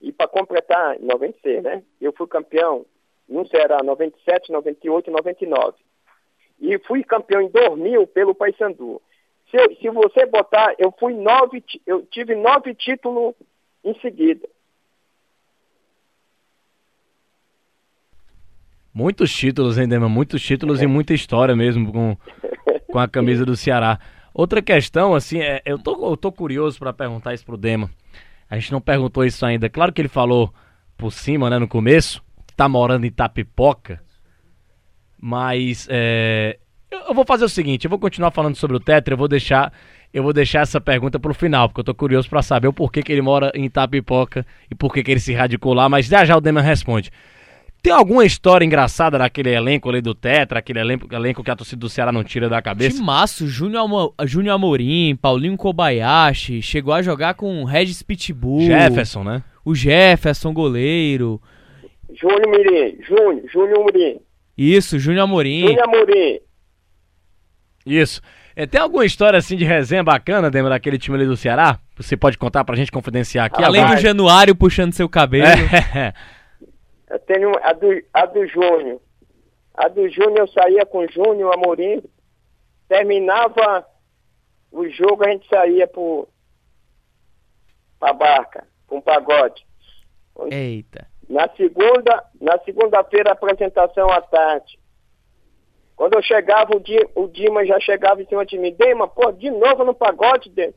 E 0.00 0.12
para 0.12 0.26
completar, 0.26 1.00
em 1.00 1.04
96, 1.04 1.62
né? 1.62 1.82
Eu 2.00 2.12
fui 2.12 2.26
campeão 2.26 2.84
no 3.28 3.46
Ceará 3.46 3.82
97, 3.82 4.50
98 4.50 5.08
e 5.08 5.12
99. 5.12 5.78
E 6.60 6.78
fui 6.80 7.04
campeão 7.04 7.40
em 7.40 7.48
2000 7.48 8.06
pelo 8.08 8.34
Paysandu. 8.34 9.00
Se, 9.50 9.74
se 9.76 9.90
você 9.90 10.26
botar, 10.26 10.74
eu 10.78 10.92
fui 10.98 11.14
nove, 11.14 11.62
eu 11.86 12.04
tive 12.06 12.34
nove 12.34 12.74
títulos 12.74 13.34
em 13.84 13.94
seguida. 14.00 14.48
Muitos 18.94 19.32
títulos, 19.34 19.78
hein, 19.78 19.88
Dema? 19.88 20.08
Muitos 20.08 20.42
títulos 20.42 20.82
e 20.82 20.86
muita 20.86 21.14
história 21.14 21.56
mesmo 21.56 21.90
com, 21.92 22.16
com 22.90 22.98
a 22.98 23.08
camisa 23.08 23.44
do 23.46 23.56
Ceará. 23.56 23.98
Outra 24.34 24.60
questão, 24.60 25.14
assim, 25.14 25.40
é, 25.40 25.62
eu, 25.64 25.78
tô, 25.78 26.10
eu 26.10 26.16
tô 26.16 26.30
curioso 26.30 26.78
para 26.78 26.92
perguntar 26.92 27.32
isso 27.32 27.44
pro 27.44 27.56
Dema. 27.56 27.90
A 28.50 28.58
gente 28.58 28.72
não 28.72 28.80
perguntou 28.80 29.24
isso 29.24 29.44
ainda. 29.46 29.68
Claro 29.68 29.92
que 29.92 30.00
ele 30.00 30.08
falou 30.08 30.52
por 30.96 31.10
cima, 31.10 31.48
né, 31.48 31.58
no 31.58 31.66
começo, 31.66 32.22
que 32.46 32.54
tá 32.54 32.68
morando 32.68 33.06
em 33.06 33.10
Tapipoca. 33.10 34.02
Mas 35.18 35.86
é, 35.90 36.58
eu 36.90 37.14
vou 37.14 37.24
fazer 37.24 37.44
o 37.44 37.48
seguinte, 37.48 37.84
eu 37.84 37.90
vou 37.90 37.98
continuar 37.98 38.30
falando 38.30 38.56
sobre 38.56 38.76
o 38.76 38.80
Tetra, 38.80 39.14
eu 39.14 39.18
vou 39.18 39.28
deixar 39.28 39.72
eu 40.12 40.22
vou 40.22 40.34
deixar 40.34 40.60
essa 40.60 40.78
pergunta 40.78 41.18
pro 41.18 41.32
final, 41.32 41.68
porque 41.68 41.80
eu 41.80 41.84
tô 41.84 41.94
curioso 41.94 42.28
para 42.28 42.42
saber 42.42 42.68
o 42.68 42.72
porquê 42.72 43.02
que 43.02 43.10
ele 43.10 43.22
mora 43.22 43.50
em 43.54 43.70
Tapipoca 43.70 44.44
e 44.70 44.74
por 44.74 44.92
que 44.92 45.00
ele 45.10 45.18
se 45.18 45.32
radicou 45.32 45.72
lá, 45.72 45.88
mas 45.88 46.04
já 46.04 46.22
já 46.22 46.36
o 46.36 46.40
Dema 46.40 46.60
responde. 46.60 47.10
Tem 47.82 47.92
alguma 47.92 48.24
história 48.24 48.64
engraçada 48.64 49.18
naquele 49.18 49.50
elenco 49.50 49.88
ali 49.88 50.00
do 50.00 50.14
Tetra, 50.14 50.60
aquele 50.60 50.78
elenco, 50.78 51.12
elenco 51.12 51.42
que 51.42 51.50
a 51.50 51.56
torcida 51.56 51.80
do 51.80 51.88
Ceará 51.88 52.12
não 52.12 52.22
tira 52.22 52.48
da 52.48 52.62
cabeça? 52.62 52.98
Timaço, 52.98 53.48
Júnior, 53.48 54.14
Júnior 54.24 54.54
Amorim, 54.54 55.16
Paulinho 55.16 55.56
Kobayashi, 55.56 56.62
chegou 56.62 56.94
a 56.94 57.02
jogar 57.02 57.34
com 57.34 57.64
Regis 57.64 58.00
Pitbull. 58.00 58.66
Jefferson, 58.66 59.24
né? 59.24 59.42
O 59.64 59.74
Jefferson, 59.74 60.52
goleiro. 60.52 61.42
Júnior 62.14 62.48
Mirim, 62.48 62.98
Júnior, 63.02 63.42
Júnior 63.52 63.78
Amorim. 63.80 64.20
Isso, 64.56 64.96
Júnior 65.00 65.24
Amorim. 65.24 65.66
Júnior 65.66 65.82
Amorim. 65.88 66.38
Isso. 67.84 68.20
É, 68.54 68.64
tem 68.64 68.80
alguma 68.80 69.04
história 69.04 69.36
assim 69.36 69.56
de 69.56 69.64
resenha 69.64 70.04
bacana 70.04 70.52
dentro 70.52 70.68
daquele 70.68 70.98
time 70.98 71.16
ali 71.16 71.26
do 71.26 71.36
Ceará? 71.36 71.80
Você 71.96 72.16
pode 72.16 72.38
contar 72.38 72.64
pra 72.64 72.76
gente 72.76 72.92
confidenciar 72.92 73.46
aqui? 73.46 73.64
Além 73.64 73.84
do 73.84 73.96
Januário 73.96 74.54
puxando 74.54 74.92
seu 74.92 75.08
cabelo. 75.08 75.46
É. 75.46 76.14
Eu 77.12 77.18
tenho 77.18 77.52
a 77.62 77.74
do, 77.74 77.88
a 78.14 78.24
do 78.24 78.46
Júnior. 78.46 78.98
A 79.74 79.86
do 79.86 80.08
Júnior 80.08 80.38
eu 80.38 80.48
saía 80.48 80.86
com 80.86 81.00
o 81.00 81.12
Júnior 81.12 81.52
Amorim. 81.52 82.02
Terminava 82.88 83.86
o 84.70 84.88
jogo, 84.88 85.22
a 85.22 85.30
gente 85.30 85.46
saía 85.46 85.86
pro, 85.86 86.26
pra 88.00 88.14
barca, 88.14 88.66
com 88.86 88.96
um 88.96 89.00
pagode. 89.02 89.62
Eita. 90.50 91.06
Na 91.28 91.50
segunda, 91.54 92.24
na 92.40 92.58
segunda-feira, 92.60 93.32
apresentação 93.32 94.10
à 94.10 94.22
tarde. 94.22 94.78
Quando 95.94 96.14
eu 96.14 96.22
chegava, 96.22 96.74
o, 96.74 96.80
Di, 96.80 96.96
o 97.14 97.28
Dima 97.28 97.66
já 97.66 97.78
chegava 97.78 98.22
em 98.22 98.26
cima 98.26 98.46
de 98.46 98.58
mim. 98.58 98.72
Dema, 98.72 99.06
pô, 99.06 99.30
de 99.32 99.50
novo 99.50 99.84
no 99.84 99.94
pagode, 99.94 100.48
Dema. 100.48 100.72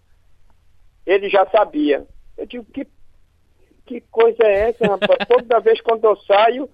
Ele 1.05 1.29
já 1.29 1.47
sabia. 1.49 2.05
Eu 2.37 2.45
digo, 2.45 2.65
que, 2.65 2.85
que 3.85 4.01
coisa 4.11 4.43
é 4.43 4.69
essa, 4.69 4.87
rapaz? 4.87 5.19
Toda 5.27 5.59
vez 5.59 5.79
quando 5.81 6.05
eu 6.05 6.15
saio, 6.17 6.69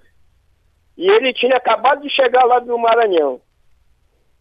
e 0.97 1.09
ele 1.09 1.33
tinha 1.33 1.55
acabado 1.55 2.01
de 2.01 2.09
chegar 2.09 2.43
lá 2.45 2.59
do 2.59 2.77
Maranhão. 2.77 3.41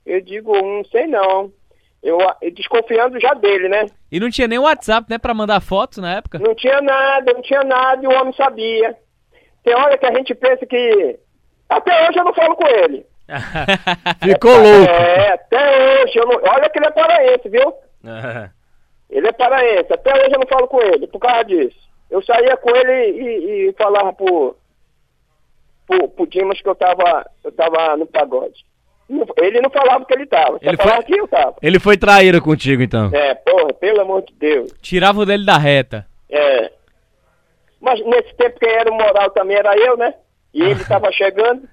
Eu 0.04 0.20
digo, 0.20 0.52
não 0.54 0.84
sei 0.84 1.06
não. 1.06 1.52
Eu, 2.02 2.18
eu 2.40 2.50
desconfiando 2.50 3.20
já 3.20 3.34
dele, 3.34 3.68
né? 3.68 3.86
E 4.10 4.18
não 4.18 4.30
tinha 4.30 4.48
nem 4.48 4.58
WhatsApp, 4.58 5.06
né, 5.10 5.18
pra 5.18 5.34
mandar 5.34 5.60
fotos 5.60 5.98
na 5.98 6.16
época? 6.16 6.38
Não 6.38 6.54
tinha 6.54 6.80
nada, 6.80 7.32
não 7.32 7.42
tinha 7.42 7.62
nada 7.62 8.02
e 8.02 8.06
o 8.06 8.12
homem 8.12 8.32
sabia. 8.32 8.96
Tem 9.62 9.74
hora 9.74 9.98
que 9.98 10.06
a 10.06 10.14
gente 10.14 10.34
pensa 10.34 10.64
que. 10.64 11.18
Até 11.68 12.08
hoje 12.08 12.18
eu 12.18 12.24
não 12.24 12.34
falo 12.34 12.56
com 12.56 12.66
ele. 12.66 13.06
Ficou 14.24 14.56
louco. 14.56 14.90
É, 14.90 15.32
até 15.34 16.02
hoje. 16.02 16.18
Eu 16.18 16.26
não... 16.26 16.40
Olha 16.42 16.70
que 16.70 16.78
ele 16.78 16.86
é 16.86 16.90
paraense, 16.90 17.48
viu? 17.48 17.74
Ele 19.10 19.26
é 19.26 19.32
paraense. 19.32 19.92
Até 19.92 20.14
hoje 20.14 20.34
eu 20.34 20.38
não 20.38 20.46
falo 20.46 20.68
com 20.68 20.80
ele, 20.80 21.08
por 21.08 21.18
causa 21.18 21.42
disso. 21.42 21.89
Eu 22.10 22.22
saía 22.22 22.56
com 22.56 22.74
ele 22.74 23.10
e, 23.20 23.68
e 23.68 23.72
falava 23.74 24.12
pro, 24.12 24.56
pro, 25.86 26.08
pro 26.08 26.26
Dimas 26.26 26.60
que 26.60 26.68
eu 26.68 26.74
tava, 26.74 27.24
eu 27.44 27.52
tava 27.52 27.96
no 27.96 28.06
pagode. 28.06 28.64
Ele 29.38 29.60
não 29.60 29.70
falava 29.70 30.04
que 30.04 30.14
ele 30.14 30.26
tava, 30.26 30.52
só 30.52 30.58
Ele 30.62 30.76
falava 30.76 30.96
foi- 31.02 31.04
que 31.04 31.20
eu 31.20 31.26
tava. 31.28 31.56
Ele 31.62 31.80
foi 31.80 31.96
traíra 31.96 32.40
contigo, 32.40 32.80
então. 32.82 33.10
É, 33.12 33.34
porra, 33.34 33.72
pelo 33.74 34.00
amor 34.02 34.22
de 34.22 34.32
Deus. 34.34 34.72
Tirava 34.80 35.20
o 35.20 35.26
dele 35.26 35.44
da 35.44 35.58
reta. 35.58 36.06
É. 36.28 36.70
Mas 37.80 38.04
nesse 38.04 38.32
tempo 38.34 38.60
quem 38.60 38.68
era 38.70 38.90
o 38.90 38.94
moral 38.94 39.30
também 39.30 39.56
era 39.56 39.76
eu, 39.76 39.96
né? 39.96 40.14
E 40.54 40.62
ele 40.62 40.82
tava 40.86 41.10
chegando. 41.10 41.68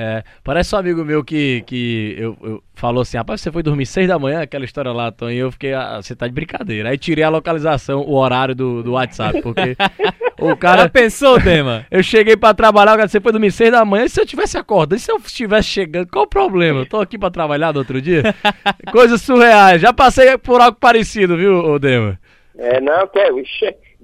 É, 0.00 0.22
parece 0.44 0.76
um 0.76 0.78
amigo 0.78 1.04
meu 1.04 1.24
que, 1.24 1.64
que 1.66 2.14
eu, 2.16 2.36
eu- 2.40 2.62
falou 2.72 3.02
assim, 3.02 3.16
rapaz, 3.16 3.40
você 3.40 3.50
foi 3.50 3.64
dormir 3.64 3.84
seis 3.84 4.06
da 4.06 4.16
manhã, 4.16 4.42
aquela 4.42 4.64
história 4.64 4.92
lá, 4.92 5.10
Tom, 5.10 5.28
e 5.28 5.38
eu 5.38 5.50
fiquei, 5.50 5.74
ah, 5.74 5.96
você 6.00 6.14
tá 6.14 6.28
de 6.28 6.32
brincadeira. 6.32 6.90
Aí 6.90 6.96
tirei 6.96 7.24
a 7.24 7.28
localização, 7.28 8.02
o 8.02 8.14
horário 8.14 8.54
do, 8.54 8.80
do 8.80 8.92
WhatsApp, 8.92 9.42
porque 9.42 9.76
o 10.38 10.50
Já 10.50 10.56
cara... 10.56 10.88
pensou, 10.88 11.40
Dema? 11.40 11.84
Eu 11.90 12.00
cheguei 12.00 12.36
pra 12.36 12.54
trabalhar, 12.54 12.92
o 12.92 12.96
cara, 12.96 13.08
você 13.08 13.20
foi 13.20 13.32
dormir 13.32 13.50
seis 13.50 13.72
da 13.72 13.84
manhã, 13.84 14.04
e 14.04 14.08
se 14.08 14.20
eu 14.20 14.26
tivesse 14.26 14.56
acordado, 14.56 14.94
e 14.94 15.00
se 15.00 15.10
eu 15.10 15.16
estivesse 15.16 15.66
chegando, 15.66 16.06
qual 16.06 16.26
o 16.26 16.28
problema? 16.28 16.82
Eu 16.82 16.86
tô 16.86 17.00
aqui 17.00 17.18
pra 17.18 17.28
trabalhar 17.28 17.72
no 17.72 17.80
outro 17.80 18.00
dia? 18.00 18.22
Coisas 18.92 19.20
surreais, 19.20 19.80
já 19.82 19.92
passei 19.92 20.38
por 20.38 20.60
algo 20.60 20.78
parecido, 20.78 21.36
viu, 21.36 21.76
Dema? 21.80 22.20
É, 22.56 22.80
não, 22.80 23.04
quero. 23.08 23.42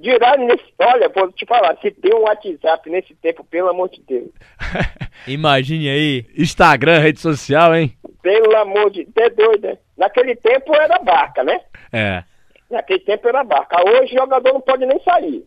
Dirá 0.04 0.36
nesse. 0.36 0.62
Olha, 0.78 1.08
vou 1.08 1.32
te 1.32 1.46
falar, 1.46 1.78
se 1.80 1.90
tem 1.90 2.14
um 2.14 2.24
WhatsApp 2.24 2.90
nesse 2.90 3.14
tempo, 3.14 3.42
pelo 3.42 3.70
amor 3.70 3.88
de 3.88 4.02
Deus. 4.06 4.28
Imagine 5.26 5.88
aí. 5.88 6.26
Instagram, 6.36 6.98
rede 6.98 7.20
social, 7.20 7.74
hein? 7.74 7.96
Pelo 8.22 8.54
amor 8.54 8.90
de 8.90 9.06
Deus, 9.06 9.26
é 9.26 9.30
doido, 9.30 9.66
né? 9.66 9.78
Naquele 9.96 10.36
tempo 10.36 10.74
era 10.74 10.98
barca, 10.98 11.42
né? 11.42 11.58
É. 11.90 12.22
Naquele 12.70 13.00
tempo 13.00 13.26
era 13.26 13.42
barca. 13.42 13.78
Hoje 13.82 14.14
o 14.14 14.18
jogador 14.18 14.52
não 14.52 14.60
pode 14.60 14.84
nem 14.84 15.00
sair. 15.00 15.42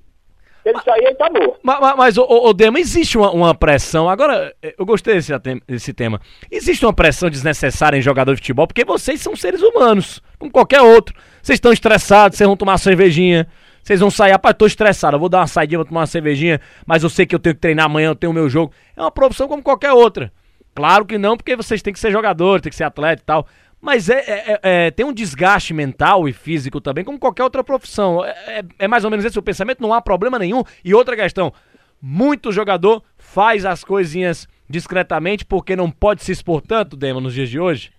Se 0.63 0.69
ele 0.69 0.81
sair, 0.83 1.05
ele 1.05 1.15
tá 1.15 1.29
morto. 1.29 1.59
Mas, 1.61 1.79
mas, 1.79 1.95
mas 1.95 2.17
ô, 2.17 2.23
ô, 2.23 2.49
ô, 2.49 2.53
Dema, 2.53 2.79
existe 2.79 3.15
uma, 3.15 3.29
uma 3.29 3.53
pressão. 3.53 4.09
Agora, 4.09 4.55
eh, 4.63 4.73
eu 4.75 4.87
gostei 4.87 5.13
desse, 5.13 5.31
desse 5.67 5.93
tema. 5.93 6.19
Existe 6.49 6.83
uma 6.83 6.93
pressão 6.93 7.29
desnecessária 7.29 7.95
em 7.95 8.01
jogador 8.01 8.33
de 8.33 8.41
futebol, 8.41 8.65
porque 8.65 8.83
vocês 8.83 9.21
são 9.21 9.35
seres 9.35 9.61
humanos, 9.61 10.19
como 10.39 10.51
qualquer 10.51 10.81
outro. 10.81 11.15
Vocês 11.43 11.57
estão 11.57 11.71
estressados, 11.71 12.39
vocês 12.39 12.47
vão 12.47 12.57
tomar 12.57 12.71
uma 12.71 12.77
cervejinha. 12.79 13.47
Vocês 13.88 14.01
vão 14.01 14.11
sair, 14.11 14.31
rapaz, 14.33 14.53
tô 14.57 14.65
estressado, 14.65 15.15
eu 15.15 15.19
vou 15.21 15.29
dar 15.29 15.38
uma 15.38 15.47
saidinha, 15.47 15.77
vou 15.77 15.85
tomar 15.85 16.01
uma 16.01 16.07
cervejinha, 16.07 16.59
mas 16.85 17.03
eu 17.03 17.09
sei 17.09 17.25
que 17.25 17.33
eu 17.33 17.39
tenho 17.39 17.55
que 17.55 17.61
treinar 17.61 17.85
amanhã, 17.85 18.09
eu 18.09 18.15
tenho 18.15 18.31
o 18.31 18.33
meu 18.33 18.49
jogo. 18.49 18.73
É 18.93 18.99
uma 18.99 19.09
profissão 19.09 19.47
como 19.47 19.63
qualquer 19.63 19.93
outra. 19.93 20.29
Claro 20.75 21.05
que 21.05 21.17
não, 21.17 21.38
porque 21.38 21.55
vocês 21.55 21.81
têm 21.81 21.93
que 21.93 21.99
ser 22.01 22.11
jogador, 22.11 22.59
tem 22.59 22.69
que 22.69 22.75
ser 22.75 22.83
atleta 22.83 23.21
e 23.21 23.25
tal. 23.25 23.47
Mas 23.79 24.09
é, 24.09 24.17
é- 24.19 24.51
é- 24.51 24.59
é- 24.88 24.91
tem 24.91 25.05
um 25.05 25.13
desgaste 25.13 25.73
mental 25.73 26.27
e 26.27 26.33
físico 26.33 26.81
também, 26.81 27.05
como 27.05 27.17
qualquer 27.17 27.45
outra 27.45 27.63
profissão. 27.63 28.25
É, 28.25 28.59
é- 28.59 28.63
é 28.79 28.88
mais 28.89 29.05
ou 29.05 29.09
menos 29.09 29.23
esse 29.23 29.39
o 29.39 29.41
pensamento, 29.41 29.81
não 29.81 29.93
há 29.93 30.01
problema 30.01 30.38
nenhum. 30.38 30.63
E 30.83 30.93
outra 30.93 31.15
questão, 31.15 31.53
muito 32.01 32.51
jogador 32.51 33.01
faz 33.17 33.63
as 33.63 33.85
coisinhas 33.85 34.49
discretamente 34.69 35.45
porque 35.45 35.77
não 35.77 35.89
pode 35.89 36.25
se 36.25 36.33
expor 36.33 36.59
tanto, 36.59 36.97
Dema, 36.97 37.21
nos 37.21 37.33
dias 37.33 37.49
de 37.49 37.57
hoje. 37.57 37.93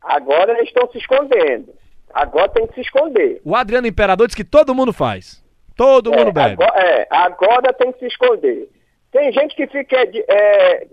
Agora 0.00 0.52
eles 0.54 0.68
estão 0.68 0.90
se 0.90 0.96
escondendo. 0.96 1.74
Agora 2.12 2.48
tem 2.48 2.66
que 2.66 2.74
se 2.74 2.80
esconder. 2.80 3.40
O 3.44 3.54
Adriano 3.54 3.86
Imperador 3.86 4.26
diz 4.26 4.34
que 4.34 4.44
todo 4.44 4.74
mundo 4.74 4.92
faz. 4.92 5.44
Todo 5.76 6.10
mundo 6.10 6.28
é, 6.28 6.32
bebe. 6.32 6.62
Agora, 6.62 6.80
é, 6.80 7.06
agora 7.10 7.72
tem 7.74 7.92
que 7.92 7.98
se 7.98 8.06
esconder. 8.06 8.68
Tem 9.12 9.32
gente 9.32 9.54
que 9.54 9.66
fica. 9.66 10.06
de- 10.06 10.24
é, 10.28 10.86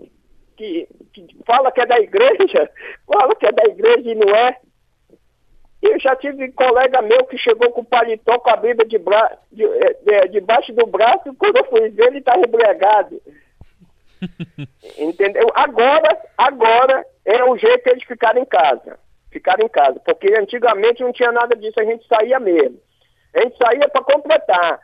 que, 0.56 0.86
que 1.12 1.26
fala 1.46 1.72
que 1.72 1.80
é 1.80 1.86
da 1.86 1.98
igreja, 1.98 2.70
fala 3.10 3.34
que 3.34 3.46
é 3.46 3.52
da 3.52 3.64
igreja 3.64 4.10
e 4.10 4.14
não 4.14 4.34
é. 4.34 4.56
Eu 5.82 5.98
já 6.00 6.16
tive 6.16 6.50
colega 6.52 7.02
meu 7.02 7.24
que 7.26 7.36
chegou 7.36 7.70
com 7.70 7.82
o 7.82 7.84
paletó 7.84 8.38
com 8.38 8.48
a 8.50 8.56
Bíblia 8.56 8.88
de 8.88 8.96
bra... 8.98 9.36
de, 9.52 9.64
é, 9.64 9.96
é, 10.06 10.28
debaixo 10.28 10.72
do 10.72 10.86
braço, 10.86 11.28
e 11.28 11.34
quando 11.36 11.56
eu 11.56 11.64
fui 11.64 11.90
ver, 11.90 12.06
ele 12.06 12.18
estava 12.18 12.38
embriagado. 12.40 13.20
Entendeu? 14.98 15.46
Agora, 15.54 16.18
agora 16.38 17.04
é 17.24 17.44
o 17.44 17.56
jeito 17.58 17.86
eles 17.88 18.04
ficarem 18.04 18.42
em 18.42 18.46
casa. 18.46 18.98
Ficarem 19.34 19.66
em 19.66 19.68
casa. 19.68 19.98
Porque 19.98 20.32
antigamente 20.38 21.02
não 21.02 21.12
tinha 21.12 21.32
nada 21.32 21.56
disso, 21.56 21.80
a 21.80 21.84
gente 21.84 22.06
saía 22.06 22.38
mesmo. 22.38 22.78
A 23.34 23.40
gente 23.40 23.58
saía 23.58 23.88
para 23.88 24.04
completar. 24.04 24.78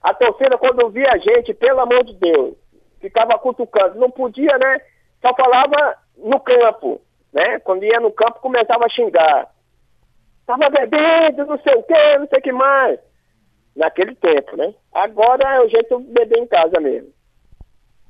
A 0.00 0.14
torcida, 0.14 0.56
quando 0.56 0.88
via 0.90 1.10
a 1.10 1.18
gente, 1.18 1.52
pelo 1.52 1.80
amor 1.80 2.04
de 2.04 2.14
Deus, 2.14 2.54
ficava 3.00 3.36
cutucando. 3.36 3.98
Não 3.98 4.08
podia, 4.08 4.56
né? 4.58 4.80
Só 5.20 5.34
falava 5.34 5.96
no 6.16 6.38
campo, 6.38 7.00
né? 7.32 7.58
Quando 7.58 7.84
ia 7.84 7.98
no 7.98 8.12
campo, 8.12 8.38
começava 8.38 8.86
a 8.86 8.88
xingar. 8.88 9.50
Tava 10.46 10.70
bebendo, 10.70 11.46
não 11.46 11.58
sei 11.58 11.74
o 11.74 11.82
que, 11.82 12.18
não 12.18 12.28
sei 12.28 12.38
o 12.38 12.42
que 12.42 12.52
mais. 12.52 13.00
Naquele 13.74 14.14
tempo, 14.14 14.56
né? 14.56 14.72
Agora 14.94 15.56
é 15.56 15.60
o 15.62 15.68
jeito 15.68 16.00
de 16.00 16.12
beber 16.12 16.38
em 16.38 16.46
casa 16.46 16.78
mesmo. 16.78 17.08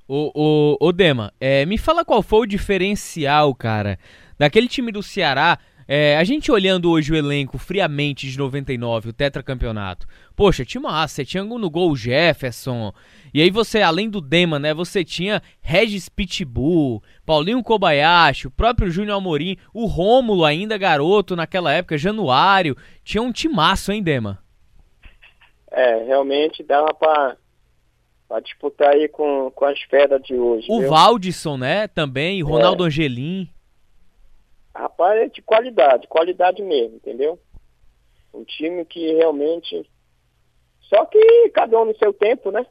Ô, 0.07 0.31
ô, 0.35 0.77
ô 0.79 0.93
Dema, 0.93 1.33
é, 1.41 1.65
me 1.65 1.79
fala 1.79 2.05
qual 2.05 2.23
foi 2.23 2.41
o 2.41 2.47
diferencial, 2.47 3.55
cara, 3.55 3.99
daquele 4.39 4.69
time 4.69 4.93
do 4.93 5.03
Ceará. 5.03 5.59
É, 5.89 6.17
a 6.17 6.25
gente 6.25 6.51
olhando 6.51 6.91
hoje 6.91 7.13
o 7.13 7.17
elenco 7.17 7.59
friamente 7.59 8.29
de 8.29 8.37
99, 8.37 9.11
o 9.11 9.13
tetracampeonato. 9.13 10.07
Poxa, 10.35 10.65
tinha 10.65 10.81
uma 10.81 11.07
você 11.07 11.25
tinha 11.25 11.45
no 11.45 11.71
gol 11.71 11.95
Jefferson. 11.95 12.93
E 13.33 13.41
aí 13.41 13.51
você, 13.51 13.83
além 13.83 14.11
do 14.11 14.21
Dema, 14.21 14.59
né, 14.59 14.75
você 14.75 15.05
tinha 15.05 15.41
Regis 15.61 16.09
Pitbull, 16.09 17.03
Paulinho 17.25 17.63
Kobayashi, 17.63 18.49
o 18.49 18.51
próprio 18.51 18.91
Júnior 18.91 19.19
Amorim, 19.19 19.57
o 19.73 19.87
Rômulo 19.87 20.45
ainda 20.45 20.77
garoto 20.77 21.37
naquela 21.37 21.73
época, 21.73 21.97
Januário. 21.97 22.77
Tinha 23.05 23.23
um 23.23 23.31
timaço, 23.31 23.93
hein, 23.93 24.03
Dema? 24.03 24.39
É, 25.71 26.05
realmente 26.05 26.65
dava 26.65 26.93
pra, 26.95 27.37
pra 28.29 28.41
disputar 28.41 28.95
aí 28.95 29.09
com, 29.09 29.53
com 29.55 29.65
as 29.65 29.81
feras 29.83 30.21
de 30.23 30.35
hoje. 30.35 30.67
O 30.69 30.81
viu? 30.81 30.89
Valdisson, 30.89 31.57
né, 31.57 31.87
também, 31.87 32.43
Ronaldo 32.43 32.83
Angelim. 32.83 33.49
Rapaz, 34.77 35.19
é 35.23 35.29
de 35.29 35.41
qualidade, 35.41 36.07
qualidade 36.07 36.63
mesmo, 36.63 36.97
entendeu? 36.97 37.39
Um 38.35 38.45
time 38.45 38.85
que 38.85 39.15
realmente. 39.15 39.89
Só 40.83 41.07
que 41.07 41.49
cada 41.51 41.81
um 41.81 41.87
no 41.87 41.97
seu 41.97 42.13
tempo, 42.13 42.51
né? 42.51 42.67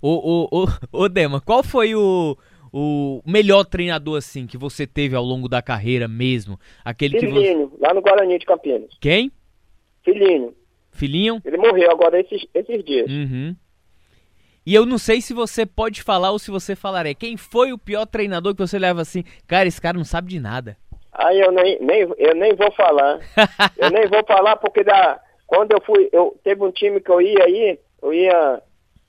Ô, 0.00 0.48
ô, 0.50 0.62
ô, 0.62 0.66
ô 0.92 1.08
Dema, 1.08 1.40
qual 1.40 1.62
foi 1.62 1.94
o, 1.94 2.36
o 2.72 3.22
melhor 3.26 3.64
treinador, 3.64 4.16
assim, 4.16 4.46
que 4.46 4.56
você 4.56 4.86
teve 4.86 5.14
ao 5.14 5.24
longo 5.24 5.48
da 5.48 5.60
carreira 5.60 6.08
mesmo? 6.08 6.58
Aquele 6.82 7.18
que 7.18 7.26
você... 7.26 7.40
Filhinho, 7.40 7.72
lá 7.78 7.92
no 7.92 8.00
Guarani 8.00 8.38
de 8.38 8.46
Campinas. 8.46 8.96
Quem? 8.98 9.30
Filhinho. 10.02 10.54
Filhinho? 10.90 11.40
Ele 11.44 11.56
morreu 11.58 11.90
agora 11.90 12.18
esses, 12.18 12.46
esses 12.54 12.82
dias. 12.84 13.10
Uhum. 13.10 13.54
E 14.66 14.74
eu 14.74 14.86
não 14.86 14.96
sei 14.96 15.20
se 15.20 15.34
você 15.34 15.66
pode 15.66 16.02
falar 16.02 16.30
ou 16.30 16.38
se 16.38 16.50
você 16.50 16.74
falaré. 16.74 17.12
Quem 17.14 17.36
foi 17.36 17.72
o 17.72 17.78
pior 17.78 18.06
treinador 18.06 18.54
que 18.54 18.62
você 18.62 18.78
leva 18.78 19.02
assim? 19.02 19.22
Cara, 19.46 19.68
esse 19.68 19.80
cara 19.80 19.96
não 19.96 20.04
sabe 20.04 20.28
de 20.28 20.40
nada. 20.40 20.76
Aí 21.12 21.40
eu 21.40 21.52
nem, 21.52 21.78
nem, 21.80 22.00
eu 22.16 22.34
nem 22.34 22.54
vou 22.54 22.72
falar. 22.72 23.20
eu 23.76 23.90
nem 23.90 24.06
vou 24.08 24.24
falar 24.24 24.56
porque 24.56 24.82
da, 24.82 25.20
quando 25.46 25.72
eu 25.72 25.80
fui, 25.82 26.08
eu 26.12 26.36
teve 26.42 26.64
um 26.64 26.72
time 26.72 27.00
que 27.00 27.10
eu 27.10 27.20
ia 27.20 27.44
aí, 27.44 27.78
eu 28.02 28.12
ia, 28.12 28.62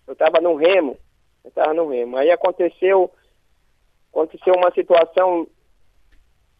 eu 0.08 0.16
tava 0.16 0.40
no 0.42 0.56
Remo, 0.56 0.98
eu 1.44 1.52
tava 1.52 1.74
no 1.74 1.88
Remo. 1.90 2.18
Aí 2.18 2.30
aconteceu, 2.30 3.10
aconteceu 4.12 4.54
uma 4.54 4.72
situação 4.72 5.48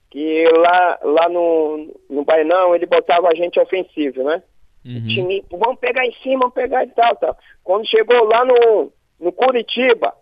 que 0.10 0.46
lá, 0.58 1.00
lá 1.04 1.30
no, 1.30 1.94
no 2.10 2.24
Bainão 2.24 2.74
ele 2.74 2.86
botava 2.86 3.28
a 3.28 3.36
gente 3.36 3.60
ofensivo, 3.60 4.24
né? 4.24 4.42
Uhum. 4.86 5.08
time, 5.08 5.44
vamos 5.50 5.80
pegar 5.80 6.06
em 6.06 6.14
cima, 6.22 6.42
vamos 6.42 6.54
pegar 6.54 6.84
e 6.84 6.92
tal, 6.92 7.16
tal. 7.16 7.38
Quando 7.64 7.88
chegou 7.88 8.24
lá 8.26 8.46
no, 8.46 8.92
no 9.20 9.32
Curitiba, 9.32 10.14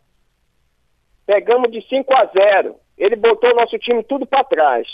pegamos 1.26 1.70
de 1.70 1.82
5 1.82 2.14
a 2.14 2.26
0. 2.26 2.76
Ele 2.98 3.16
botou 3.18 3.52
o 3.52 3.56
nosso 3.56 3.78
time 3.78 4.04
tudo 4.04 4.26
para 4.26 4.44
trás. 4.46 4.88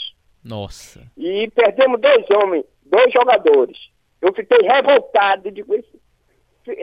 Nossa. 0.44 1.06
E 1.16 1.50
perdemos 1.52 2.02
dois 2.02 2.26
homens, 2.32 2.66
dois 2.84 3.14
jogadores. 3.14 3.78
Eu 4.22 4.34
fiquei 4.34 4.68
revoltado, 4.68 5.52
digo, 5.52 5.76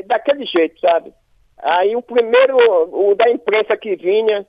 daquele 0.06 0.46
jeito, 0.46 0.78
sabe? 0.80 1.12
Aí 1.58 1.96
o 1.96 2.02
primeiro, 2.02 2.56
o 2.92 3.14
da 3.14 3.30
imprensa 3.30 3.76
que 3.76 3.96
vinha, 3.96 4.46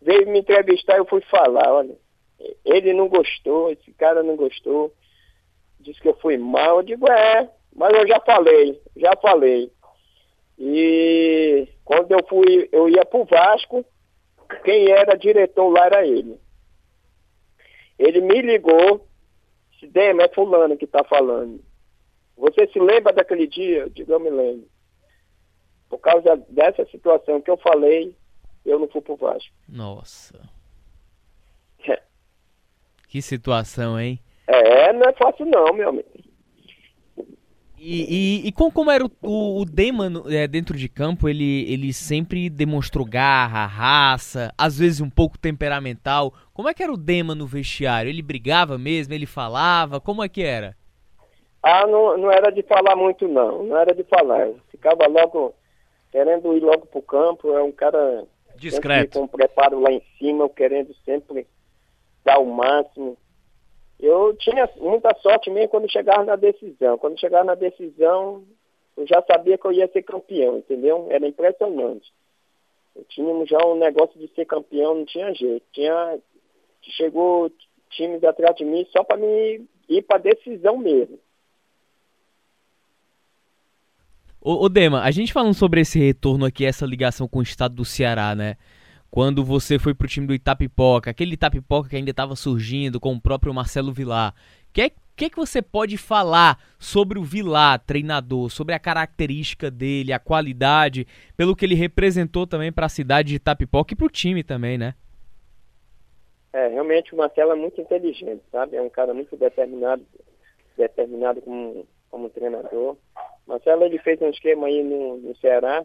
veio 0.00 0.28
me 0.28 0.38
entrevistar, 0.38 0.96
eu 0.96 1.04
fui 1.04 1.20
falar, 1.22 1.70
olha, 1.72 1.94
ele 2.64 2.92
não 2.94 3.08
gostou, 3.08 3.70
esse 3.70 3.92
cara 3.92 4.22
não 4.22 4.36
gostou, 4.36 4.92
disse 5.80 6.00
que 6.00 6.08
eu 6.08 6.16
fui 6.16 6.36
mal, 6.38 6.78
eu 6.78 6.82
digo, 6.82 7.10
é, 7.10 7.48
mas 7.74 7.92
eu 7.94 8.06
já 8.06 8.20
falei, 8.20 8.80
já 8.96 9.12
falei. 9.20 9.72
E 10.58 11.68
quando 11.84 12.12
eu 12.12 12.26
fui, 12.28 12.68
eu 12.72 12.88
ia 12.88 13.04
pro 13.04 13.24
Vasco, 13.24 13.84
quem 14.64 14.90
era 14.90 15.16
diretor 15.16 15.68
lá 15.68 15.86
era 15.86 16.06
ele. 16.06 16.38
Ele 17.98 18.20
me 18.20 18.40
ligou, 18.42 19.06
disse, 19.72 19.86
Dema, 19.86 20.24
é 20.24 20.28
fulano 20.28 20.76
que 20.76 20.86
tá 20.86 21.04
falando. 21.04 21.60
Você 22.36 22.66
se 22.68 22.78
lembra 22.78 23.12
daquele 23.12 23.46
dia? 23.46 23.80
Eu 23.80 23.90
digo, 23.90 24.12
eu 24.12 24.20
me 24.20 24.30
lembro. 24.30 24.68
Por 25.88 25.98
causa 25.98 26.36
dessa 26.48 26.84
situação 26.86 27.40
que 27.40 27.50
eu 27.50 27.56
falei, 27.56 28.14
eu 28.64 28.78
não 28.78 28.88
fui 28.88 29.00
pro 29.00 29.16
Vasco. 29.16 29.52
Nossa. 29.68 30.38
Que 33.08 33.22
situação, 33.22 33.98
hein? 33.98 34.20
É, 34.46 34.92
não 34.92 35.08
é 35.08 35.12
fácil 35.14 35.46
não, 35.46 35.72
meu 35.72 35.88
amigo. 35.88 36.08
E, 37.80 38.42
e, 38.44 38.48
e 38.48 38.52
como, 38.52 38.72
como, 38.72 38.90
era 38.90 39.04
o, 39.04 39.10
o, 39.22 39.60
o 39.62 39.64
Damon 39.64 40.28
é, 40.28 40.46
dentro 40.48 40.76
de 40.76 40.88
campo, 40.88 41.28
ele, 41.28 41.70
ele 41.72 41.92
sempre 41.92 42.50
demonstrou 42.50 43.06
garra, 43.06 43.66
raça, 43.66 44.52
às 44.58 44.78
vezes 44.78 45.00
um 45.00 45.08
pouco 45.10 45.38
temperamental. 45.38 46.32
Como 46.52 46.68
é 46.68 46.74
que 46.74 46.82
era 46.82 46.92
o 46.92 46.96
Damon 46.96 47.34
no 47.34 47.46
vestiário? 47.46 48.08
Ele 48.08 48.22
brigava 48.22 48.76
mesmo? 48.76 49.14
Ele 49.14 49.26
falava? 49.26 50.00
Como 50.00 50.24
é 50.24 50.28
que 50.28 50.42
era? 50.42 50.76
Ah, 51.62 51.86
não, 51.86 52.16
não 52.16 52.30
era 52.30 52.50
de 52.50 52.62
falar 52.62 52.96
muito 52.96 53.26
não, 53.28 53.64
não 53.64 53.76
era 53.76 53.94
de 53.94 54.04
falar. 54.04 54.48
Ficava 54.70 55.06
logo 55.06 55.54
querendo 56.10 56.56
ir 56.56 56.60
logo 56.60 56.86
pro 56.86 57.02
campo, 57.02 57.52
é 57.52 57.62
um 57.62 57.72
cara 57.72 58.24
discreto, 58.56 59.18
com 59.18 59.26
preparo 59.26 59.80
lá 59.80 59.90
em 59.90 60.02
cima, 60.18 60.48
querendo 60.48 60.94
sempre 61.04 61.46
dar 62.24 62.38
o 62.38 62.46
máximo. 62.46 63.16
Eu 63.98 64.36
tinha 64.36 64.68
muita 64.76 65.14
sorte 65.20 65.50
mesmo 65.50 65.68
quando 65.68 65.90
chegava 65.90 66.24
na 66.24 66.36
decisão. 66.36 66.96
Quando 66.98 67.18
chegava 67.18 67.44
na 67.44 67.54
decisão, 67.54 68.44
eu 68.96 69.06
já 69.06 69.22
sabia 69.22 69.58
que 69.58 69.66
eu 69.66 69.72
ia 69.72 69.88
ser 69.88 70.02
campeão, 70.02 70.58
entendeu? 70.58 71.06
Era 71.10 71.26
impressionante. 71.26 72.12
Eu 72.94 73.04
tínhamos 73.08 73.48
já 73.48 73.58
um 73.66 73.76
negócio 73.76 74.18
de 74.18 74.28
ser 74.34 74.44
campeão, 74.44 74.94
não 74.94 75.04
tinha 75.04 75.34
jeito. 75.34 75.64
Tinha 75.72 76.18
chegou 76.96 77.50
times 77.90 78.22
atrás 78.24 78.56
de 78.56 78.64
mim 78.64 78.86
só 78.90 79.02
para 79.02 79.16
me 79.16 79.66
ir 79.88 80.02
para 80.02 80.18
decisão 80.18 80.78
mesmo. 80.78 81.18
Ô, 84.40 84.64
ô 84.64 84.68
Dema, 84.68 85.02
a 85.02 85.10
gente 85.10 85.32
falando 85.32 85.54
sobre 85.54 85.80
esse 85.80 85.98
retorno 85.98 86.44
aqui, 86.44 86.64
essa 86.64 86.86
ligação 86.86 87.26
com 87.26 87.40
o 87.40 87.42
estado 87.42 87.74
do 87.74 87.84
Ceará, 87.84 88.34
né? 88.34 88.56
Quando 89.10 89.44
você 89.44 89.78
foi 89.78 89.94
pro 89.94 90.08
time 90.08 90.26
do 90.26 90.34
Itapipoca, 90.34 91.10
aquele 91.10 91.34
Itapipoca 91.34 91.88
que 91.88 91.96
ainda 91.96 92.10
estava 92.10 92.36
surgindo 92.36 93.00
com 93.00 93.14
o 93.14 93.20
próprio 93.20 93.54
Marcelo 93.54 93.92
Vilar. 93.92 94.34
O 94.68 94.72
que, 94.72 94.92
que, 95.16 95.30
que 95.30 95.36
você 95.36 95.62
pode 95.62 95.96
falar 95.96 96.58
sobre 96.78 97.18
o 97.18 97.24
Vilar, 97.24 97.80
treinador, 97.80 98.50
sobre 98.50 98.74
a 98.74 98.78
característica 98.78 99.70
dele, 99.70 100.12
a 100.12 100.18
qualidade, 100.18 101.06
pelo 101.36 101.56
que 101.56 101.64
ele 101.64 101.74
representou 101.74 102.46
também 102.46 102.70
para 102.70 102.86
a 102.86 102.90
cidade 102.90 103.30
de 103.30 103.36
Itapipoca 103.36 103.94
e 103.94 103.96
para 103.96 104.06
o 104.06 104.10
time 104.10 104.44
também, 104.44 104.76
né? 104.76 104.94
É, 106.52 106.68
realmente 106.68 107.14
o 107.14 107.18
Marcelo 107.18 107.52
é 107.52 107.56
muito 107.56 107.80
inteligente, 107.80 108.42
sabe? 108.50 108.76
É 108.76 108.82
um 108.82 108.90
cara 108.90 109.12
muito 109.12 109.36
determinado, 109.36 110.04
determinado 110.76 111.40
como, 111.42 111.86
como 112.10 112.30
treinador. 112.30 112.96
Marcelo 113.46 113.84
ele 113.84 113.98
fez 113.98 114.20
um 114.20 114.28
esquema 114.28 114.66
aí 114.66 114.82
no, 114.82 115.16
no 115.18 115.36
Ceará, 115.36 115.84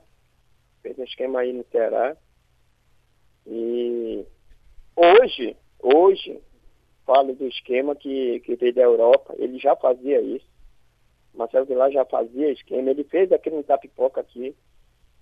fez 0.81 0.97
um 0.97 1.03
esquema 1.03 1.39
aí 1.39 1.53
no 1.53 1.65
Ceará, 1.71 2.15
e 3.45 4.25
hoje, 4.95 5.55
hoje, 5.79 6.41
falo 7.05 7.33
do 7.33 7.47
esquema 7.47 7.95
que, 7.95 8.39
que 8.41 8.55
veio 8.55 8.73
da 8.73 8.81
Europa, 8.81 9.35
ele 9.37 9.57
já 9.59 9.75
fazia 9.75 10.21
isso. 10.21 10.47
Marcelo 11.33 11.65
Vilar 11.65 11.91
já 11.91 12.05
fazia 12.05 12.51
esquema, 12.51 12.91
ele 12.91 13.03
fez 13.05 13.31
aquele 13.31 13.63
Tapipoca 13.63 14.21
aqui, 14.21 14.55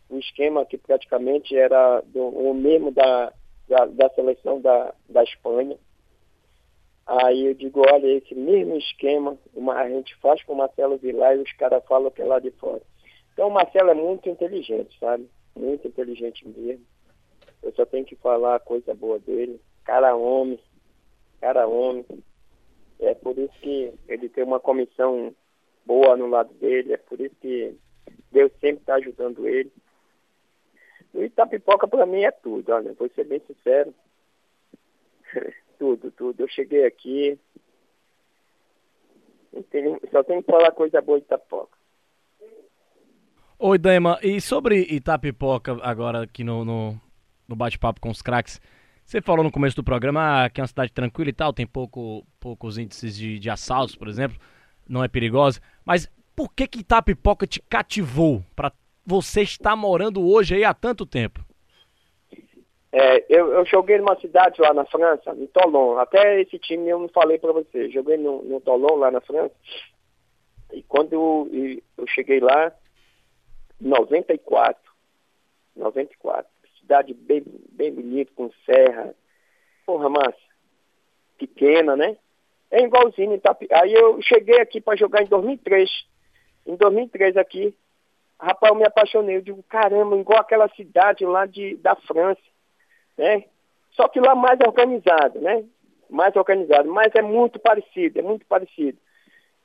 um 0.10 0.20
esquema 0.20 0.66
que 0.66 0.78
praticamente 0.78 1.56
era 1.56 2.02
do, 2.02 2.28
o 2.28 2.54
mesmo 2.54 2.92
da, 2.92 3.34
da, 3.68 3.86
da, 3.86 4.10
seleção 4.10 4.60
da, 4.60 4.94
da 5.08 5.24
Espanha. 5.24 5.78
Aí 7.08 7.48
eu 7.48 7.54
digo, 7.54 7.82
olha, 7.90 8.08
esse 8.08 8.36
mesmo 8.36 8.76
esquema 8.76 9.38
uma, 9.54 9.76
a 9.76 9.90
gente 9.90 10.16
faz 10.18 10.44
com 10.44 10.54
o 10.54 10.58
Marcelo 10.58 10.98
Vilar 10.98 11.36
e 11.36 11.42
os 11.42 11.52
caras 11.54 11.84
falam 11.86 12.12
que 12.12 12.22
é 12.22 12.26
lá 12.26 12.40
de 12.40 12.52
fora. 12.52 12.82
Então 13.34 13.48
o 13.48 13.52
Marcelo 13.52 13.90
é 13.90 13.94
muito 13.94 14.30
inteligente, 14.30 14.98
sabe? 15.00 15.30
Muito 15.56 15.88
inteligente 15.88 16.46
mesmo. 16.48 16.86
Eu 17.62 17.72
só 17.74 17.86
tenho 17.86 18.06
que 18.06 18.16
falar 18.16 18.56
a 18.56 18.60
coisa 18.60 18.94
boa 18.94 19.20
dele. 19.20 19.60
Cara 19.84 20.16
homem, 20.16 20.60
cara 21.40 21.68
homem. 21.68 22.06
É 23.00 23.14
por 23.16 23.38
isso 23.38 23.54
que 23.62 23.94
ele 24.08 24.30
tem 24.30 24.44
uma 24.44 24.60
comissão 24.60 25.34
boa 25.86 26.16
no 26.16 26.28
lado 26.28 26.54
dele, 26.56 26.94
é 26.94 26.98
por 26.98 27.20
isso 27.20 27.36
que 27.42 27.76
Deus 28.32 28.52
sempre 28.60 28.82
está 28.82 28.96
ajudando 28.96 29.48
ele. 29.48 29.72
O 31.14 31.24
Itapipoca 31.24 31.88
para 31.88 32.06
mim 32.06 32.22
é 32.22 32.32
tudo, 32.32 32.72
olha, 32.72 32.94
vou 32.94 33.10
ser 33.10 33.26
bem 33.26 33.42
sincero. 33.46 33.94
tudo, 35.80 36.12
tudo. 36.12 36.42
Eu 36.42 36.48
cheguei 36.48 36.86
aqui, 36.86 37.38
só 40.12 40.24
tenho 40.24 40.44
que 40.44 40.52
falar 40.52 40.72
coisa 40.72 41.02
boa 41.02 41.20
de 41.20 41.26
Itapipoca. 41.26 41.78
Oi, 43.60 43.78
Daima, 43.78 44.18
e 44.24 44.40
sobre 44.42 44.82
Itapipoca 44.90 45.78
agora 45.84 46.24
aqui 46.24 46.44
no, 46.44 46.66
no, 46.66 47.00
no 47.52 47.56
bate-papo 47.56 48.02
com 48.02 48.10
os 48.10 48.22
craques. 48.22 48.60
Você 49.06 49.22
falou 49.22 49.44
no 49.44 49.52
começo 49.52 49.76
do 49.76 49.84
programa 49.84 50.50
que 50.50 50.60
é 50.60 50.64
uma 50.64 50.68
cidade 50.68 50.92
tranquila 50.92 51.30
e 51.30 51.34
tal, 51.34 51.54
tem 51.54 51.68
pouco, 51.68 52.26
poucos 52.40 52.78
índices 52.78 53.16
de, 53.16 53.38
de 53.38 53.50
assaltos, 53.50 53.96
por 53.96 54.08
exemplo, 54.08 54.38
não 54.88 55.04
é 55.04 55.08
perigosa. 55.08 55.62
Mas 55.86 56.10
por 56.36 56.54
que 56.54 56.68
que 56.68 56.80
Itapipoca 56.80 57.46
te 57.46 57.62
cativou 57.62 58.44
para 58.56 58.72
você 59.06 59.42
estar 59.42 59.76
morando 59.76 60.26
hoje 60.28 60.56
aí 60.56 60.64
há 60.64 60.74
tanto 60.74 61.06
tempo? 61.06 61.44
É, 62.94 63.26
eu, 63.30 63.54
eu, 63.54 63.66
joguei 63.66 63.98
numa 63.98 64.20
cidade 64.20 64.62
lá 64.62 64.74
na 64.74 64.86
França, 64.86 65.32
em 65.32 65.48
Toulon. 65.48 65.98
Até 65.98 66.42
esse 66.42 66.60
time 66.60 66.90
eu 66.90 67.00
não 67.00 67.08
falei 67.08 67.40
para 67.40 67.54
você. 67.54 67.90
Joguei 67.90 68.18
no, 68.18 68.44
no 68.44 68.60
Toulon 68.60 68.96
lá 68.96 69.10
na 69.10 69.22
França. 69.22 69.56
E 70.74 70.84
quando 70.84 71.14
eu, 71.14 71.82
eu 71.98 72.08
cheguei 72.08 72.42
lá, 72.42 72.72
em 73.80 73.88
94, 73.88 74.82
94, 75.76 76.51
cidade 76.92 77.14
bem, 77.14 77.44
bem 77.72 77.94
bonita, 77.94 78.32
com 78.36 78.52
serra. 78.66 79.16
Porra, 79.86 80.10
massa. 80.10 80.36
Pequena, 81.38 81.96
né? 81.96 82.18
É 82.70 82.84
igualzinho. 82.84 83.40
Aí 83.72 83.94
eu 83.94 84.22
cheguei 84.22 84.60
aqui 84.60 84.82
para 84.82 84.98
jogar 84.98 85.24
em 85.24 85.28
2003. 85.28 85.90
Em 86.68 86.76
2003 86.76 87.38
aqui, 87.38 87.74
rapaz, 88.40 88.72
eu 88.72 88.78
me 88.78 88.86
apaixonei. 88.86 89.38
Eu 89.38 89.42
digo, 89.42 89.64
caramba, 89.64 90.18
igual 90.18 90.40
aquela 90.40 90.68
cidade 90.70 91.26
lá 91.26 91.46
de, 91.46 91.76
da 91.78 91.96
França, 91.96 92.42
né? 93.18 93.46
Só 93.92 94.08
que 94.08 94.20
lá 94.20 94.36
mais 94.36 94.60
organizado, 94.60 95.40
né? 95.40 95.64
Mais 96.10 96.36
organizado, 96.36 96.92
mas 96.92 97.14
é 97.16 97.22
muito 97.22 97.58
parecido, 97.58 98.20
é 98.20 98.22
muito 98.22 98.46
parecido. 98.46 98.98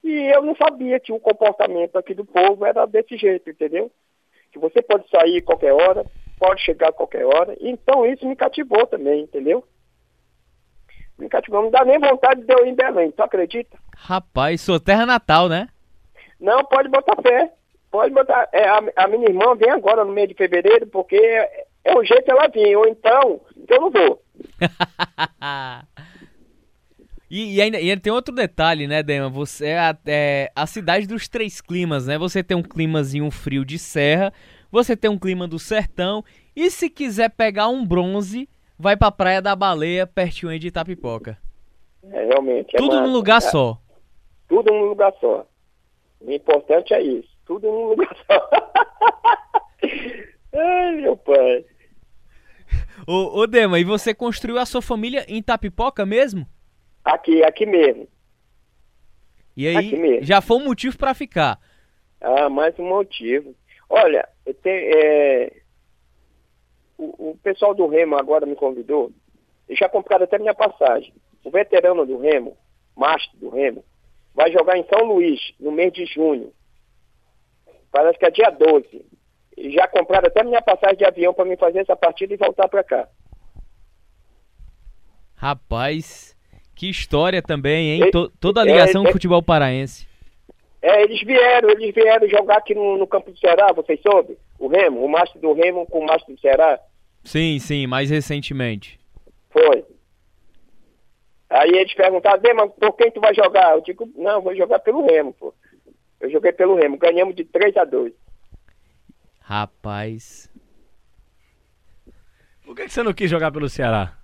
E 0.02 0.12
eu 0.32 0.42
não 0.42 0.54
sabia 0.54 1.00
que 1.00 1.12
o 1.12 1.18
comportamento 1.18 1.96
aqui 1.96 2.14
do 2.14 2.24
povo 2.24 2.64
era 2.64 2.86
desse 2.86 3.16
jeito, 3.16 3.50
entendeu? 3.50 3.90
Que 4.52 4.58
você 4.58 4.80
pode 4.80 5.08
sair 5.10 5.42
qualquer 5.42 5.72
hora, 5.72 6.06
pode 6.38 6.62
chegar 6.62 6.88
a 6.88 6.92
qualquer 6.92 7.24
hora. 7.24 7.56
Então 7.60 8.06
isso 8.06 8.26
me 8.26 8.36
cativou 8.36 8.86
também, 8.86 9.22
entendeu? 9.22 9.64
Me 11.18 11.28
cativou. 11.28 11.62
Não 11.62 11.70
dá 11.70 11.84
nem 11.84 11.98
vontade 11.98 12.42
de 12.42 12.52
eu 12.52 12.66
ir 12.66 12.70
em 12.70 12.74
Belém, 12.74 13.10
tu 13.10 13.22
acredita? 13.22 13.76
Rapaz, 13.96 14.60
sua 14.60 14.78
terra 14.78 15.06
natal, 15.06 15.48
né? 15.48 15.68
Não, 16.38 16.64
pode 16.64 16.88
botar 16.88 17.20
fé. 17.22 17.52
Pode 17.90 18.12
botar. 18.12 18.48
É, 18.52 18.68
a, 18.68 18.82
a 18.96 19.08
minha 19.08 19.28
irmã 19.28 19.54
vem 19.54 19.70
agora 19.70 20.04
no 20.04 20.12
mês 20.12 20.28
de 20.28 20.34
fevereiro, 20.34 20.86
porque 20.86 21.16
é, 21.16 21.64
é 21.84 21.96
o 21.96 22.04
jeito 22.04 22.30
ela 22.30 22.48
vir, 22.48 22.76
ou 22.76 22.86
então 22.86 23.40
eu 23.68 23.80
não 23.80 23.90
vou. 23.90 24.22
E, 27.28 27.56
e, 27.56 27.60
ainda, 27.60 27.80
e 27.80 27.90
ainda 27.90 28.00
tem 28.00 28.12
outro 28.12 28.32
detalhe, 28.32 28.86
né, 28.86 29.02
Dema? 29.02 29.28
Você 29.28 29.66
é 29.66 29.78
a, 29.78 29.96
é 30.06 30.52
a, 30.54 30.64
cidade 30.64 31.08
dos 31.08 31.26
três 31.26 31.60
climas, 31.60 32.06
né? 32.06 32.16
Você 32.18 32.42
tem 32.42 32.56
um 32.56 32.62
climazinho 32.62 33.28
frio 33.32 33.64
de 33.64 33.78
serra, 33.78 34.32
você 34.70 34.96
tem 34.96 35.10
um 35.10 35.18
clima 35.18 35.46
do 35.46 35.58
sertão 35.58 36.24
e 36.54 36.70
se 36.70 36.88
quiser 36.88 37.30
pegar 37.30 37.68
um 37.68 37.84
bronze, 37.84 38.48
vai 38.78 38.96
pra 38.96 39.10
Praia 39.10 39.42
da 39.42 39.54
Baleia, 39.54 40.06
pertinho 40.06 40.58
de 40.58 40.68
Itapipoca. 40.68 41.38
É, 42.02 42.24
realmente. 42.26 42.74
É 42.74 42.78
Tudo 42.78 43.00
num 43.00 43.12
lugar 43.12 43.38
é, 43.38 43.40
só. 43.40 43.78
Tudo 44.48 44.72
num 44.72 44.84
lugar 44.84 45.12
só. 45.20 45.46
O 46.20 46.30
importante 46.30 46.94
é 46.94 47.02
isso. 47.02 47.28
Tudo 47.44 47.66
num 47.66 47.88
lugar 47.88 48.16
só. 48.26 48.50
Ai, 50.54 50.96
meu 50.96 51.16
pai. 51.16 51.64
Ô, 53.06 53.40
ô 53.40 53.46
Dema, 53.46 53.78
e 53.78 53.84
você 53.84 54.14
construiu 54.14 54.58
a 54.58 54.66
sua 54.66 54.82
família 54.82 55.24
em 55.28 55.38
Itapipoca 55.38 56.04
mesmo? 56.06 56.46
Aqui, 57.04 57.42
aqui 57.44 57.66
mesmo. 57.66 58.08
E 59.56 59.66
aí, 59.66 60.22
já 60.22 60.40
foi 60.40 60.56
um 60.58 60.64
motivo 60.64 60.98
para 60.98 61.14
ficar? 61.14 61.58
Ah, 62.20 62.48
mais 62.48 62.78
um 62.78 62.88
motivo. 62.88 63.54
Olha, 63.88 64.28
é, 64.64 65.52
o, 66.98 67.30
o 67.30 67.38
pessoal 67.42 67.74
do 67.74 67.86
Remo 67.86 68.16
agora 68.16 68.46
me 68.46 68.56
convidou, 68.56 69.12
e 69.68 69.74
já 69.74 69.88
compraram 69.88 70.24
até 70.24 70.38
minha 70.38 70.54
passagem. 70.54 71.12
O 71.44 71.50
veterano 71.50 72.06
do 72.06 72.18
Remo, 72.18 72.56
Mastro 72.96 73.36
do 73.38 73.48
Remo, 73.50 73.84
vai 74.34 74.52
jogar 74.52 74.76
em 74.76 74.86
São 74.86 75.04
Luís, 75.04 75.40
no 75.58 75.72
mês 75.72 75.92
de 75.92 76.06
junho. 76.06 76.52
Parece 77.90 78.18
que 78.18 78.26
é 78.26 78.30
dia 78.30 78.50
12. 78.50 79.04
E 79.56 79.70
já 79.72 79.88
compraram 79.88 80.26
até 80.28 80.44
minha 80.44 80.60
passagem 80.60 80.96
de 80.96 81.04
avião 81.04 81.32
para 81.32 81.44
me 81.44 81.56
fazer 81.56 81.80
essa 81.80 81.96
partida 81.96 82.34
e 82.34 82.36
voltar 82.36 82.68
para 82.68 82.84
cá. 82.84 83.08
Rapaz, 85.34 86.36
que 86.74 86.88
história 86.88 87.42
também, 87.42 87.92
hein? 87.92 88.10
toda 88.40 88.60
a 88.60 88.64
ligação 88.64 89.02
é, 89.02 89.04
com 89.04 89.10
o 89.10 89.12
futebol 89.12 89.42
paraense. 89.42 90.06
É, 90.86 91.02
eles 91.02 91.20
vieram, 91.20 91.68
eles 91.70 91.92
vieram 91.92 92.28
jogar 92.28 92.58
aqui 92.58 92.72
no, 92.72 92.96
no 92.96 93.08
campo 93.08 93.32
do 93.32 93.38
Ceará, 93.40 93.72
vocês 93.72 94.00
soube? 94.00 94.38
O 94.56 94.68
Remo, 94.68 95.04
o 95.04 95.08
Mastro 95.08 95.40
do 95.40 95.52
Remo 95.52 95.84
com 95.84 95.98
o 95.98 96.06
Mastro 96.06 96.32
do 96.32 96.40
Ceará. 96.40 96.78
Sim, 97.24 97.58
sim, 97.58 97.88
mais 97.88 98.08
recentemente. 98.08 98.96
Foi. 99.50 99.84
Aí 101.50 101.70
eles 101.70 101.92
perguntaram, 101.92 102.40
Dema, 102.40 102.68
por 102.68 102.92
quem 102.92 103.10
tu 103.10 103.20
vai 103.20 103.34
jogar? 103.34 103.72
Eu 103.72 103.80
digo, 103.80 104.08
não, 104.14 104.40
vou 104.40 104.54
jogar 104.54 104.78
pelo 104.78 105.04
Remo, 105.04 105.32
pô. 105.32 105.52
Eu 106.20 106.30
joguei 106.30 106.52
pelo 106.52 106.76
Remo, 106.76 106.96
ganhamos 106.98 107.34
de 107.34 107.44
3 107.44 107.76
a 107.78 107.84
2 107.84 108.12
Rapaz. 109.40 110.48
Por 112.64 112.76
que 112.76 112.88
você 112.88 113.02
não 113.02 113.12
quis 113.12 113.28
jogar 113.28 113.50
pelo 113.50 113.68
Ceará? 113.68 114.16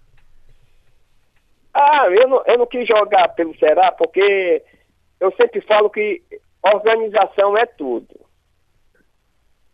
Ah, 1.74 2.06
eu 2.06 2.28
não, 2.28 2.44
eu 2.46 2.58
não 2.58 2.66
quis 2.68 2.86
jogar 2.86 3.30
pelo 3.30 3.58
Ceará 3.58 3.90
porque 3.90 4.62
eu 5.18 5.32
sempre 5.32 5.60
falo 5.62 5.90
que 5.90 6.22
organização 6.62 7.56
é 7.56 7.66
tudo. 7.66 8.20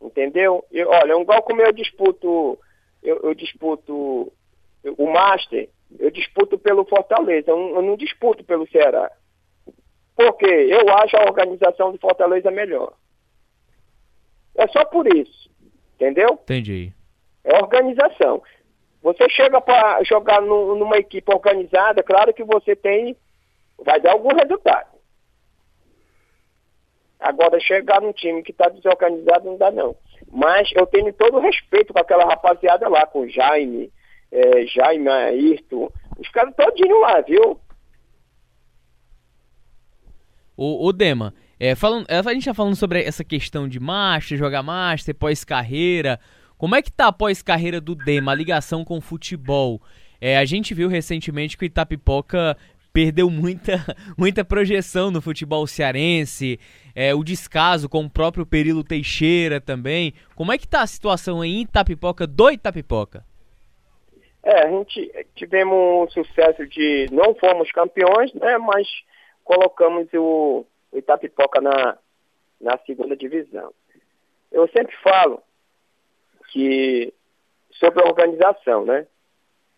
Entendeu? 0.00 0.64
Eu, 0.70 0.88
olha, 0.88 1.20
igual 1.20 1.42
como 1.42 1.60
eu 1.60 1.72
disputo, 1.72 2.58
eu, 3.02 3.20
eu 3.22 3.34
disputo 3.34 4.32
o 4.96 5.06
Master, 5.12 5.68
eu 5.98 6.10
disputo 6.10 6.58
pelo 6.58 6.84
Fortaleza, 6.84 7.50
eu, 7.50 7.76
eu 7.76 7.82
não 7.82 7.96
disputo 7.96 8.44
pelo 8.44 8.68
Ceará. 8.68 9.10
Porque 10.16 10.46
eu 10.46 10.88
acho 10.96 11.16
a 11.16 11.22
organização 11.22 11.92
do 11.92 11.98
Fortaleza 11.98 12.50
melhor. 12.50 12.92
É 14.56 14.66
só 14.68 14.84
por 14.84 15.06
isso. 15.14 15.48
Entendeu? 15.94 16.38
Entendi. 16.42 16.92
É 17.44 17.56
organização. 17.58 18.42
Você 19.02 19.28
chega 19.30 19.60
para 19.60 20.02
jogar 20.04 20.40
no, 20.40 20.74
numa 20.74 20.96
equipe 20.96 21.32
organizada, 21.32 22.02
claro 22.02 22.34
que 22.34 22.44
você 22.44 22.74
tem. 22.74 23.16
Vai 23.78 24.00
dar 24.00 24.12
algum 24.12 24.34
resultado. 24.34 24.87
Agora, 27.20 27.58
chegar 27.58 28.00
num 28.00 28.12
time 28.12 28.42
que 28.42 28.52
está 28.52 28.68
desorganizado 28.68 29.46
não 29.46 29.56
dá, 29.56 29.70
não. 29.70 29.96
Mas 30.30 30.70
eu 30.74 30.86
tenho 30.86 31.12
todo 31.12 31.36
o 31.36 31.40
respeito 31.40 31.92
com 31.92 31.98
aquela 31.98 32.24
rapaziada 32.24 32.88
lá, 32.88 33.06
com 33.06 33.20
o 33.20 33.28
Jaime, 33.28 33.90
é, 34.30 34.66
Jaime, 34.66 35.08
Ayrton. 35.08 35.90
Os 36.18 36.28
caras 36.30 36.54
todinho 36.54 37.00
lá, 37.00 37.20
viu? 37.20 37.60
O, 40.56 40.86
o 40.86 40.92
Dema, 40.92 41.34
é, 41.58 41.74
falando, 41.74 42.06
a 42.08 42.34
gente 42.34 42.44
tá 42.44 42.54
falando 42.54 42.76
sobre 42.76 43.02
essa 43.02 43.24
questão 43.24 43.68
de 43.68 43.78
master, 43.78 44.36
jogar 44.36 44.62
master, 44.62 45.14
pós-carreira. 45.14 46.18
Como 46.56 46.74
é 46.74 46.82
que 46.82 46.90
tá 46.90 47.06
a 47.06 47.12
pós-carreira 47.12 47.80
do 47.80 47.94
Dema, 47.94 48.32
a 48.32 48.34
ligação 48.34 48.84
com 48.84 48.98
o 48.98 49.00
futebol? 49.00 49.80
É, 50.20 50.36
a 50.36 50.44
gente 50.44 50.74
viu 50.74 50.88
recentemente 50.88 51.56
que 51.56 51.64
o 51.64 51.66
Itapipoca 51.66 52.56
perdeu 52.92 53.30
muita, 53.30 53.84
muita 54.16 54.44
projeção 54.44 55.10
no 55.10 55.22
futebol 55.22 55.66
cearense, 55.66 56.58
é, 56.94 57.14
o 57.14 57.22
descaso 57.22 57.88
com 57.88 58.04
o 58.04 58.10
próprio 58.10 58.46
Perilo 58.46 58.84
Teixeira 58.84 59.60
também. 59.60 60.12
Como 60.34 60.52
é 60.52 60.58
que 60.58 60.68
tá 60.68 60.82
a 60.82 60.86
situação 60.86 61.44
em 61.44 61.62
Itapipoca 61.62 62.26
do 62.26 62.50
Itapipoca? 62.50 63.24
É, 64.42 64.66
a 64.66 64.70
gente 64.70 65.26
tivemos 65.34 65.76
um 65.76 66.10
sucesso 66.10 66.66
de 66.66 67.06
não 67.12 67.34
fomos 67.34 67.70
campeões, 67.72 68.32
né, 68.34 68.56
mas 68.58 68.86
colocamos 69.44 70.08
o, 70.14 70.64
o 70.92 70.98
Itapipoca 70.98 71.60
na, 71.60 71.98
na 72.60 72.78
segunda 72.86 73.16
divisão. 73.16 73.72
Eu 74.50 74.68
sempre 74.68 74.94
falo 75.02 75.42
que 76.50 77.12
sobre 77.72 78.02
a 78.02 78.06
organização, 78.06 78.84
né? 78.84 79.06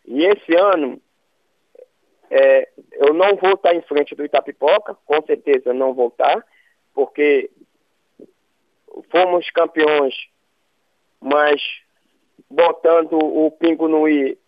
E 0.06 0.24
esse 0.24 0.56
ano 0.56 1.00
é, 2.30 2.68
eu 2.92 3.12
não 3.12 3.34
vou 3.36 3.54
estar 3.54 3.74
em 3.74 3.82
frente 3.82 4.14
do 4.14 4.24
Itapipoca, 4.24 4.96
com 5.04 5.20
certeza 5.26 5.74
não 5.74 5.92
vou 5.92 6.08
estar, 6.08 6.44
porque 6.94 7.50
fomos 9.10 9.50
campeões, 9.50 10.14
mas 11.20 11.60
botando 12.48 13.14
o 13.14 13.50
pingo 13.50 13.88
no 13.88 14.08
i 14.08 14.38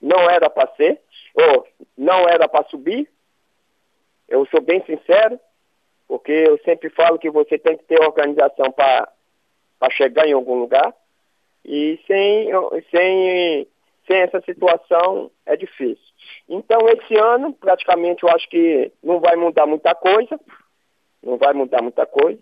não 0.00 0.28
era 0.28 0.50
para 0.50 0.72
ser, 0.74 1.00
ou 1.34 1.66
não 1.96 2.28
era 2.28 2.46
para 2.46 2.68
subir. 2.68 3.10
Eu 4.28 4.44
sou 4.46 4.60
bem 4.60 4.84
sincero, 4.84 5.40
porque 6.06 6.32
eu 6.32 6.58
sempre 6.58 6.90
falo 6.90 7.18
que 7.18 7.30
você 7.30 7.58
tem 7.58 7.76
que 7.78 7.84
ter 7.84 8.00
organização 8.02 8.70
para 8.70 9.10
chegar 9.92 10.26
em 10.26 10.32
algum 10.32 10.54
lugar. 10.54 10.94
E 11.64 11.98
sem, 12.06 12.50
sem, 12.90 13.66
sem 14.06 14.18
essa 14.18 14.40
situação 14.42 15.30
é 15.44 15.56
difícil. 15.56 16.04
Então, 16.48 16.88
esse 16.88 17.16
ano, 17.16 17.52
praticamente, 17.52 18.22
eu 18.22 18.28
acho 18.30 18.48
que 18.48 18.92
não 19.02 19.20
vai 19.20 19.36
mudar 19.36 19.66
muita 19.66 19.94
coisa. 19.94 20.38
Não 21.22 21.36
vai 21.36 21.52
mudar 21.52 21.82
muita 21.82 22.06
coisa. 22.06 22.40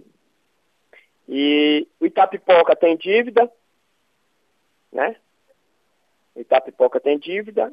E 1.29 1.89
o 1.99 2.05
Itapipoca 2.07 2.77
tem 2.77 2.97
dívida, 2.97 3.51
né? 4.93 5.17
O 6.35 6.41
Itapipoca 6.41 7.01
tem 7.01 7.19
dívida. 7.19 7.73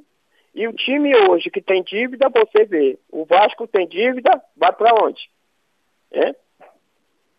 E 0.53 0.67
o 0.67 0.73
time 0.73 1.15
hoje 1.15 1.49
que 1.49 1.61
tem 1.61 1.83
dívida, 1.83 2.29
você 2.29 2.65
vê, 2.65 2.99
o 3.09 3.25
Vasco 3.25 3.67
tem 3.67 3.87
dívida, 3.87 4.41
vai 4.55 4.71
para 4.71 4.93
onde? 5.03 5.29
É? 6.11 6.35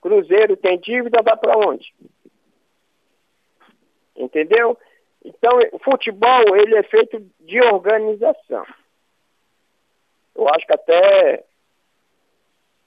Cruzeiro 0.01 0.57
tem 0.57 0.79
dívida, 0.79 1.23
vai 1.23 1.37
para 1.37 1.57
onde? 1.59 1.95
Entendeu? 4.17 4.79
Então, 5.25 5.59
o 5.73 5.79
futebol, 5.79 6.57
ele 6.57 6.75
é 6.77 6.83
feito 6.83 7.25
de 7.41 7.61
organização. 7.61 8.66
Eu 10.35 10.49
acho 10.49 10.66
que 10.66 10.73
até 10.73 11.45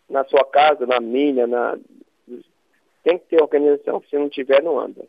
na 0.10 0.24
sua 0.26 0.44
casa, 0.46 0.86
na 0.86 1.00
minha, 1.00 1.48
na... 1.48 1.78
tem 3.04 3.18
que 3.18 3.26
ter 3.26 3.42
organização, 3.42 4.04
se 4.10 4.18
não 4.18 4.30
tiver, 4.30 4.62
não 4.62 4.80
anda. 4.80 5.06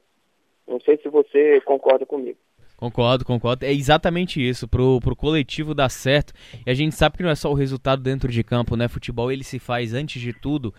Não 0.66 0.80
sei 0.80 0.96
se 0.98 1.08
você 1.08 1.60
concorda 1.62 2.06
comigo. 2.06 2.38
Concordo, 2.76 3.24
concordo. 3.24 3.64
É 3.64 3.72
exatamente 3.72 4.46
isso. 4.46 4.68
Pro, 4.68 5.00
pro 5.00 5.16
coletivo 5.16 5.74
dar 5.74 5.88
certo. 5.88 6.32
E 6.66 6.70
a 6.70 6.74
gente 6.74 6.94
sabe 6.94 7.16
que 7.16 7.22
não 7.22 7.30
é 7.30 7.34
só 7.34 7.50
o 7.50 7.54
resultado 7.54 8.02
dentro 8.02 8.30
de 8.30 8.44
campo, 8.44 8.76
né? 8.76 8.86
Futebol 8.86 9.32
ele 9.32 9.44
se 9.44 9.58
faz, 9.58 9.94
antes 9.94 10.20
de 10.20 10.32
tudo, 10.32 10.74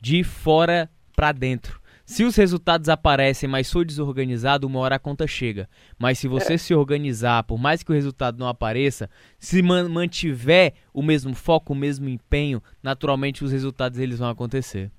de 0.00 0.24
fora 0.24 0.88
para 1.14 1.32
dentro. 1.32 1.81
Se 2.12 2.24
os 2.24 2.36
resultados 2.36 2.90
aparecem, 2.90 3.48
mas 3.48 3.72
for 3.72 3.86
desorganizado, 3.86 4.66
uma 4.66 4.80
hora 4.80 4.96
a 4.96 4.98
conta 4.98 5.26
chega. 5.26 5.66
Mas 5.98 6.18
se 6.18 6.28
você 6.28 6.52
é. 6.52 6.58
se 6.58 6.74
organizar, 6.74 7.42
por 7.42 7.58
mais 7.58 7.82
que 7.82 7.90
o 7.90 7.94
resultado 7.94 8.38
não 8.38 8.46
apareça, 8.46 9.08
se 9.38 9.62
man 9.62 9.88
mantiver 9.88 10.74
o 10.92 11.02
mesmo 11.02 11.34
foco, 11.34 11.72
o 11.72 11.76
mesmo 11.76 12.10
empenho, 12.10 12.62
naturalmente 12.82 13.42
os 13.42 13.50
resultados 13.50 13.98
eles 13.98 14.18
vão 14.18 14.28
acontecer. 14.28 14.92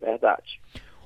Verdade. 0.00 0.60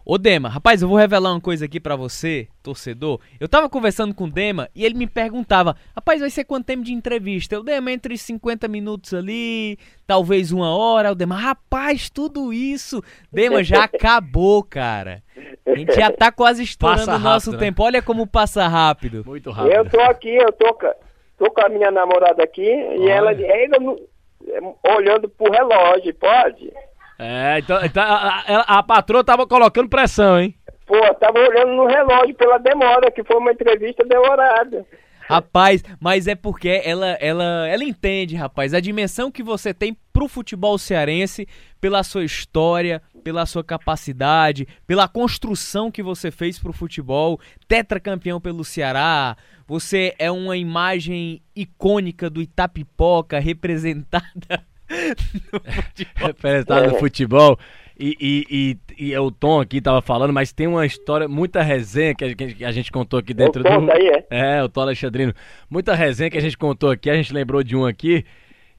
Ô 0.07 0.19
Dema, 0.19 0.51
rapaz, 0.51 0.83
eu 0.83 0.89
vou 0.89 0.99
revelar 0.99 1.33
uma 1.33 1.41
coisa 1.41 1.65
aqui 1.65 1.81
para 1.81 1.97
você, 1.97 2.47
torcedor. 2.63 3.19
Eu 3.41 3.49
tava 3.49 3.71
conversando 3.71 4.15
com 4.15 4.25
o 4.25 4.31
Dema 4.31 4.69
e 4.75 4.85
ele 4.85 4.95
me 4.95 5.07
perguntava: 5.07 5.75
Rapaz, 5.95 6.21
vai 6.21 6.29
ser 6.29 6.45
quanto 6.45 6.67
tempo 6.67 6.83
de 6.83 6.93
entrevista? 6.93 7.55
Eu 7.55 7.65
Dema 7.65 7.91
entre 7.91 8.19
50 8.19 8.69
minutos 8.69 9.15
ali, 9.15 9.79
talvez 10.07 10.53
uma 10.53 10.77
hora. 10.77 11.11
O 11.11 11.15
Dema, 11.15 11.37
rapaz, 11.37 12.11
tudo 12.11 12.53
isso. 12.53 13.03
Dema, 13.33 13.65
já 13.65 13.85
acabou, 13.89 14.63
cara. 14.63 15.23
A 15.67 15.75
gente 15.75 15.95
já 15.95 16.11
tá 16.13 16.31
quase 16.31 16.63
estourando 16.63 17.13
o 17.13 17.19
nosso 17.19 17.53
né? 17.53 17.59
tempo. 17.59 17.83
Olha 17.83 18.03
como 18.03 18.27
passa 18.27 18.69
rápido. 18.69 19.25
Muito 19.25 19.51
rápido. 19.51 19.73
Eu 19.73 19.89
tô 19.89 20.01
aqui, 20.03 20.35
eu 20.37 20.53
tô, 20.53 20.79
tô 21.39 21.51
com 21.51 21.65
a 21.65 21.71
minha 21.71 21.91
namorada 21.91 22.45
aqui 22.45 22.61
e 22.63 23.09
ela, 23.09 23.33
ela 23.33 23.97
olhando 24.99 25.31
pro 25.31 25.51
relógio, 25.51 26.15
pode? 26.15 26.71
É, 27.19 27.59
então, 27.59 27.85
então 27.85 28.03
a, 28.03 28.45
a, 28.47 28.79
a, 28.79 28.83
patroa 28.83 29.23
tava 29.23 29.47
colocando 29.47 29.89
pressão, 29.89 30.41
hein? 30.41 30.55
Pô, 30.87 30.99
tava 31.15 31.39
olhando 31.39 31.73
no 31.73 31.87
relógio 31.87 32.35
pela 32.35 32.59
demora, 32.59 33.11
que 33.11 33.23
foi 33.25 33.37
uma 33.37 33.53
entrevista 33.53 34.05
demorada. 34.05 34.85
Rapaz, 35.27 35.83
mas 35.99 36.27
é 36.27 36.35
porque 36.35 36.83
ela, 36.85 37.13
ela, 37.13 37.67
ela 37.67 37.83
entende, 37.85 38.37
rapaz, 38.37 38.75
a 38.75 38.81
dimensão 38.81 39.31
que 39.31 39.43
você 39.43 39.73
tem 39.73 39.97
pro 40.13 40.29
futebol 40.29 40.77
cearense, 40.77 41.49
pela 41.81 42.03
sua 42.03 42.25
história, 42.25 43.01
pela 43.23 43.47
sua 43.47 43.65
capacidade, 43.65 44.69
pela 44.87 45.09
construção 45.09 45.91
que 45.91 46.03
você 46.03 46.31
fez 46.31 46.59
pro 46.59 46.75
futebol, 46.75 47.41
tetracampeão 47.67 48.39
pelo 48.39 48.65
Ceará. 48.65 49.35
Você 49.67 50.15
é 50.19 50.31
uma 50.31 50.59
imagem 50.59 51.41
icônica 51.57 52.29
do 52.29 52.43
Itapipoca 52.43 53.39
representada 53.41 54.63
representado 56.17 56.93
no 56.93 56.99
futebol. 56.99 57.59
E, 57.99 58.17
e, 58.21 58.79
e, 58.99 59.11
e, 59.11 59.19
o 59.19 59.31
Tom 59.31 59.61
aqui 59.61 59.81
tava 59.81 60.03
falando, 60.03 60.33
mas 60.33 60.53
tem 60.53 60.67
uma 60.67 60.85
história, 60.85 61.29
muita 61.29 61.63
resenha 61.63 62.13
que 62.13 62.25
a, 62.25 62.35
que 62.35 62.65
a 62.65 62.73
gente 62.73 62.91
contou 62.91 63.21
aqui 63.21 63.33
dentro 63.33 63.61
o 63.61 63.65
Tom 63.65 63.87
do. 63.87 63.93
Aí, 63.93 64.09
é? 64.09 64.57
é, 64.57 64.63
o 64.65 64.69
Tom 64.69 64.81
Alexandrino. 64.81 65.33
Muita 65.71 65.95
resenha 65.95 66.29
que 66.29 66.39
a 66.39 66.41
gente 66.41 66.59
contou 66.59 66.91
aqui, 66.91 67.09
a 67.09 67.15
gente 67.15 67.33
lembrou 67.33 67.63
de 67.63 67.77
um 67.77 67.87
aqui. 67.87 68.25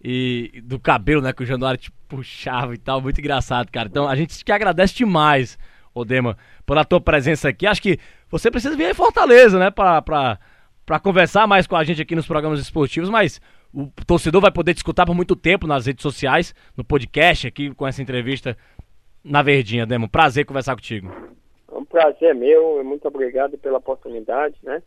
E 0.07 0.61
do 0.63 0.77
cabelo, 0.77 1.19
né, 1.19 1.33
que 1.33 1.41
o 1.41 1.45
Januário 1.45 1.79
te 1.79 1.91
puxava 2.07 2.75
e 2.75 2.77
tal, 2.77 3.01
muito 3.01 3.19
engraçado, 3.19 3.71
cara. 3.71 3.87
Então 3.89 4.07
a 4.07 4.15
gente 4.15 4.37
te 4.43 4.51
agradece 4.51 4.93
demais, 4.93 5.57
Odema, 5.95 6.37
pela 6.63 6.85
tua 6.85 7.01
presença 7.01 7.49
aqui. 7.49 7.65
Acho 7.65 7.81
que 7.81 7.97
você 8.29 8.51
precisa 8.51 8.75
vir 8.75 8.91
em 8.91 8.93
Fortaleza, 8.93 9.57
né, 9.57 9.71
pra, 9.71 10.03
pra, 10.03 10.37
pra 10.85 10.99
conversar 10.99 11.47
mais 11.47 11.65
com 11.65 11.75
a 11.75 11.83
gente 11.83 12.01
aqui 12.01 12.15
nos 12.15 12.27
programas 12.27 12.59
esportivos, 12.59 13.09
mas 13.09 13.41
o 13.75 13.91
torcedor 14.07 14.41
vai 14.41 14.51
poder 14.51 14.73
te 14.73 14.77
escutar 14.77 15.05
por 15.05 15.13
muito 15.13 15.35
tempo 15.35 15.67
nas 15.67 15.85
redes 15.85 16.01
sociais, 16.01 16.55
no 16.77 16.83
podcast 16.83 17.45
aqui 17.45 17.75
com 17.75 17.85
essa 17.85 18.01
entrevista 18.01 18.57
na 19.21 19.41
Verdinha, 19.43 19.85
Demo. 19.85 20.07
Prazer 20.07 20.45
conversar 20.45 20.75
contigo. 20.75 21.11
É 21.69 21.75
um 21.75 21.83
prazer 21.83 22.33
meu, 22.33 22.81
muito 22.85 23.05
obrigado 23.07 23.57
pela 23.57 23.79
oportunidade, 23.79 24.55
né? 24.63 24.81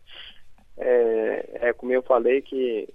É, 0.79 1.69
é 1.69 1.73
como 1.75 1.93
eu 1.93 2.03
falei 2.03 2.41
que, 2.41 2.89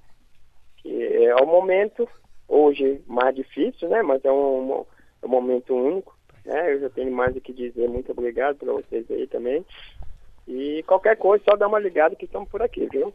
que 0.78 1.26
é 1.26 1.36
o 1.36 1.46
momento, 1.46 2.10
hoje 2.48 3.00
mais 3.06 3.36
difícil, 3.36 3.88
né? 3.89 4.02
Mas 4.02 4.26
é 4.26 4.32
um, 4.32 4.86
é 5.22 5.26
um 5.26 5.30
momento 5.30 5.76
único, 5.76 6.18
né? 6.44 6.74
Eu 6.74 6.80
já 6.80 6.89
tenho 6.89 7.12
mais 7.12 7.36
o 7.36 7.41
que 7.41 7.54
dizer, 7.54 7.88
muito 7.88 8.12
obrigado 8.12 8.56
para 8.56 8.74
vocês 8.74 9.06
aí 9.12 9.28
também. 9.28 9.64
E 10.48 10.82
qualquer 10.88 11.18
coisa, 11.18 11.44
só 11.48 11.56
dá 11.56 11.68
uma 11.68 11.80
ligada 11.80 12.16
que 12.16 12.26
estamos 12.26 12.50
por 12.50 12.64
aqui, 12.64 12.88
viu? 12.91 13.14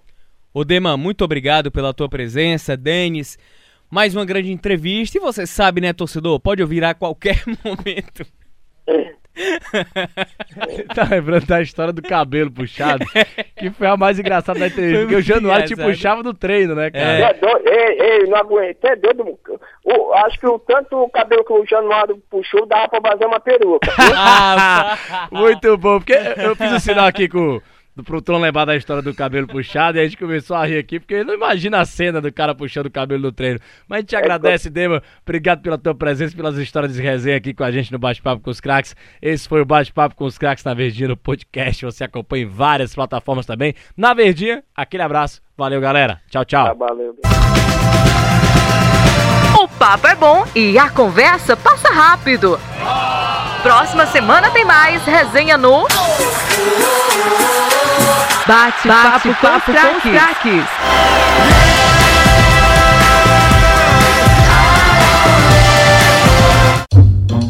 Odema, 0.52 0.96
muito 0.96 1.24
obrigado 1.24 1.70
pela 1.70 1.92
tua 1.92 2.08
presença, 2.08 2.76
Denis. 2.76 3.38
Mais 3.90 4.14
uma 4.14 4.24
grande 4.24 4.50
entrevista 4.50 5.18
e 5.18 5.20
você 5.20 5.46
sabe, 5.46 5.80
né, 5.80 5.92
torcedor? 5.92 6.40
Pode 6.40 6.62
ouvir 6.62 6.84
a 6.84 6.94
qualquer 6.94 7.42
momento. 7.64 8.26
tá 10.94 11.06
lembrando 11.10 11.46
da 11.46 11.62
história 11.62 11.92
do 11.92 12.02
cabelo 12.02 12.50
puxado? 12.50 13.04
Que 13.56 13.70
foi 13.70 13.86
a 13.86 13.96
mais 13.96 14.18
engraçada 14.18 14.58
da 14.58 14.66
entrevista. 14.66 15.00
Porque 15.00 15.16
o 15.16 15.22
Januário 15.22 15.66
te 15.66 15.76
puxava 15.76 16.22
no 16.22 16.34
treino, 16.34 16.74
né, 16.74 16.90
cara? 16.90 17.04
É. 17.04 17.32
Doido, 17.34 17.68
ei, 17.68 18.00
ei, 18.00 18.26
não 18.26 18.36
aguento. 18.38 18.84
É 18.84 18.96
doido. 18.96 19.38
O, 19.84 20.12
acho 20.14 20.38
que 20.40 20.46
o 20.46 20.58
tanto 20.58 20.96
o 20.96 21.08
cabelo 21.08 21.44
que 21.44 21.52
o 21.52 21.66
Januário 21.66 22.22
puxou 22.30 22.66
dava 22.66 22.88
pra 22.88 23.12
fazer 23.12 23.26
uma 23.26 23.40
peruca. 23.40 23.90
ah, 24.16 24.98
muito 25.30 25.76
bom. 25.78 25.98
Porque 25.98 26.14
eu 26.14 26.56
fiz 26.56 26.72
o 26.72 26.76
um 26.76 26.80
sinal 26.80 27.06
aqui 27.06 27.28
com 27.28 27.60
pro 28.02 28.20
Tron 28.20 28.38
lembrar 28.38 28.64
da 28.64 28.76
história 28.76 29.02
do 29.02 29.14
cabelo 29.14 29.46
puxado 29.46 29.98
e 29.98 30.00
a 30.00 30.04
gente 30.04 30.16
começou 30.16 30.56
a 30.56 30.66
rir 30.66 30.78
aqui, 30.78 30.98
porque 30.98 31.14
ele 31.14 31.24
não 31.24 31.34
imagina 31.34 31.80
a 31.80 31.84
cena 31.84 32.20
do 32.20 32.32
cara 32.32 32.54
puxando 32.54 32.86
o 32.86 32.90
cabelo 32.90 33.22
no 33.22 33.32
treino. 33.32 33.58
Mas 33.88 33.98
a 33.98 34.00
gente 34.00 34.08
te 34.10 34.16
agradece, 34.16 34.70
Dema. 34.70 35.02
Obrigado 35.22 35.62
pela 35.62 35.78
tua 35.78 35.94
presença, 35.94 36.36
pelas 36.36 36.56
histórias 36.56 36.94
de 36.94 37.02
resenha 37.02 37.36
aqui 37.36 37.54
com 37.54 37.64
a 37.64 37.70
gente 37.70 37.92
no 37.92 37.98
Bate-Papo 37.98 38.42
com 38.42 38.50
os 38.50 38.60
Cracks. 38.60 38.94
Esse 39.20 39.48
foi 39.48 39.60
o 39.60 39.64
Bate-Papo 39.64 40.14
com 40.14 40.24
os 40.24 40.38
Cracks 40.38 40.64
na 40.64 40.74
Verdinha 40.74 41.08
no 41.08 41.16
podcast. 41.16 41.84
Você 41.84 42.04
acompanha 42.04 42.44
em 42.44 42.48
várias 42.48 42.94
plataformas 42.94 43.46
também. 43.46 43.74
Na 43.96 44.14
Verdinha, 44.14 44.62
aquele 44.74 45.02
abraço. 45.02 45.40
Valeu, 45.56 45.80
galera. 45.80 46.20
Tchau, 46.30 46.44
tchau. 46.44 46.66
Tá, 46.66 46.74
valeu. 46.74 47.16
O 49.60 49.66
papo 49.66 50.06
é 50.06 50.14
bom 50.14 50.46
e 50.54 50.78
a 50.78 50.88
conversa 50.88 51.56
passa 51.56 51.88
rápido. 51.88 52.58
Próxima 53.62 54.06
semana 54.06 54.50
tem 54.50 54.64
mais 54.64 55.04
resenha 55.04 55.58
no 55.58 55.84
Bate, 58.48 58.88
Bate 58.88 59.28
papo, 59.28 59.40
papo, 59.42 59.72
com, 59.74 59.96
os 59.98 60.02
craques. 60.02 60.64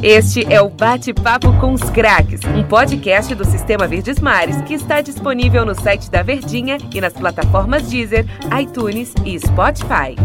Este 0.03 0.53
é 0.53 0.61
o 0.61 0.69
Bate-Papo 0.69 1.53
com 1.61 1.73
os 1.73 1.89
Craques, 1.91 2.41
um 2.47 2.65
podcast 2.65 3.33
do 3.37 3.45
Sistema 3.45 3.87
Verdes 3.87 4.19
Mares 4.19 4.61
que 4.63 4.75
está 4.75 5.01
disponível 5.01 5.65
no 5.65 5.81
site 5.81 6.11
da 6.11 6.25
Verdinha 6.25 6.79
e 6.93 7.01
nas 7.01 7.13
plataformas 7.13 7.89
Deezer, 7.89 8.27
iTunes 8.61 9.15
e 9.25 9.39
Spotify. 9.39 10.17